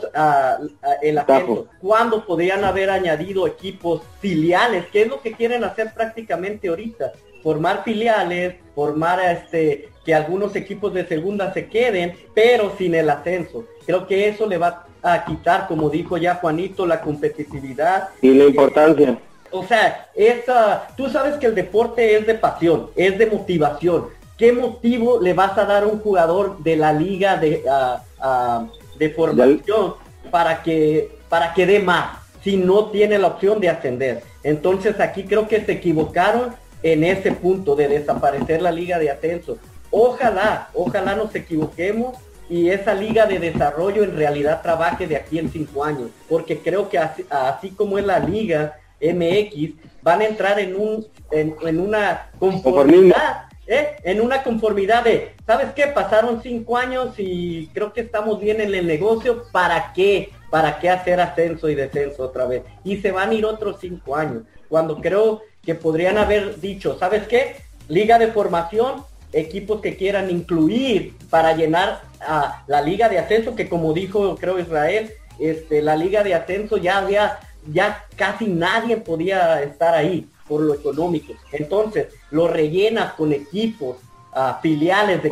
el 1.02 1.16
ascenso. 1.16 1.68
¿Cuándo 1.80 2.26
podrían 2.26 2.64
haber 2.64 2.90
añadido 2.90 3.46
equipos 3.46 4.02
filiales? 4.20 4.86
¿Qué 4.90 5.02
es 5.02 5.08
lo 5.08 5.20
que 5.20 5.34
quieren 5.34 5.62
hacer 5.62 5.94
prácticamente 5.94 6.66
ahorita? 6.66 7.12
Formar 7.44 7.84
filiales, 7.84 8.56
formar 8.74 9.20
este 9.20 9.88
que 10.04 10.12
algunos 10.12 10.56
equipos 10.56 10.92
de 10.92 11.06
segunda 11.06 11.52
se 11.52 11.68
queden, 11.68 12.16
pero 12.34 12.72
sin 12.76 12.96
el 12.96 13.08
ascenso. 13.08 13.66
Creo 13.86 14.08
que 14.08 14.28
eso 14.28 14.46
le 14.46 14.58
va 14.58 14.86
a 15.00 15.24
quitar, 15.24 15.68
como 15.68 15.90
dijo 15.90 16.16
ya 16.16 16.34
Juanito, 16.36 16.86
la 16.86 17.00
competitividad. 17.00 18.08
Y 18.20 18.34
la 18.34 18.46
importancia. 18.46 19.16
O 19.50 19.64
sea, 19.64 20.08
esa, 20.14 20.88
tú 20.96 21.08
sabes 21.08 21.36
que 21.36 21.46
el 21.46 21.54
deporte 21.54 22.16
es 22.16 22.26
de 22.26 22.34
pasión, 22.34 22.90
es 22.96 23.18
de 23.18 23.26
motivación. 23.26 24.06
¿Qué 24.36 24.52
motivo 24.52 25.20
le 25.20 25.32
vas 25.32 25.56
a 25.56 25.64
dar 25.64 25.84
a 25.84 25.86
un 25.86 26.00
jugador 26.00 26.58
de 26.58 26.76
la 26.76 26.92
liga 26.92 27.36
de, 27.36 27.62
de 28.98 29.10
formación 29.10 29.94
para 30.30 30.62
que, 30.62 31.18
para 31.28 31.54
que 31.54 31.66
dé 31.66 31.78
más 31.80 32.18
si 32.42 32.56
no 32.56 32.86
tiene 32.86 33.18
la 33.18 33.28
opción 33.28 33.60
de 33.60 33.70
ascender? 33.70 34.22
Entonces 34.42 35.00
aquí 35.00 35.24
creo 35.24 35.48
que 35.48 35.64
se 35.64 35.72
equivocaron 35.72 36.54
en 36.82 37.02
ese 37.04 37.32
punto 37.32 37.74
de 37.74 37.88
desaparecer 37.88 38.60
la 38.60 38.70
liga 38.70 38.98
de 38.98 39.10
ascenso. 39.10 39.56
Ojalá, 39.90 40.68
ojalá 40.74 41.14
nos 41.14 41.34
equivoquemos 41.34 42.16
y 42.48 42.70
esa 42.70 42.94
liga 42.94 43.26
de 43.26 43.38
desarrollo 43.38 44.04
en 44.04 44.16
realidad 44.16 44.62
trabaje 44.62 45.06
de 45.06 45.16
aquí 45.16 45.38
en 45.38 45.50
cinco 45.50 45.82
años, 45.82 46.10
porque 46.28 46.58
creo 46.58 46.88
que 46.88 46.98
así, 46.98 47.70
como 47.70 47.98
es 47.98 48.04
la 48.04 48.18
liga 48.18 48.78
MX, 49.00 49.74
van 50.02 50.20
a 50.20 50.26
entrar 50.26 50.58
en 50.58 50.76
un 50.76 51.06
en, 51.30 51.80
una 51.80 52.30
conformidad, 52.38 53.46
¿eh? 53.66 53.96
en 54.04 54.20
una 54.20 54.42
conformidad 54.42 55.04
de, 55.04 55.32
¿sabes 55.46 55.68
qué? 55.74 55.88
Pasaron 55.88 56.40
cinco 56.42 56.76
años 56.76 57.14
y 57.18 57.68
creo 57.68 57.92
que 57.92 58.02
estamos 58.02 58.40
bien 58.40 58.60
en 58.60 58.74
el 58.74 58.86
negocio, 58.86 59.44
¿para 59.52 59.92
qué? 59.92 60.30
¿Para 60.50 60.78
qué 60.78 60.90
hacer 60.90 61.20
ascenso 61.20 61.68
y 61.68 61.74
descenso 61.74 62.22
otra 62.22 62.46
vez? 62.46 62.62
Y 62.84 62.98
se 62.98 63.10
van 63.10 63.30
a 63.30 63.34
ir 63.34 63.44
otros 63.44 63.78
cinco 63.80 64.16
años, 64.16 64.42
cuando 64.68 65.00
creo 65.00 65.42
que 65.62 65.74
podrían 65.74 66.18
haber 66.18 66.60
dicho, 66.60 66.96
¿sabes 66.98 67.26
qué? 67.26 67.56
Liga 67.88 68.18
de 68.18 68.28
formación, 68.28 69.04
equipos 69.32 69.80
que 69.80 69.96
quieran 69.96 70.30
incluir 70.30 71.14
para 71.28 71.54
llenar 71.54 72.02
a 72.20 72.64
la 72.68 72.80
liga 72.80 73.08
de 73.08 73.18
ascenso, 73.18 73.56
que 73.56 73.68
como 73.68 73.92
dijo 73.92 74.36
creo 74.36 74.58
Israel, 74.58 75.10
este, 75.38 75.82
la 75.82 75.96
liga 75.96 76.22
de 76.22 76.34
ascenso 76.34 76.76
ya 76.78 76.98
había, 76.98 77.38
ya 77.72 78.04
casi 78.16 78.46
nadie 78.46 78.96
podía 78.96 79.62
estar 79.62 79.94
ahí 79.94 80.26
por 80.48 80.60
lo 80.60 80.74
económico. 80.74 81.32
Entonces, 81.52 82.08
lo 82.30 82.48
rellenas 82.48 83.14
con 83.14 83.32
equipos 83.32 83.96
uh, 84.34 84.60
filiales 84.62 85.22
de 85.22 85.30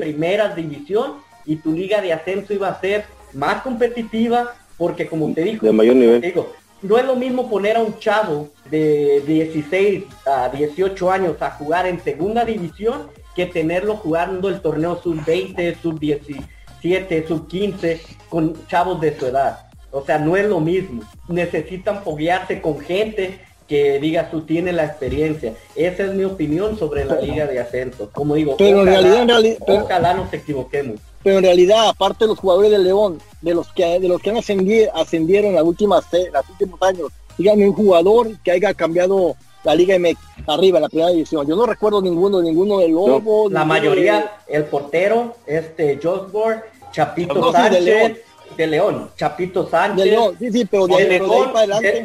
primera 0.00 0.54
división 0.54 1.14
y 1.44 1.56
tu 1.56 1.72
liga 1.72 2.00
de 2.00 2.12
ascenso 2.12 2.54
iba 2.54 2.68
a 2.68 2.80
ser 2.80 3.04
más 3.32 3.62
competitiva 3.62 4.54
porque 4.76 5.06
como 5.06 5.32
te 5.32 5.42
dijo, 5.42 5.66
de 5.66 5.72
mayor 5.72 5.96
nivel. 5.96 6.20
Digo, 6.20 6.52
no 6.82 6.98
es 6.98 7.04
lo 7.04 7.16
mismo 7.16 7.48
poner 7.48 7.76
a 7.76 7.80
un 7.80 7.98
chavo 7.98 8.48
de 8.70 9.22
16 9.26 10.04
a 10.26 10.48
18 10.48 11.10
años 11.10 11.40
a 11.40 11.50
jugar 11.52 11.86
en 11.86 12.02
segunda 12.02 12.44
división 12.44 13.08
que 13.34 13.46
tenerlo 13.46 13.96
jugando 13.96 14.48
el 14.48 14.60
torneo 14.60 15.00
sub-20, 15.02 15.80
sub-17, 15.80 17.26
sub-15 17.26 18.00
con 18.28 18.66
chavos 18.66 19.00
de 19.00 19.18
su 19.18 19.26
edad. 19.26 19.63
O 19.94 20.04
sea, 20.04 20.18
no 20.18 20.36
es 20.36 20.44
lo 20.46 20.58
mismo. 20.58 21.02
Necesitan 21.28 22.02
foguearse 22.02 22.60
con 22.60 22.80
gente 22.80 23.38
que 23.68 24.00
diga 24.00 24.28
tú 24.28 24.42
tienes 24.42 24.74
la 24.74 24.86
experiencia. 24.86 25.54
Esa 25.76 26.04
es 26.04 26.14
mi 26.14 26.24
opinión 26.24 26.76
sobre 26.76 27.04
la 27.04 27.20
liga 27.20 27.46
de 27.46 27.60
ascenso. 27.60 28.10
Como 28.12 28.34
digo, 28.34 28.56
pero 28.58 28.80
en 28.80 28.86
realidad, 28.86 29.56
ojalá 29.68 30.14
nos 30.14 30.32
equivoquemos. 30.32 30.96
Pero 31.22 31.38
en 31.38 31.44
realidad, 31.44 31.88
aparte 31.88 32.24
de 32.24 32.28
los 32.28 32.40
jugadores 32.40 32.72
de 32.72 32.78
León, 32.80 33.20
de 33.40 33.54
los 33.54 33.72
que 33.72 34.00
de 34.00 34.08
los 34.08 34.20
que 34.20 34.30
han 34.30 34.36
ascendido, 34.36 34.94
ascendieron 34.96 35.54
las 35.54 35.62
últimas 35.62 36.04
los 36.12 36.50
últimos 36.50 36.82
años, 36.82 37.12
díganme 37.38 37.68
un 37.68 37.74
jugador 37.74 38.36
que 38.42 38.50
haya 38.50 38.74
cambiado 38.74 39.36
la 39.62 39.76
Liga 39.76 39.96
MX 39.96 40.18
arriba, 40.48 40.80
la 40.80 40.88
primera 40.88 41.10
división. 41.10 41.46
Yo 41.46 41.54
no 41.54 41.66
recuerdo 41.66 42.02
ninguno, 42.02 42.42
ninguno 42.42 42.78
de 42.78 42.88
Lobo. 42.88 43.48
la 43.48 43.64
mayoría, 43.64 44.38
el 44.48 44.64
portero, 44.64 45.36
este 45.46 46.00
Josborg, 46.02 46.64
Chapito 46.92 47.52
Sánchez. 47.52 48.33
De 48.56 48.66
León. 48.66 49.10
Chapito 49.16 49.68
Sánchez. 49.68 50.04
De 50.04 50.10
León, 50.10 50.36
sí, 50.38 50.52
sí, 50.52 50.64
pero 50.64 50.86
de, 50.86 51.08
León, 51.08 51.52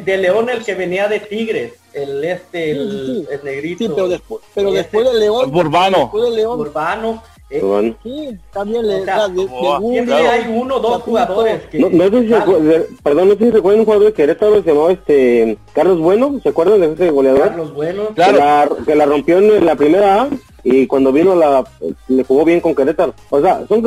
de, 0.04 0.16
León 0.18 0.50
el 0.50 0.64
que 0.64 0.74
venía 0.74 1.06
de 1.08 1.20
Tigres, 1.20 1.74
el 1.92 2.24
este, 2.24 2.72
el, 2.72 3.28
negrito. 3.44 3.84
Sí, 3.84 3.90
pero 3.94 4.08
después, 4.08 4.44
pero 4.54 4.72
después 4.72 5.12
de 5.12 5.18
León. 5.18 5.50
Burbano. 5.50 5.98
Después 5.98 6.24
de 6.24 6.30
León. 6.30 6.58
Burbano. 6.58 7.22
Eh, 7.52 7.94
sí, 8.04 8.38
también 8.52 8.86
le 8.86 9.00
o 9.00 9.90
de, 9.90 10.14
hay 10.14 10.46
uno 10.48 10.76
o 10.76 10.80
dos 10.80 11.02
jugadores 11.02 11.62
que... 11.62 11.80
No, 11.80 11.90
no 11.90 12.04
sé 12.04 12.28
si 12.28 12.92
perdón, 13.02 13.28
no 13.28 13.34
sé 13.34 13.44
si 13.44 13.50
recuerdan 13.50 13.80
un 13.80 13.84
jugador 13.86 14.06
de 14.06 14.12
Querétaro 14.12 14.54
que 14.54 14.62
se 14.62 14.68
llamaba 14.70 14.92
este 14.92 15.58
Carlos 15.72 15.98
Bueno, 15.98 16.38
¿se 16.40 16.50
acuerdan 16.50 16.80
de 16.80 16.92
ese 16.92 17.10
goleador? 17.10 17.48
Carlos 17.48 17.74
Bueno, 17.74 18.02
claro. 18.14 18.32
que, 18.32 18.38
la, 18.38 18.84
que 18.86 18.94
la 18.94 19.06
rompió 19.06 19.38
en 19.38 19.66
la 19.66 19.74
primera 19.74 20.22
A 20.22 20.28
y 20.62 20.86
cuando 20.86 21.12
vino 21.12 21.34
la 21.34 21.64
le 22.06 22.22
jugó 22.22 22.44
bien 22.44 22.60
con 22.60 22.74
Querétaro. 22.74 23.14
O 23.30 23.40
sea, 23.40 23.66
son 23.66 23.82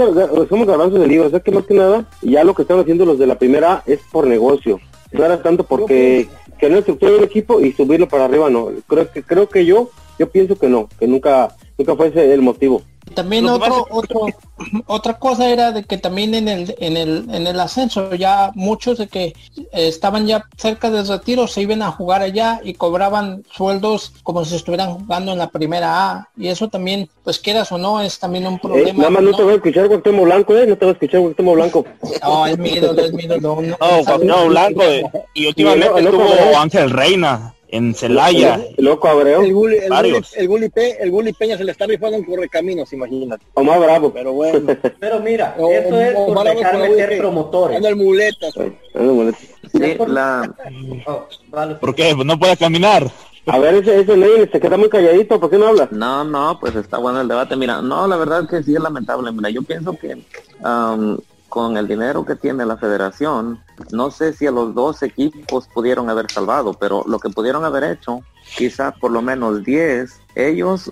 somos 0.49 0.67
garbanzos 0.67 0.99
de 0.99 1.07
libro, 1.07 1.27
o 1.27 1.29
sea 1.29 1.39
que 1.39 1.51
más 1.51 1.65
que 1.65 1.73
nada 1.73 2.05
ya 2.21 2.43
lo 2.43 2.53
que 2.53 2.63
están 2.63 2.79
haciendo 2.79 3.05
los 3.05 3.17
de 3.17 3.27
la 3.27 3.39
primera 3.39 3.75
A 3.75 3.83
es 3.85 4.01
por 4.11 4.27
negocio. 4.27 4.81
No 5.13 5.23
era 5.23 5.41
tanto 5.41 5.63
porque 5.63 6.27
que 6.59 6.69
no 6.69 6.79
estructura 6.79 7.15
el 7.15 7.23
equipo 7.23 7.61
y 7.61 7.71
subirlo 7.71 8.09
para 8.09 8.25
arriba 8.25 8.49
no. 8.49 8.71
Creo 8.87 9.09
que 9.09 9.23
creo 9.23 9.47
que 9.47 9.65
yo 9.65 9.89
yo 10.19 10.29
pienso 10.29 10.57
que 10.57 10.67
no, 10.67 10.89
que 10.99 11.07
nunca 11.07 11.55
nunca 11.77 11.95
fue 11.95 12.07
ese 12.07 12.33
el 12.33 12.41
motivo. 12.41 12.81
También 13.13 13.47
otro, 13.47 13.85
otro, 13.89 14.27
otra 14.87 15.19
cosa 15.19 15.49
era 15.49 15.71
de 15.71 15.83
que 15.83 15.97
también 15.97 16.33
en 16.33 16.47
el, 16.47 16.73
en 16.79 16.95
el, 16.95 17.25
en 17.31 17.45
el 17.45 17.59
ascenso 17.59 18.15
ya 18.15 18.51
muchos 18.55 18.97
de 18.97 19.07
que 19.07 19.33
estaban 19.73 20.25
ya 20.25 20.45
cerca 20.57 20.89
del 20.89 21.07
retiro 21.07 21.47
se 21.47 21.61
iban 21.61 21.81
a 21.81 21.91
jugar 21.91 22.21
allá 22.21 22.61
y 22.63 22.73
cobraban 22.73 23.43
sueldos 23.51 24.13
como 24.23 24.45
si 24.45 24.55
estuvieran 24.55 24.93
jugando 24.93 25.33
en 25.33 25.37
la 25.37 25.49
primera 25.49 26.11
A. 26.11 26.29
Y 26.37 26.47
eso 26.47 26.69
también, 26.69 27.09
pues 27.23 27.39
quieras 27.39 27.71
o 27.73 27.77
no, 27.77 28.01
es 28.01 28.17
también 28.19 28.47
un 28.47 28.57
problema. 28.57 28.89
Eh, 28.89 28.93
nada 28.93 29.09
más 29.09 29.23
no, 29.23 29.35
te 29.35 29.43
voy 29.43 29.53
a 29.53 29.55
escuchar 29.57 29.87
Guactemo 29.89 30.23
Blanco, 30.23 30.57
eh, 30.57 30.65
no 30.65 30.77
te 30.77 30.85
voy 30.85 30.91
a 30.91 30.93
escuchar 30.93 31.19
Guactemo 31.19 31.53
Blanco. 31.53 31.85
No, 32.23 32.47
es 32.47 32.57
mío, 32.57 32.97
es 32.97 33.13
mío, 33.13 33.37
no. 33.41 33.61
No, 34.23 34.47
Blanco, 34.47 34.81
eh, 34.81 35.03
y 35.33 35.47
últimamente 35.47 36.03
tuvo 36.03 36.57
Ángel 36.57 36.89
Reina 36.89 37.53
en 37.73 37.95
Celaya. 37.95 38.61
Loco 38.77 39.07
Abreu. 39.07 39.41
El 39.41 39.51
Gulli, 39.51 39.77
el, 39.77 39.91
el, 39.91 40.23
el, 40.99 41.11
Gulli 41.11 41.33
Peña 41.33 41.57
se 41.57 41.63
le 41.63 41.71
está 41.71 41.87
rifando 41.87 42.17
en 42.17 42.23
correcaminos, 42.23 42.93
imagínate. 42.93 43.43
O 43.55 43.63
más 43.63 43.79
bravo. 43.79 44.13
Pero 44.13 44.33
bueno. 44.33 44.77
Pero 44.99 45.19
mira, 45.19 45.55
eso 45.57 45.99
es 45.99 46.13
por 46.13 46.43
dejar 46.43 46.77
meter 46.77 47.17
promotores. 47.17 47.77
Anda 47.77 47.89
el 47.89 47.95
muletas. 47.95 48.53
Sí, 48.53 49.97
la... 50.07 50.53
Oh, 51.05 51.27
¿Por 51.79 51.95
qué? 51.95 52.13
Pues 52.15 52.25
no 52.25 52.39
puede 52.39 52.55
caminar. 52.55 53.11
A 53.47 53.57
ver, 53.57 53.75
ese, 53.75 53.99
ese 53.99 54.15
ley 54.15 54.47
se 54.51 54.59
queda 54.59 54.77
muy 54.77 54.87
calladito, 54.87 55.39
¿por 55.39 55.49
qué 55.49 55.57
no 55.57 55.67
habla? 55.67 55.89
No, 55.91 56.23
no, 56.23 56.59
pues 56.59 56.75
está 56.75 56.97
bueno 56.97 57.21
el 57.21 57.27
debate. 57.27 57.55
Mira, 57.55 57.81
no, 57.81 58.07
la 58.07 58.15
verdad 58.15 58.43
es 58.43 58.49
que 58.49 58.63
sí 58.63 58.75
es 58.75 58.81
lamentable. 58.81 59.31
Mira, 59.31 59.49
yo 59.49 59.63
pienso 59.63 59.97
que 59.97 60.23
um, 60.63 61.17
con 61.49 61.75
el 61.75 61.87
dinero 61.87 62.23
que 62.23 62.35
tiene 62.35 62.65
la 62.65 62.77
federación, 62.77 63.59
no 63.91 64.11
sé 64.11 64.33
si 64.33 64.47
a 64.47 64.51
los 64.51 64.73
dos 64.73 65.03
equipos 65.03 65.67
pudieron 65.73 66.09
haber 66.09 66.31
salvado, 66.31 66.73
pero 66.73 67.03
lo 67.07 67.19
que 67.19 67.29
pudieron 67.29 67.65
haber 67.65 67.83
hecho, 67.83 68.21
quizás 68.57 68.93
por 68.99 69.11
lo 69.11 69.21
menos 69.21 69.63
10, 69.63 70.19
ellos 70.35 70.91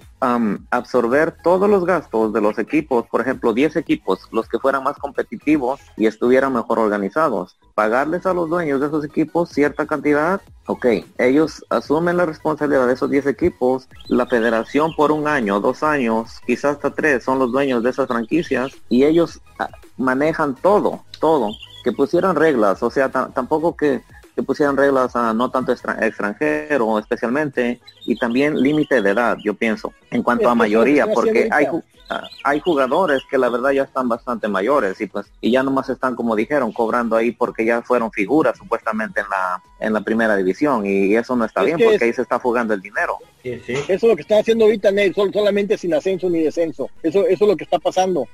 absorber 0.70 1.36
todos 1.44 1.70
los 1.70 1.86
gastos 1.86 2.32
de 2.34 2.42
los 2.42 2.60
equipos, 2.60 3.06
por 3.08 3.22
ejemplo, 3.22 3.54
10 3.54 3.76
equipos, 3.76 4.28
los 4.32 4.48
que 4.48 4.60
fueran 4.60 4.84
más 4.84 4.98
competitivos 4.98 5.80
y 5.98 6.06
estuvieran 6.06 6.54
mejor 6.54 6.80
organizados, 6.80 7.58
pagarles 7.74 8.26
a 8.26 8.34
los 8.34 8.50
dueños 8.50 8.80
de 8.80 8.88
esos 8.88 9.04
equipos 9.04 9.50
cierta 9.50 9.86
cantidad, 9.86 10.42
ok, 10.68 10.86
ellos 11.18 11.66
asumen 11.70 12.18
la 12.18 12.26
responsabilidad 12.26 12.88
de 12.88 12.94
esos 12.94 13.10
10 13.10 13.26
equipos, 13.28 13.88
la 14.08 14.28
federación 14.28 14.94
por 14.96 15.12
un 15.12 15.28
año, 15.28 15.60
dos 15.60 15.84
años, 15.84 16.40
quizás 16.46 16.76
hasta 16.76 16.94
tres, 16.94 17.24
son 17.24 17.40
los 17.40 17.52
dueños 17.52 17.84
de 17.84 17.90
esas 17.90 18.08
franquicias 18.08 18.72
y 18.90 19.04
ellos 19.04 19.42
ah, 19.60 19.70
manejan 19.98 20.56
todo, 20.56 21.04
todo 21.20 21.50
que 21.84 21.92
pusieran 21.92 22.36
reglas, 22.36 22.82
o 22.84 22.90
sea, 22.90 23.10
tampoco 23.10 23.76
que, 23.76 24.02
que, 24.36 24.44
pusieran 24.44 24.78
reglas 24.78 25.16
a 25.16 25.34
no 25.34 25.50
tanto 25.50 25.72
extranjero 25.72 27.00
especialmente, 27.00 27.82
y 28.06 28.16
también 28.16 28.60
límite 28.62 29.02
de 29.02 29.12
edad, 29.12 29.38
yo 29.44 29.54
pienso, 29.54 29.94
en 30.10 30.24
cuanto 30.24 30.50
a 30.50 30.56
mayoría, 30.56 31.08
porque 31.08 31.48
hay, 31.52 31.68
Ah, 32.12 32.28
hay 32.44 32.60
jugadores 32.60 33.22
que 33.30 33.38
la 33.38 33.48
verdad 33.48 33.72
ya 33.72 33.84
están 33.84 34.10
bastante 34.10 34.50
mayores 34.50 35.00
y 35.00 35.08
pues 35.08 35.28
y 35.40 35.50
ya 35.50 35.64
nomás 35.64 35.88
están 35.88 36.14
como 36.14 36.36
dijeron 36.36 36.74
cobrando 36.74 37.16
ahí 37.16 37.32
porque 37.32 37.64
ya 37.64 37.82
fueron 37.84 38.12
figuras 38.12 38.58
supuestamente 38.58 39.22
en 39.22 39.30
la 39.30 39.64
en 39.80 39.94
la 39.94 40.02
primera 40.02 40.36
división 40.36 40.86
y 40.86 41.16
eso 41.16 41.38
no 41.38 41.46
está 41.46 41.64
bien 41.64 41.80
porque 41.82 42.04
ahí 42.04 42.12
se 42.12 42.24
está 42.24 42.38
jugando 42.38 42.74
el 42.74 42.82
dinero. 42.82 43.18
Eso 43.44 43.72
es 43.88 44.04
lo 44.04 44.16
que 44.16 44.24
están 44.24 44.40
haciendo 44.40 44.66
ahorita 44.66 44.92
Ney, 44.92 45.14
solamente 45.14 45.78
sin 45.78 45.94
ascenso 45.94 46.30
ni 46.30 46.44
descenso. 46.44 46.90
Eso 47.02 47.26
eso 47.26 47.46
es 47.46 47.50
lo 47.50 47.56
que 47.56 47.64
está 47.64 47.80
pasando. 47.80 48.28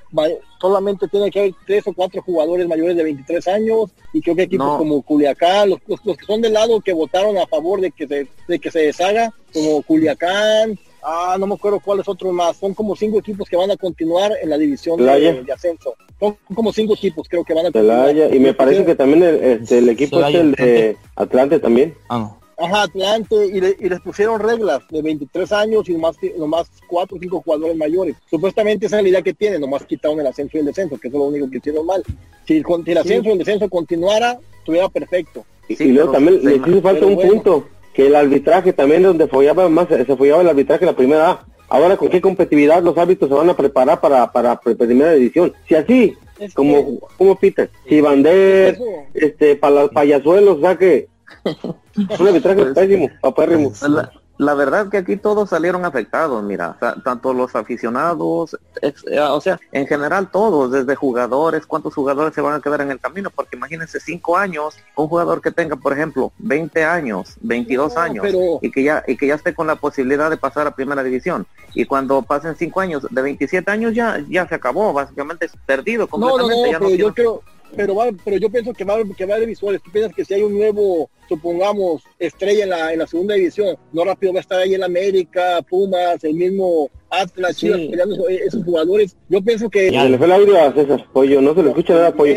Solamente 0.60 1.06
tiene 1.06 1.30
que 1.30 1.38
haber 1.38 1.54
tres 1.64 1.86
o 1.86 1.92
cuatro 1.92 2.20
jugadores 2.20 2.66
mayores 2.66 2.96
de 2.96 3.04
23 3.04 3.46
años 3.46 3.90
y 4.12 4.20
creo 4.20 4.34
que 4.34 4.42
equipos 4.42 4.76
como 4.76 5.02
Culiacán, 5.02 5.70
los, 5.70 5.80
los, 5.86 6.16
que 6.16 6.26
son 6.26 6.42
del 6.42 6.54
lado 6.54 6.80
que 6.80 6.92
votaron 6.92 7.38
a 7.38 7.46
favor 7.46 7.80
de 7.80 7.92
que 7.92 8.08
se 8.08 8.26
de 8.48 8.58
que 8.58 8.72
se 8.72 8.80
deshaga, 8.80 9.32
como 9.52 9.82
Culiacán, 9.82 10.78
Ah, 11.02 11.36
no 11.38 11.46
me 11.46 11.54
acuerdo 11.54 11.80
cuáles 11.80 12.06
otros 12.08 12.32
más. 12.32 12.56
Son 12.56 12.74
como 12.74 12.96
cinco 12.96 13.18
equipos 13.18 13.48
que 13.48 13.56
van 13.56 13.70
a 13.70 13.76
continuar 13.76 14.32
en 14.42 14.50
la 14.50 14.58
división 14.58 14.98
de, 14.98 15.52
ascenso. 15.52 15.94
Son 16.18 16.36
como 16.54 16.72
cinco 16.72 16.94
equipos, 16.94 17.26
creo 17.28 17.44
que 17.44 17.54
van 17.54 17.66
a 17.66 17.72
continuar. 17.72 18.34
Y 18.34 18.38
me 18.38 18.52
parece 18.52 18.84
que 18.84 18.94
también 18.94 19.22
el, 19.22 19.44
este, 19.44 19.78
el 19.78 19.88
equipo 19.88 20.22
es 20.24 20.34
el 20.34 20.52
de 20.52 20.96
Atlante 21.16 21.60
también. 21.60 21.94
Ah, 22.08 22.34
Ajá, 22.60 22.82
Atlante, 22.82 23.36
y, 23.46 23.60
les 23.60 24.00
pusieron 24.00 24.40
reglas 24.40 24.82
de 24.90 25.00
23 25.00 25.52
años 25.52 25.88
y 25.88 25.92
nomás, 25.92 26.16
nomás 26.36 26.68
4 26.88 27.16
o 27.16 27.20
5 27.20 27.42
jugadores 27.42 27.76
mayores. 27.76 28.16
Supuestamente 28.28 28.86
esa 28.86 28.96
es 28.96 29.04
la 29.04 29.08
idea 29.08 29.22
que 29.22 29.32
tienen, 29.32 29.60
nomás 29.60 29.84
quitaron 29.84 30.18
el 30.18 30.26
ascenso 30.26 30.56
y 30.56 30.60
el 30.60 30.66
descenso, 30.66 30.98
que 30.98 31.06
es 31.06 31.14
lo 31.14 31.22
único 31.22 31.48
que 31.48 31.58
hicieron 31.58 31.86
mal. 31.86 32.02
Si, 32.46 32.56
el 32.56 32.98
ascenso 32.98 33.28
y 33.28 33.32
el 33.32 33.38
descenso 33.38 33.68
continuara, 33.68 34.40
estuviera 34.58 34.88
perfecto. 34.88 35.46
Y, 35.68 35.84
luego 35.84 36.10
también 36.10 36.44
le 36.44 36.56
hizo 36.56 36.82
falta 36.82 37.06
un 37.06 37.16
punto 37.16 37.68
que 37.98 38.06
el 38.06 38.14
arbitraje 38.14 38.72
también 38.72 39.02
donde 39.02 39.26
follaba 39.26 39.68
más, 39.68 39.88
se 39.88 40.16
follaba 40.16 40.42
el 40.42 40.48
arbitraje 40.48 40.86
la 40.86 40.94
primera 40.94 41.40
Ahora 41.68 41.96
con 41.96 42.08
qué 42.08 42.20
competitividad 42.20 42.80
los 42.80 42.96
árbitros 42.96 43.28
se 43.28 43.34
van 43.34 43.50
a 43.50 43.56
preparar 43.56 44.00
para, 44.00 44.30
para 44.30 44.60
primera 44.60 45.14
edición. 45.14 45.52
Si 45.66 45.74
así, 45.74 46.16
como, 46.54 47.00
como 47.18 47.34
Peter, 47.34 47.68
si 47.88 48.00
Bander, 48.00 48.78
este, 49.14 49.56
para 49.56 49.82
los 49.82 49.90
payasuelos, 49.90 50.58
o 50.58 50.60
sea 50.60 50.78
que 50.78 51.08
un 51.44 52.28
arbitraje 52.28 52.62
pues, 52.62 52.74
pésimo, 52.74 53.10
papérrimo. 53.20 53.72
La 53.82 54.12
verdad 54.54 54.88
que 54.88 54.98
aquí 54.98 55.16
todos 55.16 55.50
salieron 55.50 55.84
afectados, 55.84 56.42
mira, 56.44 56.76
tanto 57.04 57.34
los 57.34 57.56
aficionados, 57.56 58.56
eh, 58.82 59.20
o 59.20 59.40
sea, 59.40 59.58
en 59.72 59.86
general 59.86 60.30
todos, 60.30 60.70
desde 60.70 60.94
jugadores, 60.94 61.66
cuántos 61.66 61.94
jugadores 61.94 62.34
se 62.34 62.40
van 62.40 62.54
a 62.54 62.60
quedar 62.60 62.80
en 62.80 62.90
el 62.90 63.00
camino, 63.00 63.30
porque 63.30 63.56
imagínense 63.56 63.98
cinco 63.98 64.36
años, 64.36 64.76
un 64.96 65.08
jugador 65.08 65.40
que 65.40 65.50
tenga, 65.50 65.74
por 65.76 65.92
ejemplo, 65.92 66.32
20 66.38 66.84
años, 66.84 67.34
22 67.40 67.96
años, 67.96 68.26
y 68.62 68.70
que 68.70 68.84
ya 68.84 69.02
y 69.06 69.16
que 69.16 69.26
ya 69.26 69.34
esté 69.34 69.54
con 69.54 69.66
la 69.66 69.76
posibilidad 69.76 70.30
de 70.30 70.36
pasar 70.36 70.66
a 70.66 70.74
primera 70.74 71.02
división, 71.02 71.46
y 71.74 71.84
cuando 71.84 72.22
pasen 72.22 72.54
cinco 72.56 72.80
años, 72.80 73.06
de 73.10 73.22
27 73.22 73.70
años 73.70 73.94
ya 73.94 74.22
ya 74.28 74.46
se 74.46 74.54
acabó, 74.54 74.92
básicamente 74.92 75.46
es 75.46 75.52
perdido 75.66 76.06
completamente. 76.06 76.72
No, 76.72 76.78
no, 76.78 76.90
yo 76.90 77.12
creo 77.12 77.42
pero 77.76 77.94
va, 77.94 78.06
pero 78.24 78.36
yo 78.36 78.50
pienso 78.50 78.72
que 78.72 78.84
va, 78.84 78.96
que 79.16 79.26
va 79.26 79.38
de 79.38 79.46
visuales. 79.46 79.82
Tú 79.82 79.90
piensas 79.90 80.14
que 80.14 80.24
si 80.24 80.34
hay 80.34 80.42
un 80.42 80.56
nuevo, 80.56 81.10
supongamos, 81.28 82.02
estrella 82.18 82.64
en 82.64 82.70
la, 82.70 82.92
en 82.92 82.98
la 83.00 83.06
segunda 83.06 83.34
división, 83.34 83.76
no 83.92 84.04
rápido 84.04 84.32
va 84.32 84.40
a 84.40 84.42
estar 84.42 84.60
ahí 84.60 84.74
en 84.74 84.82
América, 84.82 85.60
Pumas, 85.68 86.22
el 86.24 86.34
mismo 86.34 86.90
Atlas, 87.10 87.56
Chivas, 87.56 87.80
peleando 87.80 88.28
esos, 88.28 88.64
jugadores. 88.64 89.16
Yo 89.28 89.42
pienso 89.42 89.68
que... 89.68 89.90
Ya, 89.90 90.04
le 90.04 90.18
fue 90.18 90.26
el 90.26 90.32
audio 90.32 90.60
a 90.60 90.72
César 90.72 91.06
Pollo, 91.12 91.40
no 91.40 91.54
se 91.54 91.62
le 91.62 91.68
escucha 91.70 91.94
nada, 91.94 92.12
Pollo. 92.12 92.34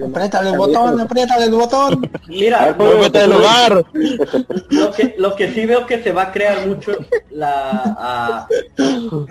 Apriétale 0.00 0.50
el 0.50 0.56
botón, 0.56 1.00
apriétale 1.00 1.44
el 1.46 1.50
botón. 1.52 2.10
Mira, 2.28 2.76
lugar. 3.26 3.84
Lo 4.70 4.92
que, 4.92 5.14
lo 5.18 5.36
que 5.36 5.52
sí 5.52 5.66
veo 5.66 5.86
que 5.86 6.02
se 6.02 6.12
va 6.12 6.24
a 6.24 6.32
crear 6.32 6.66
mucho 6.66 6.92
la 7.30 8.46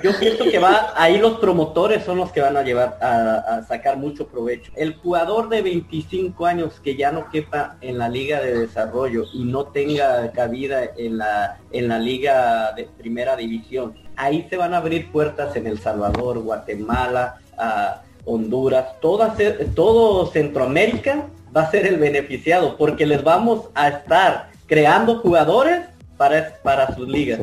yo 0.04 0.12
pienso 0.20 0.44
que 0.46 0.60
va 0.60 0.94
ahí 0.96 1.18
los 1.18 1.40
promotores 1.40 2.04
son 2.04 2.18
los 2.18 2.32
que 2.32 2.42
van 2.42 2.58
a 2.58 2.64
llevar 2.64 2.98
a, 3.02 3.62
sacar 3.68 3.98
mucho 3.98 4.28
provecho. 4.28 4.72
El 4.76 4.96
jugador 4.96 5.50
de 5.50 5.62
25 5.62 6.46
años 6.46 6.80
que 6.84 6.96
ya 6.96 7.12
no 7.12 7.30
quepa 7.30 7.78
en 7.82 7.98
la 7.98 8.10
liga 8.10 8.42
de 8.42 8.60
desarrollo 8.60 9.26
y 9.34 9.44
no 9.44 9.66
tenga 9.66 10.32
cabida 10.32 10.84
en 10.98 11.18
la 11.18 11.58
en 11.72 11.88
la 11.88 12.00
liga 12.00 12.74
de 12.74 12.84
primera 12.98 13.36
división, 13.36 13.96
ahí 14.16 14.46
se 14.50 14.58
van 14.58 14.74
a 14.74 14.78
abrir 14.78 15.12
puertas 15.12 15.56
en 15.56 15.68
El 15.68 15.80
Salvador, 15.80 16.40
Guatemala, 16.40 17.38
a 17.58 18.02
Honduras, 18.26 19.00
toda, 19.02 19.36
todo 19.76 20.28
Centroamérica 20.28 21.28
va 21.56 21.64
a 21.64 21.72
ser 21.72 21.88
el 21.88 21.98
beneficiado 21.98 22.78
porque 22.78 23.06
les 23.06 23.24
vamos 23.24 23.70
a 23.74 23.90
estar 23.90 24.52
creando 24.68 25.20
jugadores 25.20 25.82
para, 26.18 26.56
para 26.64 26.96
sus 26.96 27.08
ligas. 27.08 27.40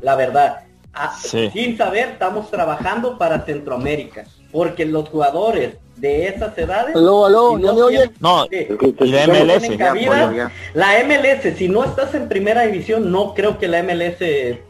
La 0.00 0.16
verdad, 0.16 0.60
sin 1.52 1.76
saber, 1.76 2.10
estamos 2.10 2.50
trabajando 2.50 3.18
para 3.18 3.40
Centroamérica 3.44 4.24
porque 4.52 4.84
los 4.84 5.08
jugadores 5.08 5.76
de 5.96 6.28
esas 6.28 6.56
edades 6.58 6.94
no, 6.94 7.28
no, 7.28 7.56
la 7.58 9.26
MLS 9.26 9.68
la 10.74 11.04
MLS 11.04 11.56
si 11.56 11.68
no 11.68 11.84
estás 11.84 12.14
en 12.14 12.28
primera 12.28 12.62
división 12.62 13.10
no 13.10 13.34
creo 13.34 13.58
que 13.58 13.68
la 13.68 13.82
MLS 13.82 14.18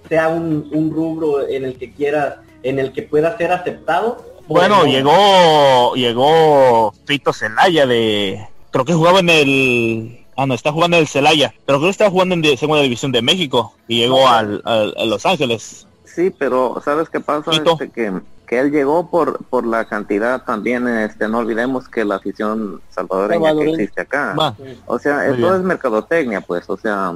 sea 0.08 0.28
un, 0.28 0.68
un 0.72 0.90
rubro 0.90 1.48
en 1.48 1.64
el 1.64 1.78
que 1.78 1.92
quieras 1.92 2.36
en 2.62 2.78
el 2.78 2.92
que 2.92 3.02
pueda 3.02 3.36
ser 3.38 3.52
aceptado 3.52 4.31
bueno, 4.52 4.84
llegó 4.84 5.94
llegó 5.94 6.92
Fito 7.04 7.32
Celaya 7.32 7.86
de 7.86 8.46
creo 8.70 8.84
que 8.84 8.94
jugaba 8.94 9.20
en 9.20 9.30
el 9.30 10.26
ah 10.36 10.46
no 10.46 10.54
está 10.54 10.72
jugando 10.72 10.96
en 10.96 11.02
el 11.02 11.08
Celaya, 11.08 11.54
pero 11.66 11.78
creo 11.78 11.88
que 11.88 11.92
estaba 11.92 12.10
jugando 12.10 12.34
en 12.34 12.58
segunda 12.58 12.82
división 12.82 13.12
de 13.12 13.22
México 13.22 13.74
y 13.88 13.98
llegó 13.98 14.28
al, 14.28 14.62
a 14.64 15.04
Los 15.04 15.26
Ángeles. 15.26 15.86
Sí, 16.04 16.32
pero 16.38 16.80
sabes 16.84 17.08
qué 17.08 17.20
pasa 17.20 17.50
este, 17.52 17.90
que 17.90 18.12
que 18.52 18.58
él 18.58 18.70
llegó 18.70 19.08
por 19.08 19.42
por 19.44 19.64
la 19.66 19.86
cantidad 19.86 20.44
también 20.44 20.86
este 20.86 21.26
no 21.26 21.38
olvidemos 21.38 21.88
que 21.88 22.04
la 22.04 22.16
afición 22.16 22.82
salvadoreña 22.90 23.54
que 23.54 23.70
existe 23.70 24.02
acá. 24.02 24.54
O 24.84 24.98
sea, 24.98 25.26
esto 25.26 25.56
es 25.56 25.62
mercadotecnia, 25.62 26.42
pues, 26.42 26.68
o 26.68 26.76
sea, 26.76 27.14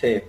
sí. 0.00 0.22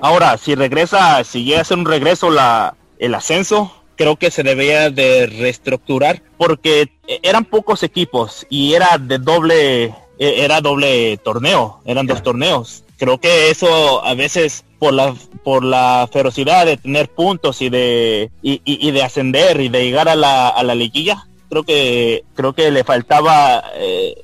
Ahora, 0.00 0.38
si 0.38 0.54
regresa, 0.54 1.22
si 1.24 1.44
llega 1.44 1.58
a 1.58 1.60
hacer 1.60 1.76
un 1.76 1.84
regreso 1.84 2.30
la 2.30 2.74
el 2.98 3.14
ascenso, 3.14 3.70
creo 3.98 4.16
que 4.16 4.30
se 4.30 4.42
debía 4.42 4.88
de 4.90 5.26
reestructurar 5.26 6.22
porque 6.38 6.90
eran 7.22 7.44
pocos 7.44 7.82
equipos 7.82 8.46
y 8.48 8.72
era 8.72 8.96
de 8.96 9.18
doble 9.18 9.94
e, 10.18 10.44
era 10.44 10.60
doble 10.60 11.18
torneo, 11.18 11.80
eran 11.84 12.06
dos 12.06 12.22
torneos. 12.22 12.84
Creo 12.96 13.18
que 13.18 13.50
eso 13.50 14.04
a 14.04 14.14
veces 14.14 14.64
por 14.78 14.94
la 14.94 15.14
por 15.44 15.64
la 15.64 16.08
ferocidad 16.12 16.64
de 16.64 16.76
tener 16.76 17.08
puntos 17.08 17.60
y 17.60 17.68
de 17.68 18.30
y, 18.40 18.90
de 18.90 19.02
ascender 19.02 19.60
y 19.60 19.68
de 19.68 19.84
llegar 19.84 20.08
a 20.08 20.16
la, 20.16 20.48
a 20.48 20.62
la 20.62 20.74
liguilla, 20.74 21.26
creo 21.48 21.62
que 21.64 22.24
creo 22.34 22.52
que 22.52 22.70
le 22.70 22.84
faltaba 22.84 23.64
eh, 23.74 24.14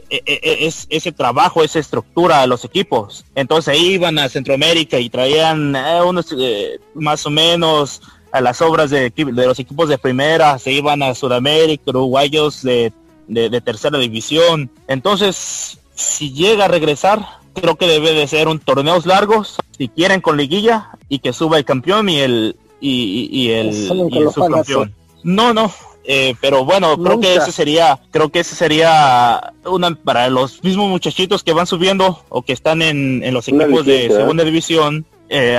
ese 0.88 1.12
trabajo, 1.12 1.62
esa 1.62 1.78
estructura 1.78 2.42
a 2.42 2.46
los 2.46 2.64
equipos. 2.64 3.24
Entonces 3.34 3.78
iban 3.78 4.18
a 4.18 4.28
Centroamérica 4.28 4.98
y 4.98 5.10
traían 5.10 5.74
eh, 5.76 6.02
unos 6.04 6.34
eh, 6.38 6.78
más 6.94 7.26
o 7.26 7.30
menos 7.30 8.02
a 8.34 8.40
las 8.40 8.60
obras 8.62 8.90
de, 8.90 9.10
de, 9.10 9.46
los 9.46 9.60
equipos 9.60 9.88
de 9.88 9.96
primera, 9.96 10.58
se 10.58 10.72
iban 10.72 11.04
a 11.04 11.14
Sudamérica, 11.14 11.84
uruguayos 11.86 12.62
de, 12.64 12.92
de, 13.28 13.60
tercera 13.60 13.96
división. 13.96 14.68
Entonces, 14.88 15.78
si 15.94 16.32
llega 16.32 16.64
a 16.64 16.68
regresar, 16.68 17.24
creo 17.54 17.76
que 17.76 17.86
debe 17.86 18.12
de 18.12 18.26
ser 18.26 18.48
un 18.48 18.58
torneos 18.58 19.06
largos, 19.06 19.58
si 19.78 19.88
quieren 19.88 20.20
con 20.20 20.36
liguilla, 20.36 20.90
y 21.08 21.20
que 21.20 21.32
suba 21.32 21.58
el 21.58 21.64
campeón 21.64 22.08
y 22.08 22.18
el 22.18 22.56
y, 22.80 23.28
y, 23.30 23.50
el, 23.52 23.68
y 24.10 24.18
el 24.18 24.32
subcampeón. 24.32 24.92
No, 25.22 25.54
no, 25.54 25.72
eh, 26.02 26.34
pero 26.40 26.64
bueno, 26.64 26.98
creo 27.00 27.20
que 27.20 27.36
ese 27.36 27.52
sería, 27.52 28.00
creo 28.10 28.30
que 28.30 28.40
ese 28.40 28.56
sería 28.56 29.54
una 29.64 29.94
para 29.94 30.28
los 30.28 30.60
mismos 30.64 30.88
muchachitos 30.88 31.44
que 31.44 31.52
van 31.52 31.68
subiendo 31.68 32.24
o 32.30 32.42
que 32.42 32.52
están 32.52 32.82
en, 32.82 33.22
en 33.22 33.32
los 33.32 33.46
equipos 33.46 33.86
de 33.86 34.10
segunda 34.10 34.42
división, 34.42 35.06
eh, 35.28 35.58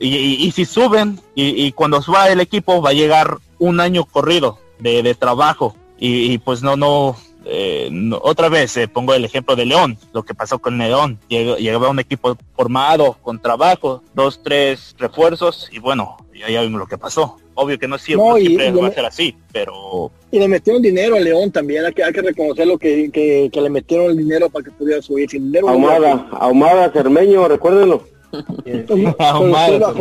y, 0.00 0.50
si 0.52 0.64
suben 0.64 1.20
y, 1.34 1.72
cuando 1.72 2.00
suba 2.02 2.30
el 2.30 2.40
equipo 2.40 2.80
va 2.80 2.90
a 2.90 2.94
llegar 2.94 3.38
un 3.58 3.80
año 3.80 4.04
corrido 4.04 4.58
de, 4.78 5.14
trabajo 5.14 5.76
y, 5.98 6.38
pues 6.38 6.62
no 6.62 6.76
no 6.76 7.16
eh, 7.48 7.90
otra 8.20 8.48
vez 8.48 8.76
eh, 8.76 8.88
pongo 8.88 9.14
el 9.14 9.24
ejemplo 9.24 9.54
de 9.54 9.66
León, 9.66 9.96
lo 10.12 10.24
que 10.24 10.34
pasó 10.34 10.58
con 10.58 10.78
León, 10.78 11.18
llegaba 11.28 11.88
un 11.88 12.00
equipo 12.00 12.36
formado, 12.56 13.16
con 13.22 13.40
trabajo, 13.40 14.02
dos, 14.14 14.42
tres 14.42 14.96
refuerzos 14.98 15.68
y 15.72 15.78
bueno, 15.78 16.16
ya, 16.34 16.50
ya 16.50 16.62
vimos 16.62 16.80
lo 16.80 16.86
que 16.86 16.98
pasó. 16.98 17.36
Obvio 17.58 17.78
que 17.78 17.88
no, 17.88 17.96
siempre, 17.96 18.70
va 18.70 18.88
a 18.88 18.92
ser 18.92 19.06
así, 19.06 19.34
pero... 19.50 20.10
Y 20.30 20.38
le 20.38 20.46
metieron 20.46 20.82
dinero 20.82 21.16
a 21.16 21.20
León 21.20 21.50
también, 21.50 21.86
hay 21.86 21.92
que, 21.94 22.04
hay 22.04 22.12
que 22.12 22.20
reconocerlo 22.20 22.76
que, 22.76 23.10
que, 23.10 23.60
le 23.60 23.70
metieron 23.70 24.10
el 24.10 24.18
dinero 24.18 24.50
para 24.50 24.62
que 24.62 24.72
pudiera 24.72 25.00
subir. 25.00 25.30
Sin 25.30 25.44
dinero 25.44 25.70
Ahumada, 25.70 26.28
Ahumada, 26.32 26.92
Cermeño, 26.92 27.48
recuérdenlo. 27.48 28.15
Ahumada, 29.18 29.92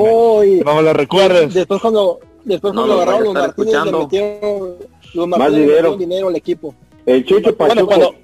Vamos, 0.63 0.83
lo 0.83 0.93
recuerdes. 0.93 1.53
Después 1.53 1.81
cuando, 1.81 2.19
después 2.43 2.73
cuando 2.73 2.93
agarraron 2.93 3.23
los 3.23 3.33
Martínez 3.33 3.85
le 3.85 3.91
metieron 3.91 4.75
los 5.13 5.27
Más 5.27 5.53
dinero. 5.53 5.95
dinero 5.95 6.27
al 6.27 6.35
equipo. 6.35 6.75
El 7.05 7.25
Chucho 7.25 7.55
bueno, 7.55 7.85
cuando, 7.85 8.15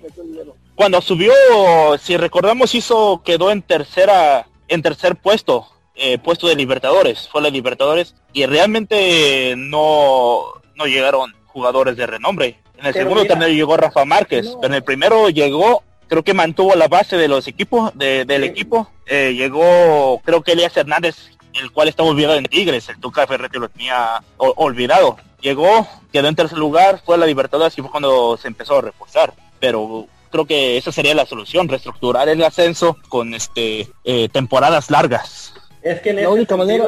cuando 0.76 1.01
subió, 1.01 1.32
si 1.99 2.18
recordamos, 2.18 2.74
hizo, 2.74 3.22
quedó 3.24 3.51
en 3.51 3.62
tercera, 3.62 4.47
en 4.68 4.82
tercer 4.82 5.16
puesto 5.16 5.68
eh, 5.95 6.18
puesto 6.18 6.47
de 6.47 6.55
Libertadores, 6.55 7.30
fue 7.30 7.41
la 7.41 7.49
Libertadores, 7.49 8.16
y 8.34 8.45
realmente 8.45 9.53
no, 9.57 10.45
no 10.76 10.86
llegaron 10.86 11.34
jugadores 11.45 11.97
de 11.97 12.07
renombre. 12.07 12.57
En 12.78 12.88
el 12.88 12.93
segundo 12.93 13.26
también 13.26 13.51
llegó 13.51 13.78
Rafa 13.78 14.05
Márquez, 14.05 14.55
pero 14.59 14.68
en 14.68 14.74
el 14.74 14.84
primero 14.84 15.30
llegó, 15.30 15.84
creo 16.12 16.24
que 16.24 16.34
mantuvo 16.34 16.76
la 16.76 16.89
base 16.89 17.16
de 17.16 17.30
los 17.30 17.47
equipos, 17.47 17.97
del 17.97 18.43
equipo. 18.43 18.89
Eh, 19.05 19.34
llegó, 19.34 20.22
creo 20.26 20.43
que 20.43 20.51
Elías 20.51 20.76
Hernández, 20.76 21.16
el 21.53 21.72
cual 21.72 21.88
estaba 21.88 22.09
olvidado 22.09 22.36
en 22.36 22.43
Tigres, 22.43 22.89
el 22.89 22.99
Tuca 22.99 23.26
Ferretti 23.26 23.57
lo 23.57 23.70
tenía 23.70 24.22
olvidado. 24.36 25.16
Llegó, 25.39 25.88
quedó 26.12 26.28
en 26.28 26.36
tercer 26.36 26.57
lugar, 26.57 27.01
fue 27.05 27.16
a 27.16 27.18
la 27.18 27.26
Libertadores 27.26 27.78
y 27.78 27.82
fue 27.82 27.89
cuando 27.89 28.36
se 28.36 28.49
empezó 28.49 28.80
a 28.80 28.82
reforzar. 28.82 29.34
Pero 29.62 30.05
creo 30.30 30.45
que 30.45 30.76
esa 30.76 30.91
sería 30.91 31.16
la 31.16 31.26
solución, 31.26 31.70
reestructurar 31.70 32.28
el 32.28 32.43
ascenso 32.43 32.97
con 33.07 33.34
este 33.34 33.88
eh, 34.03 34.28
temporadas 34.34 34.91
largas. 34.91 35.53
Es 35.82 36.01
que 36.01 36.09
en 36.09 36.24
la 36.24 36.30
única 36.30 36.57
manera 36.57 36.88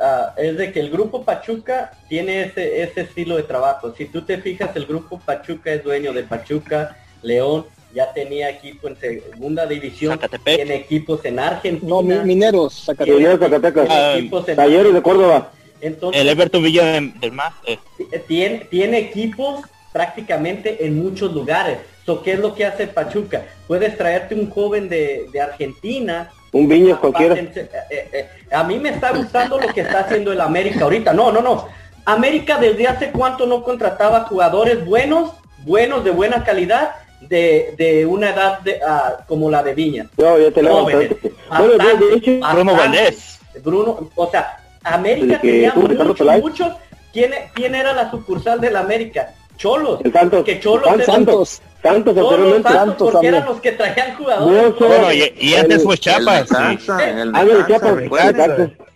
ah, 0.00 0.34
es 0.36 0.58
de 0.58 0.72
que 0.72 0.80
el 0.80 0.90
grupo 0.90 1.24
Pachuca 1.24 1.92
tiene 2.08 2.42
ese, 2.42 2.82
ese 2.82 3.02
estilo 3.02 3.36
de 3.36 3.44
trabajo. 3.44 3.94
Si 3.96 4.06
tú 4.06 4.22
te 4.22 4.38
fijas, 4.38 4.74
el 4.74 4.86
grupo 4.86 5.20
Pachuca 5.20 5.72
es 5.72 5.84
dueño 5.84 6.12
de 6.12 6.24
Pachuca, 6.24 6.96
León, 7.22 7.66
ya 7.94 8.12
tenía 8.12 8.50
equipo 8.50 8.88
en 8.88 8.96
segunda 8.98 9.66
división, 9.66 10.18
tiene 10.44 10.74
equipos 10.74 11.24
en 11.24 11.38
Argentina. 11.38 11.88
No, 11.88 12.02
Mineros, 12.02 12.84
Zacatepec. 12.84 14.56
Talleres 14.56 14.92
de 14.92 15.02
Córdoba. 15.02 15.50
Entonces, 15.80 16.20
el 16.20 16.28
Everton 16.28 16.62
Villa 16.62 16.84
del 16.92 17.32
Mar. 17.32 17.52
Eh. 17.66 17.78
Tiene, 18.26 18.66
tiene 18.70 18.98
equipos 18.98 19.60
prácticamente 19.92 20.84
en 20.84 21.02
muchos 21.02 21.32
lugares. 21.32 21.78
So, 22.04 22.22
¿Qué 22.22 22.32
es 22.32 22.38
lo 22.38 22.54
que 22.54 22.66
hace 22.66 22.86
Pachuca? 22.86 23.44
Puedes 23.66 23.96
traerte 23.96 24.34
un 24.34 24.50
joven 24.50 24.88
de, 24.88 25.26
de 25.32 25.40
Argentina 25.40 26.30
un 26.54 26.68
Viñas 26.68 26.98
cualquiera. 27.00 27.34
Eh, 27.34 27.50
eh, 27.90 28.08
eh, 28.12 28.28
a 28.52 28.62
mí 28.62 28.78
me 28.78 28.90
está 28.90 29.10
gustando 29.10 29.58
lo 29.58 29.74
que 29.74 29.80
está 29.80 30.00
haciendo 30.00 30.32
el 30.32 30.40
América 30.40 30.84
ahorita. 30.84 31.12
No, 31.12 31.32
no, 31.32 31.42
no. 31.42 31.66
América 32.04 32.58
desde 32.58 32.86
hace 32.86 33.10
cuánto 33.10 33.44
no 33.44 33.64
contrataba 33.64 34.20
jugadores 34.26 34.84
buenos, 34.84 35.32
buenos 35.64 36.04
de 36.04 36.12
buena 36.12 36.44
calidad, 36.44 36.92
de, 37.20 37.74
de 37.76 38.06
una 38.06 38.30
edad 38.30 38.60
de, 38.60 38.80
uh, 38.86 39.22
como 39.26 39.50
la 39.50 39.62
de 39.62 39.74
Viña. 39.74 40.06
No, 40.16 40.38
ya 40.38 40.50
te 40.50 40.62
lo 40.62 40.84
Bruno 40.84 42.74
Valdés. 42.74 43.40
Bruno, 43.62 44.10
o 44.14 44.30
sea, 44.30 44.58
América 44.82 45.40
tenía 45.40 45.72
muchos, 45.74 46.20
muchos. 46.40 46.72
¿Quién, 47.12 47.32
¿Quién 47.54 47.74
era 47.74 47.92
la 47.92 48.10
sucursal 48.10 48.60
del 48.60 48.76
América? 48.76 49.34
Cholos. 49.56 50.00
El 50.04 50.12
Santos. 50.12 50.44
Que 50.44 50.60
Cholos 50.60 51.04
Santos. 51.04 51.62
Santos 51.82 52.16
anteriormente. 52.16 52.68
Santos, 52.68 53.12
porque 53.12 53.28
eran 53.28 53.44
los 53.44 53.60
que 53.60 53.72
traían 53.72 54.16
jugadores. 54.16 54.78
bueno, 54.78 55.12
y, 55.12 55.34
y, 55.38 55.54
antes 55.54 55.82
fue 55.84 55.98
Chiapas. 55.98 56.48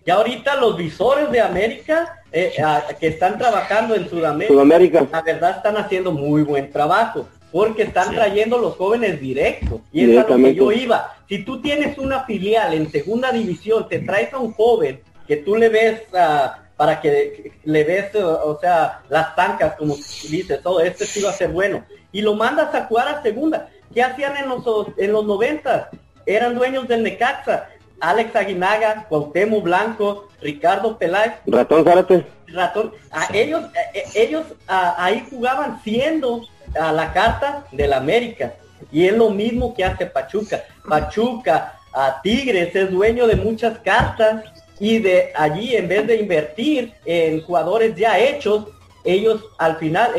Y 0.05 0.11
ahorita 0.11 0.57
los 0.57 0.77
visores 0.77 1.31
de 1.31 1.41
América 1.41 2.23
eh, 2.33 2.53
que 2.99 3.09
están 3.09 3.39
trabajando 3.39 3.95
en 3.95 4.09
Sudamérica, 4.09 4.53
Sudamérica, 4.53 5.07
la 5.11 5.23
verdad 5.23 5.57
están 5.57 5.77
haciendo 5.77 6.13
muy 6.13 6.43
buen 6.43 6.73
trabajo. 6.73 7.27
Porque 7.51 7.85
están 7.85 8.15
trayendo 8.15 8.59
los 8.59 8.77
jóvenes 8.77 9.21
directos. 9.21 9.81
Y 9.93 10.11
es 10.11 10.25
a 10.25 10.29
lo 10.29 10.37
que 10.37 10.55
yo 10.55 10.73
iba. 10.73 11.15
Si 11.29 11.45
tú 11.45 11.61
tienes 11.61 11.97
una 11.99 12.25
filial 12.25 12.75
en 12.75 12.91
segunda 12.91 13.33
división, 13.33 13.89
te 13.89 14.01
traes 14.01 14.33
a 14.33 14.39
un 14.39 14.53
joven 14.53 15.01
que 15.27 15.37
tú 15.37 15.57
le 15.57 15.69
ves 15.69 16.03
a 16.15 16.65
para 16.79 17.01
que 17.01 17.53
le 17.65 17.83
ves, 17.83 18.15
o 18.15 18.57
sea, 18.61 19.01
las 19.09 19.35
tancas, 19.35 19.75
como 19.75 19.97
dices, 19.97 20.63
todo, 20.63 20.77
oh, 20.77 20.81
este 20.81 21.07
sí 21.07 21.21
va 21.21 21.31
a 21.31 21.33
ser 21.33 21.51
bueno. 21.51 21.85
Y 22.13 22.23
lo 22.23 22.35
mandas 22.35 22.73
a 22.73 22.85
jugar 22.85 23.09
a 23.09 23.21
segunda. 23.21 23.69
¿Qué 23.93 24.01
hacían 24.01 24.37
en 24.37 24.49
los, 24.49 24.65
en 24.97 25.13
los 25.13 25.27
90? 25.27 25.91
Eran 26.25 26.55
dueños 26.55 26.87
del 26.87 27.03
Necaxa. 27.03 27.69
Alex 27.99 28.37
Aguinaga, 28.37 29.07
Cuauhtémoc 29.09 29.65
Blanco, 29.65 30.29
Ricardo 30.41 30.97
Peláez. 30.97 31.33
Ratón 31.47 31.85
Zárate. 31.85 32.25
Ratón. 32.47 32.93
A 33.11 33.27
ellos, 33.35 33.65
eh, 33.75 33.99
eh, 33.99 34.05
ellos 34.15 34.45
ahí 34.69 35.27
jugaban 35.29 35.83
siendo 35.83 36.43
a 36.81 36.93
la 36.93 37.13
carta 37.13 37.65
del 37.73 37.93
América. 37.93 38.55
Y 38.93 39.07
es 39.07 39.17
lo 39.17 39.31
mismo 39.31 39.75
que 39.75 39.85
hace 39.85 40.07
Pachuca. 40.07 40.65
Pachuca, 40.89 41.79
a 41.93 42.21
Tigres, 42.23 42.75
es 42.75 42.91
dueño 42.91 43.27
de 43.27 43.37
muchas 43.37 43.79
cartas 43.79 44.45
y 44.81 44.99
de 44.99 45.33
allí 45.35 45.75
en 45.75 45.89
vez 45.89 46.07
de 46.07 46.17
invertir 46.17 46.93
en 47.05 47.43
jugadores 47.43 47.97
ya 47.97 48.19
hechos, 48.19 48.67
ellos 49.05 49.43
al 49.59 49.77
final, 49.79 50.13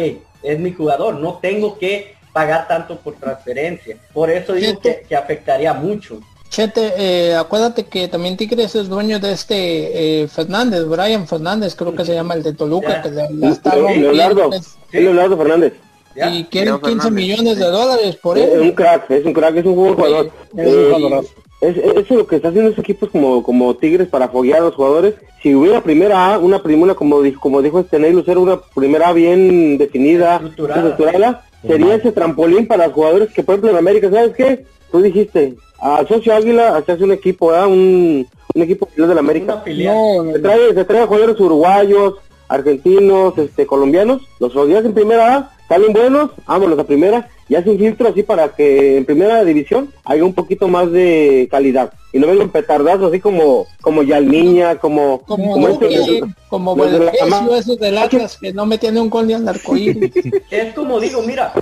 es 0.43 0.60
mi 0.60 0.74
jugador, 0.74 1.16
no 1.16 1.39
tengo 1.41 1.78
que 1.78 2.16
pagar 2.34 2.68
tanto 2.68 2.97
por 2.97 3.16
transferencia. 3.16 3.97
Por 4.14 4.30
eso 4.30 4.54
digo 4.54 4.80
que, 4.80 5.16
afectaría 5.16 5.74
mucho. 5.74 6.20
Chete, 6.50 6.93
eh, 6.97 7.36
acuérdate 7.36 7.86
que 7.86 8.08
también 8.08 8.36
Tigres 8.36 8.74
es 8.76 8.89
dueño 8.89 9.20
de 9.20 9.34
este 9.34 10.24
eh, 10.24 10.28
Fernández, 10.28 10.84
Brian 10.86 11.28
Fernández, 11.28 11.76
creo 11.76 11.93
que 11.95 12.04
se 12.04 12.16
llama 12.16 12.34
el 12.34 12.41
de 12.41 12.54
Toluca, 12.54 13.04
que 13.04 13.12
le, 13.12 13.50
está 13.50 13.76
Leonardo, 13.76 14.50
Leonardo 14.91 15.38
Fernández. 15.38 15.74
Y 16.16 16.43
quieren 16.45 16.80
15 16.80 17.12
millones 17.12 17.57
de 17.57 17.66
dólares 17.66 18.16
por 18.18 18.38
él. 18.38 18.49
Es 18.51 18.62
un 18.62 18.72
crack, 18.72 19.10
es 19.12 19.26
un 19.26 19.34
crack, 19.34 19.55
es 19.57 19.66
un 19.66 19.76
jugador. 19.76 20.32
Es 20.55 20.68
un 20.68 20.93
jugador. 20.93 21.26
Es, 21.62 21.78
eso 21.78 21.99
es 21.99 22.10
lo 22.10 22.28
que 22.28 22.38
está 22.38 22.49
haciendo 22.49 22.72
esos 22.72 22.84
equipos 22.84 23.10
como, 23.10 23.43
como 23.43 23.76
Tigres 23.76 24.07
para 24.07 24.30
foguear 24.30 24.60
a 24.60 24.66
los 24.66 24.76
jugadores. 24.76 25.16
Si 25.41 25.53
hubiera 25.53 25.82
primera 25.82 26.34
A, 26.34 26.39
una 26.39 26.64
primera, 26.64 26.95
como, 26.95 27.22
dijo, 27.22 27.39
como 27.39 27.62
dijo 27.62 27.80
este 27.80 27.99
Ney 27.99 28.14
Lucero, 28.14 28.41
una 28.41 28.60
primera 28.62 29.10
A 29.10 29.14
bien 29.14 29.78
definida, 29.78 30.38
estructurada, 30.38 31.45
sería 31.66 31.95
ese 31.95 32.12
trampolín 32.12 32.68
para 32.68 32.86
los 32.86 32.93
jugadores 32.93 33.30
que, 33.34 33.43
por 33.43 33.55
ejemplo, 33.55 33.72
en 33.72 33.78
América, 33.78 34.10
¿sabes 34.10 34.36
qué? 34.36 34.66
Tú 34.91 35.01
dijiste, 35.01 35.55
a 35.80 36.05
Socio 36.07 36.34
Águila 36.34 36.78
hace 36.78 37.03
un 37.03 37.12
equipo, 37.12 37.53
un, 37.68 38.28
un 38.53 38.62
equipo 38.62 38.88
de 38.95 39.14
la 39.14 39.20
América. 39.20 39.64
se, 39.66 40.39
trae, 40.39 40.74
se 40.74 40.86
trae 40.86 41.05
jugadores 41.05 41.39
uruguayos, 41.39 42.16
argentinos, 42.47 43.38
este, 43.38 43.66
colombianos, 43.66 44.22
los 44.39 44.53
fogueas 44.53 44.84
en 44.84 44.93
primera 44.93 45.36
A, 45.36 45.51
salen 45.70 45.93
buenos, 45.93 46.32
vámonos 46.45 46.80
a 46.80 46.84
primera, 46.84 47.30
y 47.47 47.55
hace 47.55 47.70
un 47.70 47.78
filtro 47.78 48.09
así 48.09 48.24
para 48.24 48.49
que 48.49 48.97
en 48.97 49.05
primera 49.05 49.43
división 49.45 49.93
haya 50.03 50.26
un 50.26 50.34
poquito 50.34 50.67
más 50.67 50.91
de 50.91 51.47
calidad 51.49 51.93
y 52.11 52.20
no 52.20 52.28
vengan 52.28 52.49
petardazos 52.49 53.09
así 53.09 53.20
como 53.20 53.65
como 53.82 54.03
Yalmiña, 54.03 54.78
como 54.78 55.22
como 55.22 55.53
como, 55.53 55.67
este, 55.70 56.22
como 56.47 56.76
bueno, 56.76 57.55
esos 57.55 57.80
del 57.80 57.97
Atlas 57.97 58.38
que 58.39 58.51
no 58.51 58.65
me 58.65 58.78
tiene 58.78 58.99
un 58.99 59.09
gol 59.09 59.28
ni 59.28 59.34
al 59.34 59.47
arcoíris. 59.47 60.11
es 60.51 60.74
como 60.74 60.99
digo, 60.99 61.22
mira, 61.24 61.53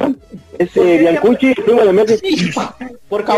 ese 0.58 0.98
Biancucci, 1.00 1.54
primo 1.54 1.84
de 1.84 1.94
Messi. 1.94 2.52
porque 3.10 3.32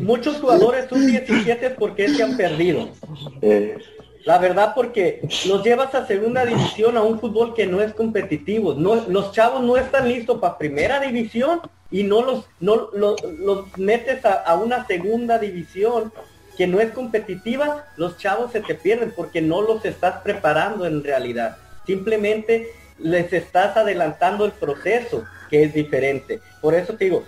muchos 0.00 0.36
jugadores 0.40 0.86
son 0.88 1.06
17 1.06 1.70
porque 1.70 2.08
se 2.08 2.22
han 2.22 2.36
perdido. 2.36 2.88
Eh. 3.42 3.76
La 4.24 4.38
verdad 4.38 4.72
porque 4.74 5.22
los 5.46 5.64
llevas 5.64 5.94
a 5.94 6.06
segunda 6.06 6.44
división 6.44 6.96
a 6.96 7.02
un 7.02 7.18
fútbol 7.18 7.54
que 7.54 7.66
no 7.66 7.80
es 7.80 7.94
competitivo. 7.94 8.74
No, 8.74 8.94
los 9.08 9.32
chavos 9.32 9.62
no 9.62 9.76
están 9.76 10.08
listos 10.08 10.38
para 10.38 10.58
primera 10.58 11.00
división 11.00 11.60
y 11.90 12.02
no 12.04 12.22
los, 12.22 12.44
no, 12.60 12.90
los, 12.92 13.78
metes 13.78 14.24
a, 14.24 14.54
una 14.56 14.86
segunda 14.86 15.38
división 15.38 16.12
que 16.56 16.66
no 16.66 16.80
es 16.80 16.90
competitiva, 16.92 17.86
los 17.96 18.18
chavos 18.18 18.52
se 18.52 18.60
te 18.60 18.74
pierden 18.74 19.12
porque 19.16 19.40
no 19.40 19.62
los 19.62 19.84
estás 19.84 20.20
preparando 20.22 20.86
en 20.86 21.02
realidad. 21.02 21.56
Simplemente 21.86 22.68
les 22.98 23.32
estás 23.32 23.76
adelantando 23.76 24.44
el 24.44 24.52
proceso, 24.52 25.24
que 25.48 25.62
es 25.62 25.72
diferente. 25.72 26.40
Por 26.60 26.74
eso 26.74 26.94
te 26.94 27.06
digo, 27.06 27.24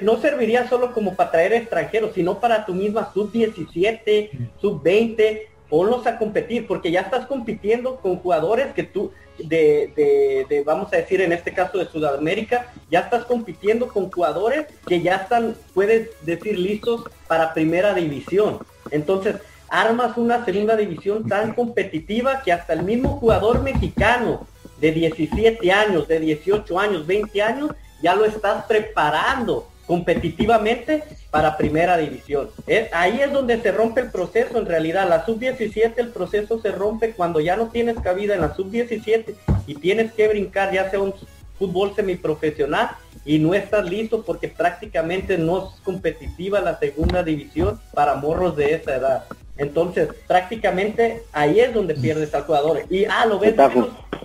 no 0.00 0.20
serviría 0.20 0.68
solo 0.68 0.92
como 0.92 1.14
para 1.14 1.30
traer 1.30 1.52
extranjeros, 1.52 2.12
sino 2.14 2.40
para 2.40 2.64
tu 2.64 2.74
misma 2.74 3.10
sub-17, 3.12 4.30
sub-20, 4.60 5.40
ponlos 5.70 6.06
a 6.06 6.18
competir, 6.18 6.66
porque 6.66 6.90
ya 6.90 7.02
estás 7.02 7.26
compitiendo 7.26 7.96
con 7.96 8.16
jugadores 8.16 8.74
que 8.74 8.82
tú, 8.82 9.12
de, 9.38 10.44
de, 10.48 10.62
vamos 10.66 10.92
a 10.92 10.96
decir 10.96 11.20
en 11.22 11.32
este 11.32 11.54
caso 11.54 11.78
de 11.78 11.86
Sudamérica, 11.86 12.72
ya 12.90 13.00
estás 13.00 13.24
compitiendo 13.24 13.88
con 13.88 14.10
jugadores 14.10 14.66
que 14.86 15.00
ya 15.00 15.16
están, 15.16 15.56
puedes 15.72 16.10
decir, 16.26 16.58
listos 16.58 17.04
para 17.28 17.54
primera 17.54 17.94
división. 17.94 18.58
Entonces, 18.90 19.36
armas 19.68 20.18
una 20.18 20.44
segunda 20.44 20.76
división 20.76 21.28
tan 21.28 21.54
competitiva 21.54 22.42
que 22.42 22.52
hasta 22.52 22.72
el 22.72 22.82
mismo 22.82 23.10
jugador 23.20 23.62
mexicano 23.62 24.46
de 24.80 24.90
17 24.92 25.70
años, 25.70 26.08
de 26.08 26.18
18 26.18 26.78
años, 26.78 27.06
20 27.06 27.42
años, 27.42 27.70
ya 28.02 28.16
lo 28.16 28.24
estás 28.24 28.64
preparando 28.64 29.68
competitivamente 29.90 31.02
para 31.32 31.56
primera 31.56 31.96
división. 31.96 32.48
ahí 32.92 33.22
es 33.22 33.32
donde 33.32 33.60
se 33.60 33.72
rompe 33.72 34.02
el 34.02 34.12
proceso 34.12 34.56
en 34.56 34.66
realidad. 34.66 35.08
La 35.08 35.26
sub-17 35.26 35.94
el 35.96 36.10
proceso 36.10 36.60
se 36.60 36.70
rompe 36.70 37.10
cuando 37.10 37.40
ya 37.40 37.56
no 37.56 37.70
tienes 37.70 37.98
cabida 37.98 38.36
en 38.36 38.42
la 38.42 38.54
sub-17 38.54 39.34
y 39.66 39.74
tienes 39.74 40.12
que 40.12 40.28
brincar 40.28 40.72
ya 40.72 40.88
sea 40.90 41.00
un 41.00 41.12
fútbol 41.58 41.92
semiprofesional 41.96 42.90
y 43.24 43.40
no 43.40 43.52
estás 43.52 43.84
listo 43.84 44.22
porque 44.22 44.46
prácticamente 44.46 45.36
no 45.36 45.58
es 45.58 45.80
competitiva 45.80 46.60
la 46.60 46.78
segunda 46.78 47.24
división 47.24 47.80
para 47.92 48.14
morros 48.14 48.56
de 48.56 48.74
esa 48.74 48.94
edad. 48.94 49.24
Entonces, 49.56 50.08
prácticamente 50.28 51.24
ahí 51.32 51.58
es 51.58 51.74
donde 51.74 51.96
pierdes 51.96 52.32
al 52.32 52.44
jugador. 52.44 52.82
Y, 52.88 53.06
ah, 53.06 53.26
lo 53.26 53.40
ves, 53.40 53.56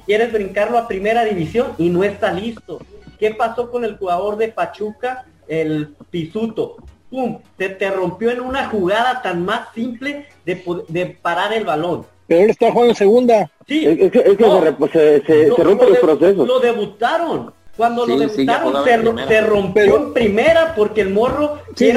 quieres 0.06 0.32
brincarlo 0.32 0.78
a 0.78 0.88
primera 0.88 1.26
división 1.26 1.74
y 1.80 1.90
no 1.90 2.04
está 2.04 2.32
listo. 2.32 2.80
¿Qué 3.18 3.32
pasó 3.32 3.72
con 3.72 3.84
el 3.84 3.98
jugador 3.98 4.38
de 4.38 4.50
Pachuca, 4.50 5.26
el 5.48 5.96
Pisuto? 6.10 6.78
¡Pum! 7.10 7.40
Se 7.58 7.70
te 7.70 7.92
rompió 7.92 8.32
en 8.32 8.42
una 8.42 8.70
jugada 8.70 9.22
tan 9.22 9.46
más 9.46 9.70
simple 9.74 10.26
de, 10.46 10.64
de 10.90 11.06
parar 11.06 11.54
el 11.54 11.66
balón. 11.66 12.06
Pero 12.28 12.42
él 12.42 12.50
está 12.50 12.72
jugando 12.72 12.92
en 12.92 12.96
segunda. 12.96 13.52
Sí. 13.68 13.86
Es 13.86 14.12
que, 14.12 14.24
se, 14.92 15.22
se, 15.22 15.56
se, 15.56 15.64
rompen 15.64 15.90
los 15.90 16.00
procesos. 16.00 16.48
Lo 16.48 16.60
debutaron. 16.60 17.54
Cuando 17.78 18.06
lo 18.06 18.18
debutaron 18.18 18.86
se, 19.28 19.42
rompió 19.42 19.98
en 19.98 20.14
primera 20.14 20.74
porque 20.76 21.02
el 21.02 21.10
morro 21.10 21.60
sí, 21.76 21.92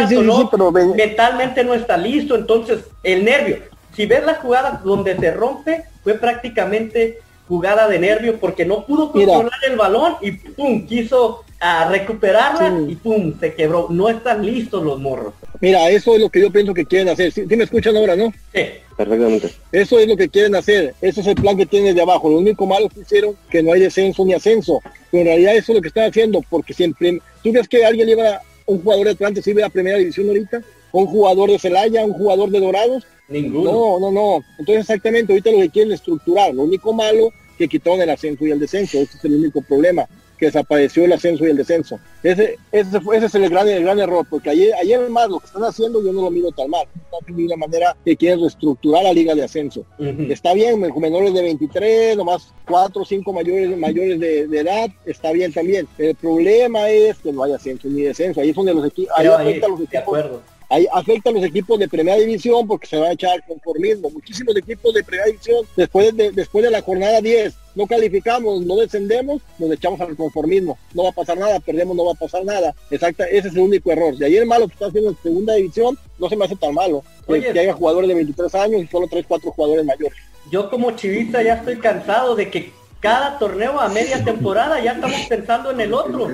mentalmente 0.97 1.63
no 1.65 1.75
está 1.75 1.97
listo. 1.97 2.35
Entonces, 2.35 2.85
el 3.03 3.25
nervio. 3.25 3.59
Si 3.95 4.07
ves 4.07 4.25
la 4.25 4.35
jugada 4.35 4.81
donde 4.85 5.17
se 5.17 5.31
rompe, 5.33 5.85
fue 6.03 6.15
prácticamente 6.15 7.21
jugada 7.49 7.89
de 7.89 7.99
nervio 7.99 8.39
porque 8.39 8.65
no 8.67 8.85
pudo 8.85 9.11
controlar 9.11 9.61
el 9.67 9.77
balón 9.77 10.17
y 10.21 10.33
pum, 10.33 10.87
quiso 10.87 11.45
a 11.61 11.89
recuperarla 11.89 12.91
y 12.91 12.95
pum, 12.95 13.35
se 13.39 13.55
quebró. 13.55 13.89
No 13.91 14.09
están 14.09 14.45
listos 14.45 14.83
los 14.85 15.01
morros. 15.01 15.35
Mira, 15.61 15.91
eso 15.91 16.15
es 16.15 16.21
lo 16.21 16.29
que 16.29 16.41
yo 16.41 16.53
pienso 16.53 16.73
que 16.73 16.85
quieren 16.85 17.09
hacer. 17.09 17.33
¿Sí, 17.33 17.45
me 17.47 17.65
escuchan 17.65 17.97
ahora, 17.97 18.15
no? 18.15 18.33
Sí. 18.55 18.63
Perfectamente. 18.97 19.51
Eso 19.73 19.99
es 19.99 20.09
lo 20.09 20.17
que 20.17 20.29
quieren 20.29 20.55
hacer. 20.55 20.95
Ese 21.01 21.21
es 21.21 21.27
el 21.27 21.35
plan 21.35 21.57
que 21.57 21.67
tienen 21.67 21.95
de 21.95 22.03
abajo. 22.03 22.29
Lo 22.29 22.39
único 22.39 22.67
malo 22.67 22.89
que 22.89 23.01
hicieron 23.01 23.37
que 23.51 23.63
no 23.63 23.73
hay 23.73 23.81
descenso 23.81 24.25
ni 24.25 24.35
ascenso. 24.35 24.81
Pero 25.11 25.23
en 25.23 25.27
realidad 25.27 25.57
eso 25.57 25.73
es 25.73 25.77
lo 25.77 25.83
que 25.83 25.89
están 25.89 26.09
haciendo 26.09 26.43
porque 26.49 26.75
siempre... 26.75 27.21
¿Tú 27.43 27.53
crees 27.53 27.69
que 27.69 27.85
alguien 27.85 28.07
lleva 28.07 28.41
un 28.67 28.83
jugador 28.83 29.07
de 29.07 29.13
Atlante 29.13 29.43
sirve 29.43 29.65
a 29.65 29.69
primera 29.69 29.99
división 29.99 30.29
ahorita? 30.29 30.63
¿Un 30.93 31.07
jugador 31.07 31.51
de 31.51 31.59
Celaya? 31.59 32.05
¿Un 32.05 32.13
jugador 32.13 32.51
de 32.51 32.61
Dorados? 32.61 33.07
Ninguno. 33.29 33.73
No, 33.73 34.01
no, 34.01 34.11
no. 34.11 34.45
Entonces 34.59 34.83
exactamente 34.83 35.33
ahorita 35.33 35.51
lo 35.51 35.59
que 35.59 35.71
quieren 35.71 35.93
es 35.93 36.01
estructurar. 36.01 36.55
Lo 36.55 36.63
único 36.63 36.93
malo 36.93 37.33
que 37.57 37.69
quitaron 37.69 38.01
el 38.01 38.11
ascenso 38.11 38.47
y 38.47 38.51
el 38.51 38.61
descenso. 38.61 38.99
Ese 38.99 39.17
es 39.17 39.25
el 39.25 39.35
único 39.35 39.61
problema 39.63 40.09
que 40.39 40.47
desapareció 40.47 41.05
el 41.05 41.13
ascenso 41.13 41.45
y 41.45 41.51
el 41.51 41.57
descenso. 41.57 41.99
Ese, 42.23 42.57
ese, 42.73 42.99
ese 43.15 43.27
es 43.27 43.35
el 43.35 43.49
gran, 43.51 43.69
el 43.69 43.83
gran 43.83 43.99
error, 43.99 44.27
porque 44.29 44.51
ayer, 44.51 44.75
ayer 44.81 45.09
más 45.11 45.29
lo 45.29 45.41
que 45.41 45.47
están 45.47 45.65
haciendo 45.65 46.03
yo 46.03 46.13
no 46.13 46.23
lo 46.23 46.31
miro 46.31 46.51
tan 46.53 46.71
mal. 46.71 46.87
Están 46.95 47.37
de 47.37 47.45
una 47.45 47.57
manera 47.57 47.97
que 48.05 48.17
quieren 48.17 48.41
reestructurar 48.41 49.05
la 49.05 49.13
liga 49.13 49.35
de 49.35 49.45
ascenso. 49.45 49.85
Está 49.99 50.55
bien, 50.55 50.81
menores 50.81 51.35
de 51.35 51.43
23, 51.43 52.17
nomás 52.17 52.53
4 52.67 53.03
o 53.03 53.05
5 53.05 53.33
mayores, 53.33 53.77
mayores 53.77 54.21
de, 54.21 54.59
edad, 54.59 54.89
está 55.05 55.33
bien 55.33 55.53
también. 55.53 55.87
El 55.99 56.15
problema 56.15 56.89
es 56.89 57.19
que 57.19 57.33
no 57.33 57.43
hay 57.43 57.53
ascenso 57.53 57.89
ni 57.89 58.03
descenso. 58.03 58.41
Ahí 58.41 58.51
es 58.51 58.57
donde 58.57 58.75
los, 58.75 58.87
equipos 58.87 59.13
ahí 59.17 59.27
afecta 59.27 59.69
los 59.69 59.81
equipos. 59.81 60.25
Ahí 60.71 60.87
afecta 60.93 61.31
a 61.31 61.33
los 61.33 61.45
equipos 61.45 61.79
de 61.79 61.89
primera 61.89 62.19
división 62.19 62.67
porque 62.67 62.87
se 62.87 62.99
va 62.99 63.09
a 63.09 63.13
echar 63.13 63.43
conformismo. 63.47 64.11
Muchísimos 64.11 64.55
equipos 64.55 64.93
de 64.93 65.03
primera 65.03 65.27
división, 65.27 65.65
después 65.77 66.15
de, 66.15 66.31
después 66.33 66.65
de 66.65 66.71
la 66.71 66.83
jornada 66.83 67.21
10, 67.21 67.55
no 67.79 67.87
calificamos, 67.87 68.67
no 68.67 68.75
descendemos, 68.75 69.41
nos 69.57 69.71
echamos 69.71 70.01
al 70.01 70.17
conformismo. 70.17 70.77
No 70.95 71.05
va 71.05 71.11
a 71.11 71.13
pasar 71.13 71.39
nada, 71.39 71.61
perdemos, 71.61 71.97
no 71.97 72.07
va 72.07 72.11
a 72.11 72.17
pasar 72.17 72.45
nada. 72.45 72.75
Exacta, 72.91 73.25
ese 73.27 73.47
es 73.47 73.55
el 73.55 73.61
único 73.61 73.93
error. 73.93 74.17
De 74.17 74.27
ayer 74.27 74.45
malo 74.45 74.67
que 74.67 74.73
está 74.73 74.87
haciendo 74.87 75.11
en 75.11 75.17
segunda 75.23 75.55
división, 75.55 75.97
no 76.19 76.29
se 76.29 76.37
me 76.37 76.45
hace 76.45 76.57
tan 76.57 76.75
malo. 76.75 77.05
que, 77.29 77.57
haya 77.57 77.73
jugadores 77.73 78.09
de 78.09 78.17
23 78.17 78.55
años 78.57 78.83
y 78.83 78.89
solo 78.89 79.07
3, 79.09 79.25
4 79.29 79.53
jugadores 79.53 79.85
mayores. 79.85 80.19
Yo 80.51 80.69
como 80.71 80.91
chivista 80.91 81.41
ya 81.41 81.55
estoy 81.55 81.79
cansado 81.79 82.35
de 82.35 82.51
que 82.51 82.73
cada 82.99 83.39
torneo 83.39 83.79
a 83.79 83.89
media 83.89 84.25
temporada 84.25 84.81
ya 84.81 84.93
estamos 84.95 85.21
pensando 85.29 85.71
en 85.71 85.81
el 85.81 85.95
otro, 85.95 86.29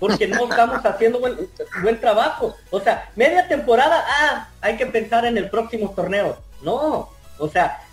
porque 0.00 0.26
no 0.26 0.48
estamos 0.48 0.78
haciendo 0.82 1.20
buen, 1.20 1.36
buen 1.82 2.00
trabajo. 2.00 2.54
O 2.70 2.80
sea, 2.80 3.10
media 3.16 3.46
temporada, 3.46 4.02
ah, 4.08 4.48
hay 4.62 4.78
que 4.78 4.86
pensar 4.86 5.26
en 5.26 5.36
el 5.36 5.50
próximo 5.50 5.92
torneo. 5.94 6.38
No, 6.62 7.10
o 7.38 7.48
sea, 7.50 7.85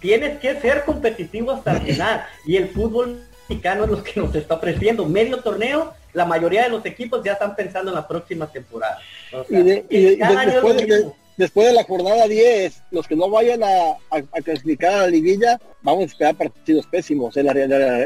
tienes 0.00 0.38
que 0.40 0.60
ser 0.60 0.84
competitivo 0.84 1.52
hasta 1.52 1.72
el 1.72 1.80
final. 1.92 2.24
Y 2.46 2.56
el 2.56 2.68
fútbol 2.68 3.22
mexicano 3.48 3.84
es 3.84 3.90
lo 3.90 4.02
que 4.02 4.20
nos 4.20 4.34
está 4.34 4.54
ofreciendo. 4.54 5.06
Medio 5.06 5.38
torneo, 5.40 5.92
la 6.12 6.24
mayoría 6.24 6.64
de 6.64 6.70
los 6.70 6.84
equipos 6.84 7.22
ya 7.24 7.32
están 7.32 7.54
pensando 7.54 7.90
en 7.90 7.96
la 7.96 8.08
próxima 8.08 8.46
temporada. 8.46 8.98
después, 11.36 11.66
de, 11.68 11.72
la 11.72 11.84
jornada 11.84 12.26
10, 12.26 12.82
los 12.90 13.06
que 13.06 13.14
no 13.14 13.30
vayan 13.30 13.62
a, 13.62 14.22
clasificar 14.42 14.92
a 14.94 15.02
la 15.02 15.06
liguilla, 15.08 15.60
vamos 15.82 16.02
a 16.02 16.06
esperar 16.06 16.34
partidos 16.34 16.86
pésimos 16.86 17.36
en 17.36 17.46
la, 17.46 17.52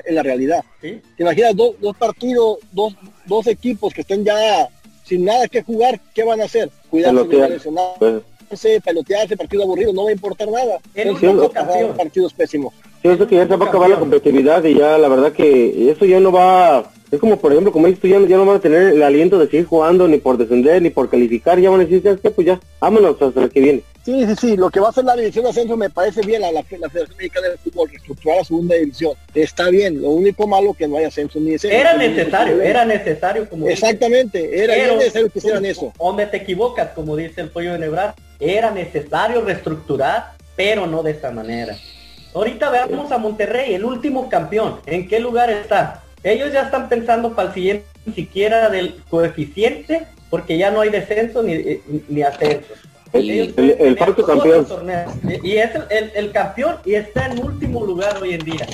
en 0.05 0.15
la 0.15 0.23
realidad. 0.23 0.65
¿Te 0.81 1.03
imaginas 1.19 1.57
dos, 1.57 1.97
partidos, 1.99 2.59
dos, 2.73 2.95
dos 3.25 3.47
equipos 3.47 3.95
que 3.95 4.03
estén 4.03 4.25
ya 4.25 4.69
sin 5.05 5.25
nada 5.25 5.49
que 5.49 5.63
jugar, 5.63 6.01
¿qué 6.15 6.25
van 6.25 6.41
a 6.41 6.45
hacer? 6.45 6.71
Cuidado 6.89 7.29
pelotearse, 8.85 9.37
partido 9.37 9.63
aburrido, 9.63 9.93
no 9.93 10.05
va 10.05 10.11
a 10.11 10.13
importar 10.13 10.49
nada. 10.49 10.79
partidos 11.97 12.33
pésimos. 12.33 12.75
Sí, 13.03 13.09
eso 13.09 13.27
que 13.27 13.37
ya 13.37 13.47
se 13.47 13.57
va 13.57 13.67
a 13.67 13.69
acabar 13.69 13.91
la 13.91 13.99
competitividad 13.99 14.63
y 14.65 14.75
ya 14.75 14.97
la 14.97 15.09
verdad 15.09 15.33
que 15.33 15.91
eso 15.91 16.05
ya 16.05 16.21
no 16.21 16.31
va, 16.31 16.93
es 17.11 17.19
como 17.19 17.37
por 17.37 17.53
ejemplo, 17.53 17.73
como 17.73 17.87
dices 17.89 18.01
tú, 18.01 18.09
ya, 18.09 18.21
ya 18.21 18.37
no 18.37 18.47
van 18.47 18.57
a 18.57 18.61
tener 18.61 18.95
el 18.95 19.03
aliento 19.03 19.39
de 19.39 19.47
seguir 19.47 19.67
jugando 19.67 20.07
ni 20.07 20.19
por 20.19 20.39
descender 20.39 20.81
ni 20.81 20.91
por 20.91 21.11
calificar, 21.11 21.59
ya 21.59 21.71
van 21.71 21.81
a 21.81 21.85
decir, 21.85 22.03
que 22.21 22.31
pues 22.31 22.47
ya, 22.47 22.61
vámonos 22.81 23.21
hasta 23.21 23.43
el 23.43 23.51
que 23.51 23.61
viene. 23.61 23.83
Sí, 24.05 24.27
sí, 24.27 24.35
sí, 24.35 24.57
lo 24.57 24.69
que 24.69 24.81
va 24.81 24.89
a 24.89 24.91
hacer 24.91 25.05
la 25.05 25.15
división 25.15 25.45
de 25.45 25.51
ascenso 25.51 25.77
me 25.77 25.89
parece 25.89 26.23
bien 26.23 26.43
a 26.43 26.51
la, 26.51 26.65
Federación 26.65 27.07
Mexicana 27.17 27.49
de 27.51 27.57
Fútbol, 27.59 27.89
reestructurar 27.89 28.39
la 28.39 28.45
segunda 28.45 28.75
división. 28.75 29.13
Está 29.33 29.69
bien, 29.69 30.03
lo 30.03 30.11
único 30.11 30.49
malo 30.49 30.75
que 30.75 30.89
no 30.89 30.97
haya 30.97 31.07
ascenso 31.07 31.39
ni 31.39 31.53
descenso. 31.53 31.77
Era 31.77 31.97
necesario, 31.97 32.61
era 32.61 32.85
necesario 32.85 33.49
como 33.49 33.69
Exactamente, 33.69 34.61
era 34.61 34.75
necesario 34.97 35.31
que 35.31 35.39
hicieran 35.39 35.65
eso. 35.65 35.93
Donde 35.99 36.27
te 36.27 36.39
equivocas, 36.39 36.91
como 36.95 37.15
dice 37.15 37.43
el 37.43 37.51
pollo 37.51 37.75
de 37.75 37.79
Nebrar, 37.79 38.15
era 38.43 38.71
necesario 38.71 39.43
reestructurar, 39.43 40.33
pero 40.57 40.87
no 40.87 41.03
de 41.03 41.13
esta 41.13 41.31
manera. 41.31 41.77
Ahorita 42.35 42.71
veamos 42.71 43.13
a 43.13 43.19
Monterrey, 43.19 43.75
el 43.75 43.85
último 43.85 44.29
campeón. 44.29 44.81
¿En 44.87 45.07
qué 45.07 45.21
lugar 45.21 45.51
está? 45.51 46.03
Ellos 46.25 46.53
ya 46.53 46.63
están 46.63 46.89
pensando 46.89 47.35
para 47.35 47.49
el 47.49 47.55
siguiente, 47.55 47.87
ni 48.05 48.15
siquiera 48.15 48.69
del 48.69 49.03
coeficiente, 49.09 50.07
porque 50.31 50.57
ya 50.57 50.71
no 50.71 50.81
hay 50.81 50.91
descenso 50.91 51.43
ni, 51.43 51.81
ni 52.09 52.23
ascenso. 52.23 52.73
El, 53.13 53.55
el, 53.79 53.97
campeón. 53.97 54.67
Y 55.43 55.57
es 55.57 55.71
el, 56.15 56.33
campeón 56.33 56.77
y 56.87 56.95
está 56.95 57.27
en 57.27 57.45
último 57.45 57.85
lugar 57.85 58.17
hoy 58.23 58.33
en 58.33 58.41
día. 58.41 58.67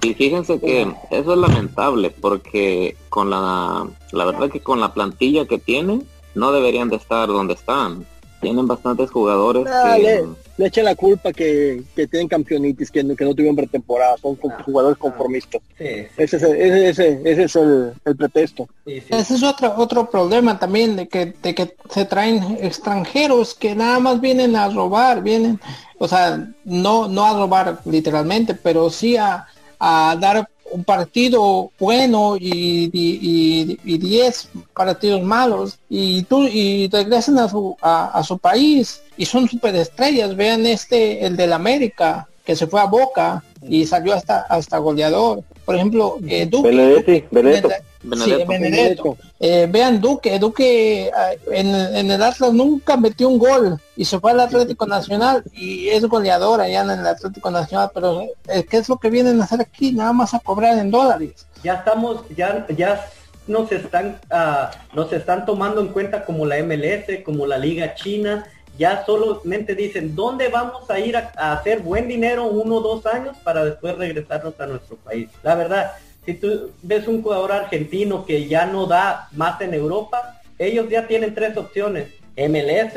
Y 0.00 0.14
fíjense 0.14 0.58
que 0.58 0.90
eso 1.10 1.32
es 1.32 1.38
lamentable 1.38 2.10
porque 2.10 2.96
con 3.10 3.28
la, 3.28 3.86
la 4.12 4.24
verdad 4.24 4.50
que 4.50 4.60
con 4.60 4.80
la 4.80 4.94
plantilla 4.94 5.44
que 5.44 5.58
tienen 5.58 6.06
no 6.34 6.52
deberían 6.52 6.88
de 6.88 6.96
estar 6.96 7.28
donde 7.28 7.52
están 7.52 8.06
tienen 8.44 8.66
bastantes 8.66 9.10
jugadores 9.10 9.66
ah, 9.66 9.96
le, 9.98 10.66
echen 10.66 10.84
la 10.84 10.94
culpa 10.94 11.32
que, 11.32 11.82
que 11.96 12.06
tienen 12.06 12.28
campeonitis, 12.28 12.90
que, 12.90 13.00
que 13.16 13.24
no 13.24 13.34
tuvieron 13.34 13.56
pretemporada, 13.56 14.16
son 14.18 14.38
ah, 14.48 14.62
jugadores 14.64 14.98
conformistas. 14.98 15.60
ese, 15.78 16.36
es, 16.36 16.42
ese, 16.42 17.20
ese, 17.24 17.42
es 17.42 17.56
el, 17.56 17.92
el 18.04 18.16
pretexto. 18.16 18.68
Ese 18.86 19.34
es 19.34 19.42
otro, 19.42 19.74
otro 19.76 20.08
problema 20.10 20.58
también, 20.58 20.94
de 20.96 21.08
que, 21.08 21.34
de 21.42 21.54
que 21.54 21.74
se 21.90 22.04
traen 22.04 22.58
extranjeros 22.60 23.54
que 23.54 23.74
nada 23.74 23.98
más 23.98 24.20
vienen 24.20 24.54
a 24.54 24.68
robar, 24.68 25.22
vienen, 25.22 25.58
o 25.98 26.06
sea, 26.06 26.46
no, 26.64 27.08
no 27.08 27.24
a 27.24 27.34
robar 27.34 27.80
literalmente, 27.84 28.54
pero 28.54 28.90
sí 28.90 29.16
a, 29.16 29.46
a 29.80 30.16
dar 30.20 30.48
un 30.74 30.82
partido 30.82 31.70
bueno 31.78 32.36
y, 32.36 32.90
y, 32.92 33.98
diez 33.98 34.48
partidos 34.74 35.22
malos 35.22 35.78
y 35.88 36.24
tú 36.24 36.48
y 36.48 36.88
regresan 36.88 37.38
a 37.38 37.48
su 37.48 37.76
a, 37.80 38.20
su 38.24 38.38
país 38.38 39.00
y 39.16 39.24
son 39.24 39.48
superestrellas. 39.48 40.34
Vean 40.34 40.66
este 40.66 41.24
el 41.24 41.36
del 41.36 41.52
América 41.52 42.26
que 42.44 42.56
se 42.56 42.66
fue 42.66 42.80
a 42.80 42.86
Boca 42.86 43.44
y 43.62 43.86
salió 43.86 44.14
hasta 44.14 44.40
hasta 44.40 44.78
goleador 44.78 45.44
por 45.64 45.74
ejemplo 45.74 46.18
eh, 46.26 46.46
Duque, 46.46 47.26
Benedetto. 47.30 49.16
Eh, 49.40 49.66
vean 49.70 50.00
Duque, 50.00 50.38
Duque 50.38 51.10
ah, 51.14 51.30
en, 51.50 51.74
en, 51.74 52.10
el 52.10 52.22
Atlas 52.22 52.52
nunca 52.52 52.96
metió 52.96 53.28
un 53.28 53.38
gol 53.38 53.78
y 53.96 54.04
se 54.04 54.20
fue 54.20 54.32
al 54.32 54.40
Atlético 54.40 54.86
Nacional 54.86 55.42
y 55.52 55.88
es 55.88 56.04
goleador 56.04 56.60
allá 56.60 56.82
en 56.82 56.90
el 56.90 57.06
Atlético 57.06 57.50
Nacional, 57.50 57.90
pero 57.94 58.22
eh, 58.48 58.64
¿qué 58.68 58.76
es 58.78 58.88
lo 58.88 58.98
que 58.98 59.10
vienen 59.10 59.40
a 59.40 59.44
hacer 59.44 59.60
aquí? 59.60 59.92
Nada 59.92 60.12
más 60.12 60.34
a 60.34 60.38
cobrar 60.38 60.78
en 60.78 60.90
dólares. 60.90 61.46
Ya 61.62 61.74
estamos, 61.74 62.22
ya, 62.36 62.66
ya 62.76 63.06
nos 63.46 63.70
están, 63.72 64.18
uh, 64.30 64.94
nos 64.94 65.12
están 65.12 65.46
tomando 65.46 65.80
en 65.80 65.88
cuenta 65.88 66.24
como 66.24 66.46
la 66.46 66.62
MLS, 66.62 67.22
como 67.24 67.46
la 67.46 67.58
Liga 67.58 67.94
China, 67.94 68.46
ya 68.78 69.04
solamente 69.04 69.74
dicen 69.74 70.14
dónde 70.14 70.48
vamos 70.48 70.88
a 70.90 70.98
ir 70.98 71.16
a, 71.16 71.30
hacer 71.52 71.80
buen 71.80 72.08
dinero 72.08 72.46
uno 72.46 72.76
o 72.76 72.80
dos 72.80 73.06
años 73.06 73.36
para 73.44 73.64
después 73.64 73.96
regresarnos 73.96 74.58
a 74.58 74.66
nuestro 74.66 74.96
país. 74.96 75.28
La 75.42 75.54
verdad, 75.54 75.92
si 76.24 76.34
tú 76.34 76.70
ves 76.82 77.06
un 77.06 77.22
jugador 77.22 77.52
argentino 77.52 78.24
que 78.24 78.48
ya 78.48 78.66
no 78.66 78.86
da 78.86 79.28
más 79.32 79.60
en 79.60 79.74
Europa, 79.74 80.40
ellos 80.58 80.88
ya 80.88 81.06
tienen 81.06 81.34
tres 81.34 81.56
opciones, 81.56 82.08
MLS, 82.36 82.94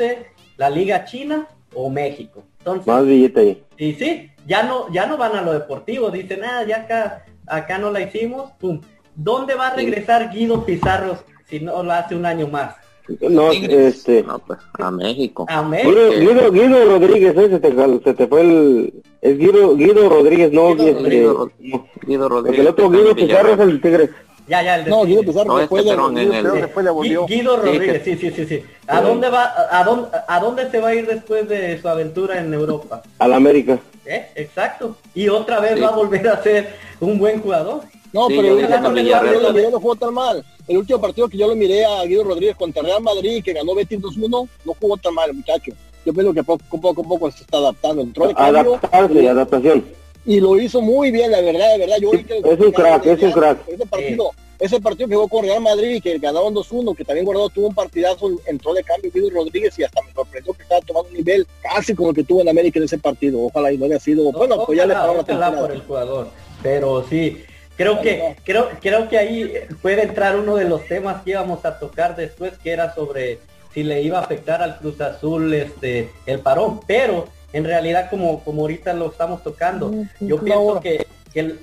la 0.56 0.70
Liga 0.70 1.04
China 1.04 1.46
o 1.74 1.90
México. 1.90 2.44
Entonces, 2.58 2.86
Más 2.86 3.04
billete 3.04 3.40
ahí. 3.40 3.64
y 3.76 3.94
sí, 3.94 4.30
ya 4.46 4.62
no, 4.62 4.90
ya 4.92 5.06
no 5.06 5.16
van 5.16 5.36
a 5.36 5.42
lo 5.42 5.52
deportivo, 5.52 6.10
dicen, 6.10 6.42
ah, 6.44 6.64
ya 6.66 6.78
acá, 6.78 7.24
acá 7.46 7.78
no 7.78 7.90
la 7.90 8.00
hicimos, 8.00 8.50
pum. 8.52 8.80
¿Dónde 9.14 9.54
va 9.54 9.68
a 9.68 9.74
regresar 9.74 10.30
Guido 10.30 10.64
Pizarro 10.64 11.18
si 11.46 11.60
no 11.60 11.82
lo 11.82 11.92
hace 11.92 12.14
un 12.14 12.24
año 12.24 12.46
más? 12.46 12.76
No, 13.20 13.50
este... 13.52 14.22
No, 14.22 14.38
pues 14.40 14.58
a 14.78 14.90
México. 14.90 15.46
A 15.48 15.62
México. 15.62 15.90
Guido, 15.90 16.50
Guido, 16.50 16.52
Guido 16.52 16.84
Rodríguez, 16.84 17.36
¿eh? 17.36 17.48
se, 17.50 17.58
te, 17.60 18.00
se 18.04 18.14
te 18.14 18.26
fue 18.26 18.40
el... 18.42 18.92
Es 19.22 19.38
Guido, 19.38 19.74
Guido 19.76 20.08
Rodríguez, 20.08 20.52
no, 20.52 20.74
Guido 20.74 20.88
este, 20.98 21.10
Guido, 21.10 21.34
Rod- 21.34 21.50
no. 21.58 21.86
Guido 22.06 22.28
Porque 22.28 22.34
Rodríguez. 22.34 22.60
el 22.60 22.66
otro 22.68 22.90
Guido 22.90 23.14
Pizarro 23.16 23.52
es 23.54 23.60
el 23.60 23.80
Tigre. 23.80 24.10
Ya, 24.46 24.62
ya, 24.62 24.76
el 24.76 24.84
de 24.84 24.90
No, 24.90 25.04
Guido. 25.04 25.22
Pizarro 25.22 25.44
No, 25.46 25.56
después 25.58 25.80
este, 25.84 25.90
de 25.90 25.96
pero 25.96 26.08
en 26.08 26.14
Guido 26.30 26.54
el- 26.54 26.60
después 26.60 26.84
le 26.84 26.90
Gui- 26.90 26.94
volvió. 26.94 27.26
Guido 27.26 27.56
Rodríguez, 27.56 28.02
sí, 28.04 28.16
sí, 28.16 28.30
sí, 28.30 28.46
sí. 28.46 28.62
¿A 28.86 29.00
dónde 29.00 29.28
va, 29.30 29.52
a 29.70 29.84
dónde, 29.84 30.08
a 30.26 30.40
dónde 30.40 30.70
se 30.70 30.80
va 30.80 30.88
a 30.88 30.94
ir 30.94 31.06
después 31.06 31.48
de 31.48 31.80
su 31.80 31.88
aventura 31.88 32.38
en 32.38 32.52
Europa? 32.54 33.02
Al 33.18 33.32
América. 33.32 33.78
¿Eh? 34.06 34.26
Exacto. 34.36 34.96
Y 35.14 35.28
otra 35.28 35.60
vez 35.60 35.74
Sí. 35.74 35.80
va 35.80 35.88
a 35.88 35.96
volver 35.96 36.28
a 36.28 36.42
ser 36.42 36.74
un 37.00 37.18
buen 37.18 37.40
jugador. 37.42 37.82
No, 38.12 38.28
Sí, 38.28 38.36
pero 38.36 38.58
yo 38.58 38.68
yo 38.68 39.40
lo 39.40 39.52
miré 39.52 39.70
no 39.70 39.80
jugó 39.80 39.96
tan 39.96 40.14
mal. 40.14 40.42
El 40.68 40.76
último 40.78 41.00
partido 41.00 41.28
que 41.28 41.38
yo 41.38 41.48
lo 41.48 41.56
miré 41.56 41.84
a 41.84 42.04
Guido 42.04 42.24
Rodríguez 42.24 42.54
contra 42.56 42.82
Real 42.82 43.02
Madrid, 43.02 43.42
que 43.42 43.54
ganó 43.54 43.74
Betis 43.74 44.00
2-1, 44.00 44.48
no 44.64 44.74
jugó 44.78 44.96
tan 44.98 45.14
mal 45.14 45.32
muchacho. 45.32 45.72
Yo 46.04 46.12
pienso 46.12 46.32
que 46.34 46.42
poco, 46.44 46.90
a 46.90 46.94
poco 47.04 47.30
se 47.30 47.42
está 47.42 47.56
adaptando. 47.58 48.02
Entró 48.02 48.28
de 48.28 48.34
cambio 48.34 48.74
Adaptarse, 48.76 49.28
adaptación. 49.28 49.84
y 50.26 50.40
lo 50.40 50.58
hizo 50.60 50.80
muy 50.82 51.10
bien, 51.10 51.30
la 51.30 51.40
verdad, 51.40 51.72
de 51.72 51.78
verdad. 51.78 51.96
Yo 52.00 52.10
vi 52.10 52.22
que- 52.24 52.38
Es 52.38 52.60
un 52.60 52.70
crack, 52.72 53.06
es 53.06 53.22
un 53.22 53.32
crack. 53.32 53.58
Ese 53.68 53.86
partido, 53.86 54.30
ese 54.60 54.80
partido 54.80 55.08
que 55.08 55.14
jugó 55.14 55.28
con 55.28 55.44
Real 55.44 55.60
Madrid, 55.62 56.02
que 56.02 56.18
ganaron 56.18 56.52
2-1, 56.54 56.94
que 56.94 57.04
también 57.04 57.24
Guardado 57.24 57.48
tuvo 57.48 57.68
un 57.68 57.74
partidazo, 57.74 58.30
entró 58.46 58.74
de 58.74 58.82
cambio 58.84 59.10
Guido 59.12 59.30
Rodríguez 59.30 59.78
y 59.78 59.84
hasta 59.84 60.02
me 60.02 60.12
sorprendió 60.12 60.52
que 60.52 60.62
estaba 60.62 60.80
tomando 60.82 61.08
un 61.08 61.14
nivel 61.16 61.46
casi 61.62 61.94
como 61.94 62.10
el 62.10 62.14
que 62.14 62.24
tuvo 62.24 62.42
en 62.42 62.48
América 62.50 62.78
en 62.78 62.84
ese 62.84 62.98
partido. 62.98 63.40
Ojalá 63.42 63.72
y 63.72 63.78
no 63.78 63.86
haya 63.86 63.98
sido. 63.98 64.30
Bueno, 64.32 64.64
pues 64.66 64.76
ya 64.76 64.84
le 64.86 64.92
pagaron 64.94 65.16
la 65.16 65.24
temporada. 65.24 65.60
por 65.62 65.72
el 65.72 65.80
jugador. 65.80 66.28
Pero 66.62 67.04
sí, 67.08 67.38
creo 67.78 68.02
que, 68.02 68.36
creo, 68.44 68.68
creo 68.82 69.08
que 69.08 69.16
ahí 69.16 69.54
puede 69.80 70.02
entrar 70.02 70.36
uno 70.36 70.56
de 70.56 70.64
los 70.68 70.84
temas 70.86 71.22
que 71.22 71.30
íbamos 71.30 71.64
a 71.64 71.78
tocar 71.78 72.14
después, 72.16 72.52
que 72.62 72.70
era 72.72 72.94
sobre 72.94 73.38
si 73.72 73.82
le 73.84 74.02
iba 74.02 74.18
a 74.18 74.22
afectar 74.22 74.62
al 74.62 74.76
Cruz 74.78 75.00
Azul 75.00 75.54
este 75.54 76.10
el 76.26 76.40
parón. 76.40 76.80
Pero 76.86 77.26
en 77.54 77.64
realidad 77.64 78.10
como, 78.10 78.44
como 78.44 78.62
ahorita 78.62 78.92
lo 78.92 79.06
estamos 79.10 79.42
tocando, 79.42 79.90
yo 80.20 80.36
una 80.36 80.44
pienso 80.44 80.80
que, 80.80 81.06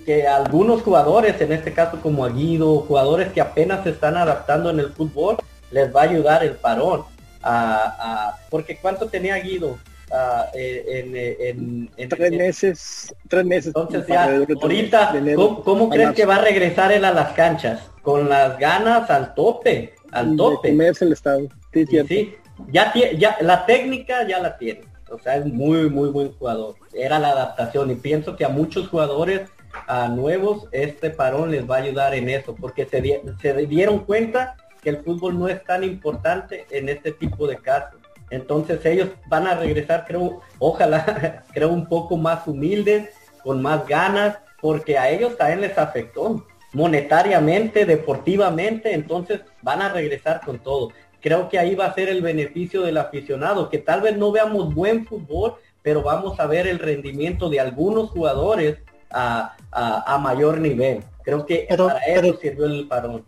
que 0.06 0.28
algunos 0.28 0.82
jugadores, 0.82 1.40
en 1.42 1.52
este 1.52 1.74
caso 1.74 2.00
como 2.02 2.26
Aguido, 2.26 2.80
jugadores 2.88 3.32
que 3.34 3.42
apenas 3.42 3.84
se 3.84 3.90
están 3.92 4.16
adaptando 4.18 4.70
en 4.72 4.80
el 4.80 4.92
fútbol, 4.94 5.38
les 5.72 5.94
va 5.94 6.02
a 6.02 6.04
ayudar 6.06 6.44
el 6.44 6.54
parón. 6.54 7.04
A, 7.48 7.84
a- 8.00 8.38
porque 8.50 8.78
cuánto 8.78 9.08
tenía 9.08 9.36
Guido 9.36 9.78
Ah, 10.18 10.50
eh, 10.54 10.86
en, 10.88 11.16
en, 11.16 11.90
en- 11.98 12.10
Tres 12.10 12.32
meses, 12.32 13.16
tres 13.28 13.44
meses. 13.46 13.68
entonces 13.68 14.08
ya, 14.08 14.24
ahorita, 14.62 15.14
enero 15.18 15.62
¿cómo, 15.66 15.90
crees 15.90 16.06
marzo. 16.06 16.16
que 16.16 16.26
va 16.26 16.36
a 16.38 16.42
regresar 16.42 16.92
él 16.94 17.04
a 17.04 17.12
las 17.12 17.34
canchas? 17.34 17.92
Con 18.02 18.30
las 18.30 18.58
ganas 18.58 19.10
al 19.10 19.34
tope, 19.34 19.94
al 20.12 20.36
tope. 20.38 20.70
el 20.70 21.12
estado. 21.12 21.48
Sí, 21.74 21.86
cierto. 21.86 22.08
sí, 22.08 22.36
ya, 22.72 22.94
ya 23.18 23.36
la 23.42 23.66
técnica 23.66 24.26
ya 24.26 24.40
la 24.40 24.58
tiene. 24.58 24.82
O 25.12 25.20
sea, 25.20 25.36
es 25.38 25.46
muy, 25.46 25.90
muy 25.90 26.10
buen 26.10 26.32
jugador. 26.32 26.76
Era 26.94 27.20
la 27.20 27.32
adaptación 27.32 27.92
y 27.92 27.96
pienso 27.96 28.36
que 28.38 28.46
a 28.46 28.50
muchos 28.50 28.88
jugadores 28.88 29.42
a 29.88 30.08
nuevos 30.08 30.68
este 30.72 31.10
parón 31.10 31.52
les 31.52 31.70
va 31.70 31.76
a 31.76 31.80
ayudar 31.80 32.16
en 32.16 32.30
eso, 32.30 32.56
porque 32.56 32.86
se, 32.86 33.02
di- 33.02 33.20
se 33.42 33.54
dieron 33.66 34.00
cuenta 34.00 34.56
que 34.82 34.90
el 34.92 34.98
fútbol 35.04 35.38
no 35.38 35.48
es 35.50 35.62
tan 35.66 35.84
importante 35.84 36.66
en 36.70 36.88
este 36.90 37.12
tipo 37.12 37.48
de 37.48 37.58
casos. 37.58 38.00
Entonces 38.30 38.84
ellos 38.86 39.10
van 39.28 39.48
a 39.48 39.56
regresar, 39.56 40.06
creo, 40.08 40.42
ojalá, 40.60 41.44
creo 41.54 41.70
un 41.70 41.88
poco 41.88 42.18
más 42.18 42.48
humildes, 42.48 43.10
con 43.44 43.62
más 43.62 43.88
ganas, 43.88 44.38
porque 44.62 44.98
a 44.98 45.10
ellos 45.10 45.38
también 45.38 45.62
les 45.62 45.78
afectó 45.78 46.46
monetariamente, 46.74 47.86
deportivamente, 47.86 48.94
entonces 48.94 49.42
van 49.62 49.82
a 49.82 49.90
regresar 49.90 50.42
con 50.46 50.60
todo. 50.60 50.92
Creo 51.22 51.50
que 51.50 51.58
ahí 51.60 51.76
va 51.76 51.86
a 51.86 51.94
ser 51.94 52.10
el 52.10 52.22
beneficio 52.22 52.82
del 52.82 52.98
aficionado, 52.98 53.70
que 53.70 53.78
tal 53.80 54.02
vez 54.02 54.18
no 54.18 54.32
veamos 54.32 54.74
buen 54.74 55.06
fútbol, 55.06 55.56
pero 55.82 56.02
vamos 56.02 56.40
a 56.40 56.48
ver 56.48 56.68
el 56.68 56.80
rendimiento 56.80 57.50
de 57.50 57.60
algunos 57.60 58.10
jugadores 58.10 58.80
a, 59.12 59.56
a- 59.72 60.14
a 60.16 60.18
mayor 60.18 60.60
nivel. 60.60 61.04
Creo 61.24 61.46
que 61.46 61.66
Pero- 61.70 61.88
para 61.88 62.00
eso 62.00 62.22
pero- 62.22 62.40
sirvió 62.40 62.66
el 62.66 62.88
parón. 62.88 63.26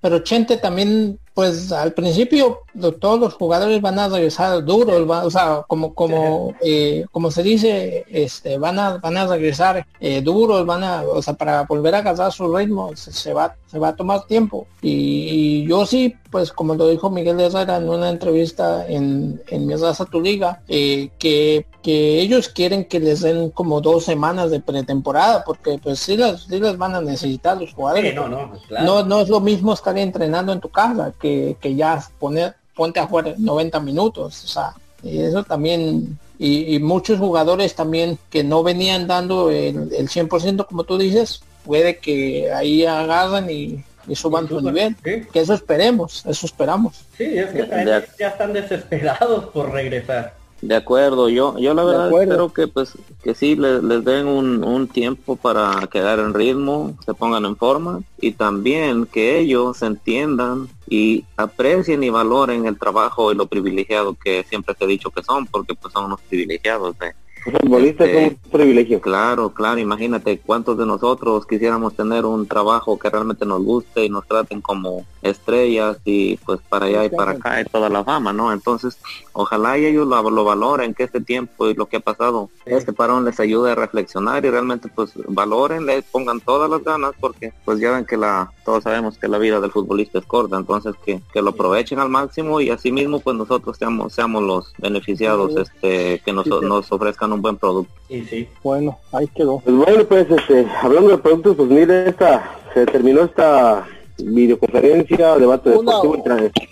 Pero 0.00 0.18
Chente 0.20 0.56
también, 0.58 1.18
pues 1.34 1.72
al 1.72 1.92
principio 1.92 2.60
todos 3.00 3.18
los 3.18 3.34
jugadores 3.34 3.80
van 3.80 3.98
a 3.98 4.08
regresar 4.08 4.64
duros, 4.64 5.08
o 5.08 5.30
sea, 5.30 5.64
como 5.66 5.92
como 5.92 6.54
eh, 6.60 7.06
como 7.10 7.30
se 7.30 7.42
dice, 7.42 8.04
este, 8.08 8.56
van 8.58 8.78
a 8.78 8.98
van 8.98 9.16
a 9.16 9.26
regresar 9.26 9.84
eh, 10.00 10.22
duros, 10.22 10.64
van 10.64 10.84
a, 10.84 11.02
o 11.02 11.20
sea, 11.20 11.34
para 11.34 11.64
volver 11.64 11.96
a 11.96 11.98
agarrar 11.98 12.32
su 12.32 12.54
ritmo 12.54 12.94
se, 12.94 13.12
se 13.12 13.32
va 13.32 13.56
se 13.66 13.80
va 13.80 13.88
a 13.88 13.96
tomar 13.96 14.24
tiempo. 14.26 14.68
Y, 14.80 14.92
y 14.92 15.68
yo 15.68 15.84
sí, 15.86 16.14
pues 16.30 16.52
como 16.52 16.76
lo 16.76 16.88
dijo 16.88 17.10
Miguel 17.10 17.40
Herrera 17.40 17.78
en 17.78 17.88
una 17.88 18.10
entrevista 18.10 18.86
en 18.86 19.42
en 19.48 19.66
mi 19.66 19.74
raza 19.74 20.04
tu 20.04 20.20
liga, 20.20 20.62
eh, 20.68 21.10
que 21.18 21.66
que 21.84 22.20
ellos 22.20 22.48
quieren 22.48 22.86
que 22.86 22.98
les 22.98 23.20
den 23.20 23.50
como 23.50 23.82
dos 23.82 24.04
semanas 24.04 24.50
de 24.50 24.58
pretemporada, 24.58 25.44
porque 25.44 25.78
pues 25.82 25.98
sí 26.00 26.16
las, 26.16 26.44
sí 26.44 26.58
las 26.58 26.78
van 26.78 26.94
a 26.94 27.02
necesitar 27.02 27.60
los 27.60 27.74
jugadores. 27.74 28.10
Sí, 28.10 28.16
no, 28.16 28.26
no, 28.26 28.52
claro. 28.66 28.86
No, 28.86 29.04
no 29.04 29.20
es 29.20 29.28
lo 29.28 29.40
mismo 29.40 29.74
estar 29.74 29.96
entrenando 29.98 30.54
en 30.54 30.60
tu 30.60 30.70
casa 30.70 31.12
que, 31.24 31.56
que 31.58 31.74
ya 31.74 32.06
poner, 32.18 32.54
ponte 32.76 33.00
a 33.00 33.06
jugar 33.06 33.34
90 33.38 33.80
minutos. 33.80 34.44
O 34.44 34.46
sea, 34.46 34.74
y 35.02 35.20
eso 35.22 35.42
también, 35.42 36.18
y, 36.38 36.74
y 36.74 36.78
muchos 36.80 37.18
jugadores 37.18 37.74
también 37.74 38.18
que 38.28 38.44
no 38.44 38.62
venían 38.62 39.06
dando 39.06 39.50
el, 39.50 39.90
el 39.94 40.08
100% 40.10 40.66
como 40.66 40.84
tú 40.84 40.98
dices, 40.98 41.40
puede 41.64 41.96
que 41.96 42.52
ahí 42.52 42.84
agarran 42.84 43.48
y, 43.50 43.82
y 44.06 44.14
suban 44.14 44.46
su 44.48 44.60
nivel. 44.60 44.94
sí. 45.02 45.22
Que 45.32 45.40
eso 45.40 45.54
esperemos, 45.54 46.26
eso 46.26 46.44
esperamos. 46.44 47.06
Sí, 47.16 47.24
es 47.38 47.46
que 47.52 47.62
de- 47.62 48.04
ya 48.18 48.28
están 48.28 48.52
desesperados 48.52 49.46
por 49.46 49.72
regresar. 49.72 50.34
De 50.64 50.76
acuerdo, 50.76 51.28
yo 51.28 51.58
yo 51.58 51.74
la 51.74 51.84
verdad 51.84 52.10
espero 52.10 52.50
que 52.50 52.68
pues 52.68 52.94
que 53.22 53.34
sí 53.34 53.54
les, 53.54 53.82
les 53.82 54.02
den 54.02 54.26
un, 54.26 54.64
un 54.64 54.88
tiempo 54.88 55.36
para 55.36 55.86
quedar 55.88 56.18
en 56.20 56.32
ritmo, 56.32 56.96
se 57.04 57.12
pongan 57.12 57.44
en 57.44 57.54
forma 57.54 58.00
y 58.18 58.32
también 58.32 59.04
que 59.04 59.38
ellos 59.40 59.82
entiendan 59.82 60.68
y 60.88 61.26
aprecien 61.36 62.02
y 62.02 62.08
valoren 62.08 62.64
el 62.64 62.78
trabajo 62.78 63.30
y 63.30 63.34
lo 63.34 63.46
privilegiado 63.46 64.14
que 64.14 64.42
siempre 64.48 64.74
se 64.74 64.84
ha 64.84 64.86
dicho 64.86 65.10
que 65.10 65.22
son, 65.22 65.46
porque 65.46 65.74
pues 65.74 65.92
son 65.92 66.06
unos 66.06 66.22
privilegiados 66.22 66.98
de, 66.98 67.12
Este- 67.44 68.24
son 68.24 68.38
un 68.44 68.50
privilegio. 68.50 69.00
Claro, 69.00 69.50
claro, 69.50 69.78
imagínate 69.78 70.38
cuántos 70.38 70.78
de 70.78 70.86
nosotros 70.86 71.46
quisiéramos 71.46 71.94
tener 71.94 72.24
un 72.24 72.46
trabajo 72.46 72.98
que 72.98 73.10
realmente 73.10 73.44
nos 73.44 73.62
guste 73.62 74.04
y 74.04 74.08
nos 74.08 74.26
traten 74.26 74.60
como 74.60 75.04
estrellas 75.22 75.98
y 76.04 76.36
pues 76.38 76.60
para 76.68 76.86
allá 76.86 77.04
y 77.04 77.08
para 77.10 77.32
acá 77.32 77.60
y 77.60 77.64
toda 77.64 77.88
la 77.88 78.04
fama, 78.04 78.32
¿no? 78.32 78.52
Entonces, 78.52 78.98
ojalá 79.32 79.78
y 79.78 79.86
ellos 79.86 80.06
lo, 80.06 80.30
lo 80.30 80.44
valoren, 80.44 80.94
que 80.94 81.04
este 81.04 81.20
tiempo 81.20 81.68
y 81.68 81.74
lo 81.74 81.86
que 81.86 81.96
ha 81.96 82.00
pasado, 82.00 82.50
este 82.66 82.92
parón 82.92 83.24
les 83.24 83.40
ayude 83.40 83.72
a 83.72 83.74
reflexionar 83.74 84.44
y 84.44 84.50
realmente 84.50 84.88
pues 84.88 85.12
valoren, 85.28 85.86
les 85.86 86.04
pongan 86.04 86.40
todas 86.40 86.70
las 86.70 86.82
ganas 86.84 87.12
porque 87.18 87.52
pues 87.64 87.80
ya 87.80 87.92
ven 87.92 88.04
que 88.04 88.16
la, 88.16 88.52
todos 88.64 88.84
sabemos 88.84 89.18
que 89.18 89.28
la 89.28 89.38
vida 89.38 89.60
del 89.60 89.70
futbolista 89.70 90.18
es 90.18 90.26
corta, 90.26 90.56
entonces 90.56 90.94
que, 91.04 91.20
que 91.32 91.42
lo 91.42 91.50
aprovechen 91.50 91.98
al 91.98 92.08
máximo 92.08 92.60
y 92.60 92.70
así 92.70 92.92
mismo 92.92 93.20
pues 93.20 93.36
nosotros 93.36 93.76
seamos, 93.78 94.12
seamos 94.12 94.42
los 94.42 94.72
beneficiados, 94.78 95.56
este, 95.56 96.20
que 96.24 96.32
nos, 96.32 96.46
nos 96.46 96.90
ofrezcan 96.92 97.32
un 97.34 97.42
buen 97.42 97.56
producto. 97.56 97.92
Y 98.08 98.22
sí. 98.22 98.48
Bueno, 98.62 98.98
ahí 99.12 99.26
quedó. 99.28 99.60
Pues 99.60 99.76
bueno, 99.76 100.04
pues 100.04 100.26
este, 100.30 100.66
hablando 100.82 101.10
de 101.10 101.18
productos, 101.18 101.56
pues 101.56 101.68
mire, 101.68 102.08
esta, 102.08 102.56
se 102.72 102.86
terminó 102.86 103.22
esta 103.22 103.86
videoconferencia, 104.18 105.36
debate 105.36 105.70
Una- 105.70 105.92
deportivo 105.96 106.14
entre, 106.16 106.46
entre 106.46 106.68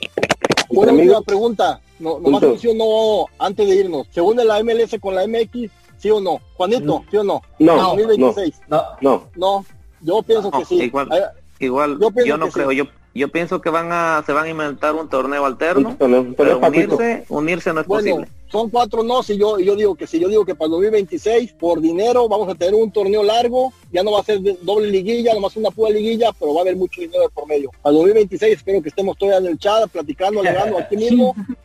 Una 0.70 0.92
última 0.92 1.22
pregunta. 1.22 1.80
No, 1.98 2.18
nomás 2.18 2.42
sí 2.58 2.66
o 2.68 2.74
no 2.74 3.26
antes 3.38 3.68
de 3.68 3.76
irnos. 3.76 4.08
¿Se 4.10 4.20
une 4.20 4.44
la 4.44 4.62
MLS 4.62 4.96
con 5.00 5.14
la 5.14 5.26
MX? 5.26 5.70
¿Sí 5.98 6.10
o 6.10 6.20
no? 6.20 6.40
Juanito, 6.54 7.04
¿sí 7.10 7.16
o 7.16 7.22
no? 7.22 7.40
No, 7.60 7.76
no, 7.76 7.82
2026. 7.90 8.60
No, 8.68 8.82
no. 9.00 9.28
No, 9.36 9.64
yo 10.00 10.20
pienso 10.22 10.50
que 10.50 10.64
sí. 10.64 10.82
igual. 10.82 11.08
Igual, 11.60 11.96
Yo 12.26 12.36
no 12.36 12.48
creo, 12.48 12.70
sí. 12.70 12.76
yo 12.76 12.84
yo 13.14 13.28
pienso 13.28 13.60
que 13.60 13.70
van 13.70 13.88
a 13.92 14.22
se 14.24 14.32
van 14.32 14.44
a 14.46 14.48
inventar 14.48 14.94
un 14.94 15.08
torneo 15.08 15.44
alterno, 15.44 15.90
Un 15.90 15.96
torneo- 15.98 16.20
un 16.20 16.34
pero 16.34 16.58
torneo 16.58 16.68
unirse, 16.68 17.24
unirse 17.28 17.72
no 17.72 17.80
es 17.82 17.86
Bueno, 17.86 18.10
posible. 18.16 18.28
son 18.50 18.70
cuatro 18.70 19.02
no, 19.02 19.22
si 19.22 19.36
yo, 19.36 19.58
yo 19.58 19.76
digo 19.76 19.94
que 19.94 20.06
si 20.06 20.18
yo 20.18 20.28
digo 20.28 20.44
que 20.44 20.54
para 20.54 20.66
el 20.66 20.72
2026, 20.72 21.52
por 21.54 21.80
dinero, 21.80 22.28
vamos 22.28 22.48
a 22.48 22.54
tener 22.54 22.74
un 22.74 22.90
torneo 22.90 23.22
largo, 23.22 23.72
ya 23.92 24.02
no 24.02 24.12
va 24.12 24.20
a 24.20 24.24
ser 24.24 24.40
doble 24.62 24.88
liguilla, 24.88 25.34
nomás 25.34 25.56
una 25.56 25.70
pura 25.70 25.90
liguilla, 25.90 26.30
pero 26.38 26.54
va 26.54 26.60
a 26.60 26.62
haber 26.62 26.76
mucho 26.76 27.00
dinero 27.00 27.28
por 27.34 27.46
medio. 27.46 27.70
Para 27.82 27.92
el 27.92 27.98
2026 27.98 28.56
espero 28.56 28.82
que 28.82 28.88
estemos 28.88 29.16
todavía 29.18 29.38
en 29.46 29.52
el 29.52 29.58
chat, 29.58 29.88
platicando, 29.90 30.40
alegando 30.40 30.78
aquí 30.78 30.96
mismo, 30.96 31.34